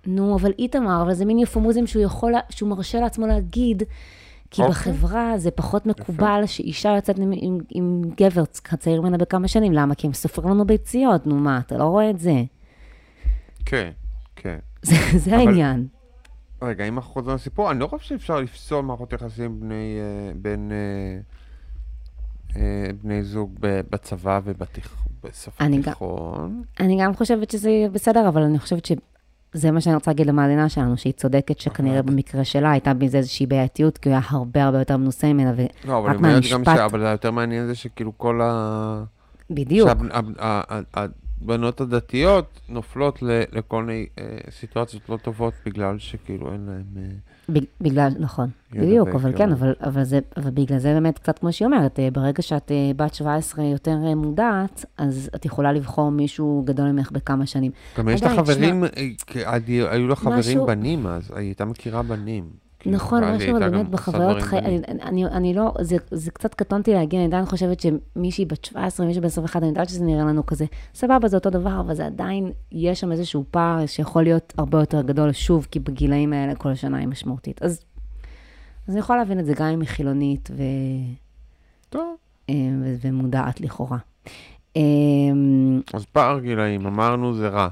נו, 0.06 0.36
אבל 0.36 0.52
איתמר, 0.58 1.02
אבל 1.02 1.14
זה 1.14 1.24
מין 1.24 1.38
יפומוזם 1.38 1.86
שהוא 1.86 2.02
יכול, 2.02 2.32
שהוא 2.50 2.68
מרשה 2.70 3.00
לעצמו 3.00 3.26
להגיד, 3.26 3.82
כי 4.50 4.62
אוקיי. 4.62 4.70
בחברה 4.92 5.32
זה 5.38 5.50
פחות 5.50 5.86
מקובל 5.86 6.42
שאישה 6.46 6.88
יוצאת 6.96 7.18
עם, 7.18 7.30
עם, 7.36 7.58
עם 7.70 8.02
גבר 8.16 8.44
צעיר 8.78 9.00
ממנה 9.02 9.18
בכמה 9.18 9.48
שנים. 9.48 9.72
למה? 9.72 9.94
כי 9.94 10.06
הם 10.06 10.12
סופרים 10.12 10.50
לנו 10.50 10.64
ביציות, 10.66 11.26
נו 11.26 11.34
מה, 11.36 11.58
אתה 11.66 11.76
לא 11.78 11.84
רואה 11.84 12.11
את 12.11 12.18
זה? 12.18 12.42
כן, 13.66 13.90
כן. 14.36 14.58
זה, 14.82 14.94
זה 15.18 15.30
אבל- 15.36 15.38
העניין. 15.46 15.86
רגע, 16.62 16.88
אם 16.88 16.96
אנחנו 16.98 17.12
חוזרים 17.12 17.34
לסיפור, 17.36 17.70
אני 17.70 17.80
לא 17.80 17.86
חושב 17.86 18.08
שאפשר 18.08 18.40
לפסול 18.40 18.84
מערכות 18.84 19.12
יחסים 19.12 19.60
בני, 19.60 19.98
אה, 20.00 20.32
בין 20.36 20.72
אה, 20.72 21.20
אה, 22.60 22.90
בני 23.02 23.22
זוג 23.22 23.54
בצבא 23.60 24.40
ובסוף 24.44 25.60
אני 25.60 25.76
גם- 25.76 25.82
התיכון. 25.82 26.62
אני 26.80 26.98
גם 27.02 27.14
חושבת 27.14 27.50
שזה 27.50 27.70
בסדר, 27.92 28.28
אבל 28.28 28.42
אני 28.42 28.58
חושבת 28.58 28.84
שזה 28.86 29.70
מה 29.70 29.80
שאני 29.80 29.94
רוצה 29.94 30.10
להגיד 30.10 30.26
למאזינה 30.26 30.68
שלנו, 30.68 30.96
שהיא 30.96 31.12
צודקת 31.12 31.58
שכנראה. 31.60 32.02
במקרה 32.02 32.44
שלה 32.44 32.70
הייתה 32.70 32.94
בזה 32.94 33.18
איזושהי 33.18 33.46
בעייתיות, 33.46 33.98
כי 33.98 34.08
הוא 34.08 34.16
היה 34.16 34.26
הרבה 34.30 34.64
הרבה 34.64 34.78
יותר 34.78 34.96
מנוסה 34.96 35.32
ממנה, 35.32 35.52
לא, 35.84 35.98
אבל 35.98 36.08
היא 36.08 36.16
אומרת 36.16 36.34
גם 36.52 36.64
ש... 36.64 36.68
מהמשפט- 36.68 36.78
אבל 36.84 37.06
היותר 37.06 37.30
מעניין 37.30 37.66
זה 37.66 37.74
שכאילו 37.74 38.18
כל 38.18 38.40
ה... 38.44 39.04
ובדיוק. 39.50 39.88
שהבנות 41.41 41.80
הדתיות 41.80 42.61
נופלות 42.68 43.18
לכל 43.53 43.84
מיני 43.84 44.07
אה, 44.18 44.24
סיטואציות 44.51 45.09
לא 45.09 45.16
טובות 45.16 45.55
בגלל 45.66 45.99
שכאילו 45.99 46.53
אין 46.53 46.66
להם... 46.66 46.84
אה, 46.97 47.61
בגלל, 47.80 48.09
נכון, 48.18 48.49
בדיוק, 48.72 49.09
אבל 49.09 49.16
והיכרות. 49.16 49.36
כן, 49.36 49.53
אבל, 49.53 49.74
אבל, 49.80 50.05
זה, 50.05 50.18
אבל 50.36 50.51
בגלל 50.51 50.78
זה 50.78 50.93
באמת, 50.95 51.18
קצת 51.18 51.38
כמו 51.38 51.53
שהיא 51.53 51.66
אומרת, 51.66 51.99
אה, 51.99 52.09
ברגע 52.11 52.43
שאת 52.43 52.70
בת 52.97 53.14
17 53.14 53.64
יותר 53.64 53.97
מודעת, 53.97 54.84
אז 54.99 55.30
את 55.34 55.45
יכולה 55.45 55.72
לבחור 55.72 56.11
מישהו 56.11 56.62
גדול 56.66 56.91
ממך 56.91 57.11
בכמה 57.12 57.47
שנים. 57.47 57.72
גם 57.99 58.09
יש 58.09 58.22
לה 58.22 58.28
עדיין, 58.30 58.45
חברים, 58.45 58.84
היו 59.91 60.09
לה 60.09 60.16
חברים 60.16 60.66
בנים 60.66 61.07
אז, 61.07 61.30
היא 61.30 61.38
הייתה 61.38 61.64
מכירה 61.64 62.03
בנים. 62.03 62.69
כאילו, 62.80 62.96
נכון, 62.96 63.24
משהו 63.24 63.54
באמת 63.60 63.88
בחוויות 63.88 64.42
חיים. 64.42 64.64
אני, 64.64 65.02
אני, 65.02 65.26
אני 65.26 65.54
לא, 65.54 65.72
זה, 65.80 65.96
זה 66.10 66.30
קצת 66.30 66.54
קטונתי 66.54 66.94
להגיד, 66.94 67.18
אני 67.18 67.26
עדיין 67.26 67.46
חושבת 67.46 67.80
שמישהי 67.80 68.44
בת 68.44 68.64
17, 68.64 69.06
מישהו 69.06 69.22
בן 69.22 69.26
21, 69.26 69.62
אני 69.62 69.68
יודעת 69.68 69.88
שזה 69.88 70.04
נראה 70.04 70.24
לנו 70.24 70.46
כזה, 70.46 70.64
סבבה, 70.94 71.28
זה 71.28 71.36
אותו 71.36 71.50
דבר, 71.50 71.80
אבל 71.80 71.94
זה 71.94 72.06
עדיין, 72.06 72.52
יש 72.72 73.00
שם 73.00 73.12
איזשהו 73.12 73.44
פער 73.50 73.86
שיכול 73.86 74.22
להיות 74.22 74.54
הרבה 74.58 74.80
יותר 74.80 75.02
גדול, 75.02 75.32
שוב, 75.32 75.66
כי 75.70 75.80
בגילאים 75.80 76.32
האלה 76.32 76.54
כל 76.54 76.74
שנה 76.74 76.98
היא 76.98 77.08
משמעותית. 77.08 77.62
אז, 77.62 77.80
אז 78.88 78.94
אני 78.94 78.98
יכולה 78.98 79.18
להבין 79.18 79.40
את 79.40 79.46
זה 79.46 79.54
גם 79.54 79.66
אם 79.66 79.80
היא 79.80 79.88
חילונית 79.88 80.50
ו... 80.56 80.62
טוב, 81.88 82.16
אה, 82.50 82.54
ו- 82.82 82.94
ומודעת 83.00 83.60
לכאורה. 83.60 83.98
אז 85.94 86.04
פער 86.12 86.38
גילאים, 86.38 86.86
אמרנו 86.86 87.34
זה 87.34 87.48
רע. 87.48 87.68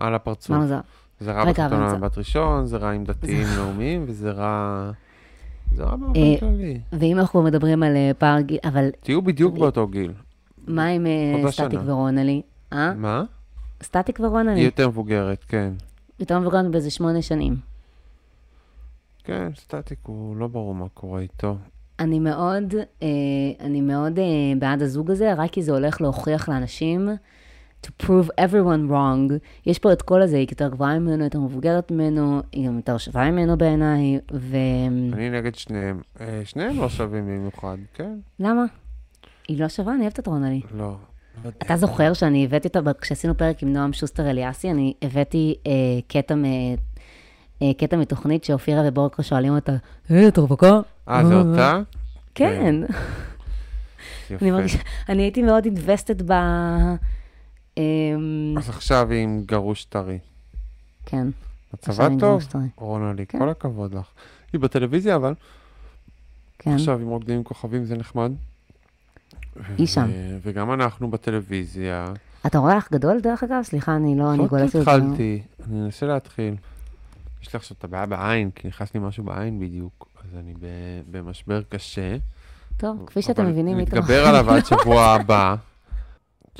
על 0.00 0.14
הפרצוף. 0.14 0.50
אמרנו 0.50 0.66
זה, 0.66 0.76
זה 1.20 1.32
רע 1.32 1.42
רגע, 1.42 1.50
בחתונה 1.52 1.82
אבל 1.84 1.90
זה- 1.90 1.96
מבט 1.96 2.18
ראשון, 2.18 2.66
זה 2.66 2.76
רע 2.76 2.90
עם 2.90 3.04
דתיים 3.04 3.46
לאומיים, 3.56 4.04
וזה 4.08 4.30
רע... 4.30 4.90
זה 5.74 5.84
רע 5.84 5.96
באופן 5.96 6.20
אה, 6.20 6.36
כללי. 6.40 6.80
ואם 6.92 7.18
אנחנו 7.18 7.42
מדברים 7.42 7.82
על 7.82 7.96
אה, 7.96 8.10
פער 8.18 8.40
גיל, 8.40 8.58
אבל 8.64 8.88
תהיו 9.00 9.22
בדיוק 9.22 9.54
באותו 9.58 9.86
גיל. 9.88 10.12
מה 10.66 10.86
עם 10.86 11.06
אה, 11.06 11.34
אותה 11.38 11.50
סטטיק. 11.52 11.80
ורונלי? 11.84 12.42
אה? 12.72 12.94
מה? 12.94 13.24
סטטיק 13.82 14.16
היא 14.20 14.26
ורונלי, 14.26 14.60
יותר 14.60 14.88
מבוגרת, 14.88 15.44
כן. 15.48 15.72
יותר 16.20 16.38
מבוגרת 16.38 16.70
באיזה 16.70 16.90
שמונה 16.90 17.22
שנים. 17.22 17.56
כן, 19.24 19.48
סטטיק 19.56 19.98
הוא 20.02 20.36
לא 20.36 20.46
ברור 20.46 20.74
מה 20.74 20.86
קורה 20.94 21.20
איתו. 21.20 21.56
אני 21.98 22.18
מאוד, 22.18 22.74
אה, 23.02 23.08
אני 23.60 23.80
מאוד 23.80 24.18
אה, 24.18 24.24
בעד 24.58 24.82
הזוג 24.82 25.10
הזה, 25.10 25.34
רק 25.34 25.50
כי 25.50 25.62
זה 25.62 25.72
הולך 25.72 26.00
להוכיח 26.00 26.48
לאנשים 26.48 27.08
to 27.84 28.06
prove 28.06 28.28
everyone 28.40 28.90
wrong. 28.90 29.32
יש 29.66 29.78
פה 29.78 29.92
את 29.92 30.02
כל 30.02 30.22
הזה, 30.22 30.36
היא 30.36 30.46
יותר 30.50 30.68
גבוהה 30.68 30.98
ממנו, 30.98 31.24
יותר 31.24 31.40
מבוגרת 31.40 31.90
ממנו, 31.90 32.42
היא 32.52 32.66
גם 32.66 32.76
יותר 32.76 32.98
שווה 32.98 33.30
ממנו 33.30 33.58
בעיניי, 33.58 34.18
ולמה? 34.30 35.16
אני 35.16 35.30
נגד 35.30 35.54
שניהם. 35.54 36.00
אה, 36.20 36.42
שניהם 36.44 36.80
לא 36.80 36.88
שווים 36.88 37.26
במיוחד, 37.26 37.76
כן? 37.94 38.14
היא 39.48 39.60
לא 39.60 39.68
שווה? 39.68 39.94
אני 39.94 40.02
אוהבת 40.02 40.18
את 40.18 40.26
רונלי. 40.26 40.60
לא. 40.74 40.96
אתה 41.48 41.76
זוכר 41.76 42.12
שאני 42.12 42.44
הבאתי 42.44 42.68
אותה, 42.68 42.92
כשעשינו 43.00 43.36
פרק 43.36 43.62
עם 43.62 43.72
נועם 43.72 43.92
שוסטר 43.92 44.30
אליאסי, 44.30 44.70
אני 44.70 44.94
הבאתי 45.02 45.54
אה, 45.66 45.72
קטע, 46.08 46.34
מ, 46.34 46.44
אה, 47.62 47.70
קטע 47.78 47.96
מתוכנית 47.96 48.44
שאופירה 48.44 48.82
ובורקו 48.86 49.22
שואלים 49.22 49.54
אותה, 49.54 49.72
היי, 50.08 50.28
את 50.28 50.38
רווקה? 50.38 50.80
אה, 51.08 51.24
זה 51.26 51.34
אותה? 51.34 51.80
כן. 52.34 52.74
יפה. 54.30 54.44
אני 54.44 54.50
מרגישה, 54.50 54.78
אני 55.08 55.22
הייתי 55.22 55.42
מאוד 55.42 55.66
invested 55.66 56.22
ב... 56.26 56.32
אמ, 57.76 58.54
אז 58.58 58.68
עכשיו 58.68 59.10
היא 59.10 59.22
עם 59.22 59.42
גרוש 59.46 59.84
טרי. 59.84 60.18
כן. 61.06 61.26
מצבה 61.74 62.08
טוב? 62.20 62.42
רונלי, 62.76 63.26
כן. 63.26 63.38
כל 63.38 63.48
הכבוד 63.48 63.94
לך. 63.94 64.06
היא 64.52 64.60
בטלוויזיה, 64.60 65.16
אבל 65.16 65.34
כן. 66.58 66.74
עכשיו 66.74 67.00
עם 67.00 67.08
רוקדים 67.08 67.36
עם 67.36 67.42
כוכבים 67.42 67.84
זה 67.84 67.96
נחמד. 67.96 68.32
היא 69.78 69.86
שם. 69.86 70.10
וגם 70.42 70.72
אנחנו 70.72 71.10
בטלוויזיה. 71.10 72.06
אתה 72.46 72.58
אורח 72.58 72.88
גדול, 72.92 73.20
דרך 73.20 73.42
אגב? 73.42 73.62
סליחה, 73.62 73.96
אני 73.96 74.18
לא, 74.18 74.32
אני 74.34 74.68
זה. 74.68 74.80
התחלתי, 74.80 75.42
אני 75.68 75.84
אנסה 75.84 76.06
להתחיל. 76.06 76.54
יש 77.42 77.52
לי 77.52 77.56
עכשיו 77.56 77.76
את 77.78 77.84
הבעיה 77.84 78.06
בעין, 78.06 78.50
כי 78.50 78.68
נכנס 78.68 78.94
לי 78.94 79.00
משהו 79.00 79.24
בעין 79.24 79.60
בדיוק. 79.60 80.08
אז 80.24 80.38
אני 80.38 80.54
במשבר 81.10 81.62
קשה. 81.68 82.16
טוב, 82.76 83.04
כפי 83.06 83.22
שאתם 83.22 83.46
מבינים. 83.46 83.78
נתגבר 83.80 84.26
עליו 84.26 84.50
עד 84.50 84.66
שבוע 84.66 85.04
הבא. 85.04 85.54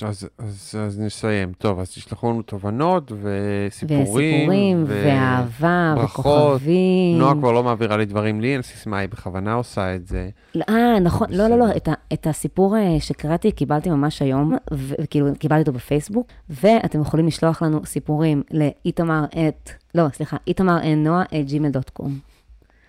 אז, 0.02 0.28
אז, 0.38 0.74
אז 0.86 1.00
נסיים. 1.00 1.52
טוב, 1.58 1.80
אז 1.80 1.90
תשלחו 1.90 2.30
לנו 2.30 2.42
תובנות 2.42 3.12
וסיפורים. 3.12 4.02
וסיפורים, 4.02 4.84
ו- 4.86 5.02
ואהבה, 5.06 5.94
ברכות. 5.96 6.26
וכוכבים. 6.26 7.18
נועה 7.18 7.34
כבר 7.34 7.52
לא 7.52 7.62
מעבירה 7.62 7.96
לי 7.96 8.04
דברים 8.04 8.40
לי, 8.40 8.52
אין 8.52 8.62
סיסמה, 8.62 8.98
היא 8.98 9.08
בכוונה 9.08 9.52
עושה 9.52 9.94
את 9.94 10.06
זה. 10.06 10.28
אה, 10.68 11.00
נכון, 11.00 11.26
לא, 11.30 11.46
לא, 11.48 11.58
לא. 11.58 11.66
את, 11.76 11.88
ה, 11.88 11.92
את 12.12 12.26
הסיפור 12.26 12.76
אה, 12.76 12.96
שקראתי 13.00 13.52
קיבלתי 13.52 13.90
ממש 13.90 14.22
היום, 14.22 14.56
וכאילו 14.70 15.26
קיבלתי 15.38 15.60
אותו 15.60 15.72
בפייסבוק, 15.72 16.26
ואתם 16.50 17.00
יכולים 17.00 17.26
לשלוח 17.26 17.62
לנו 17.62 17.80
סיפורים 17.84 18.42
לאיתמר 18.50 19.24
את, 19.24 19.70
לא, 19.94 20.08
סליחה, 20.12 20.36
איתמר 20.46 20.94
נועה 20.96 21.22
את 21.22 21.46
gmail.com, 21.48 22.08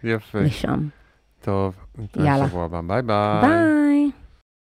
יפה. 0.04 0.40
לשם. 0.40 0.88
טוב, 1.42 1.76
נתראה. 1.98 2.44
בשבוע 2.46 2.66
הבא. 2.66 2.82
ביי 2.82 3.02
ביי. 3.02 3.42
ביי. 3.42 4.25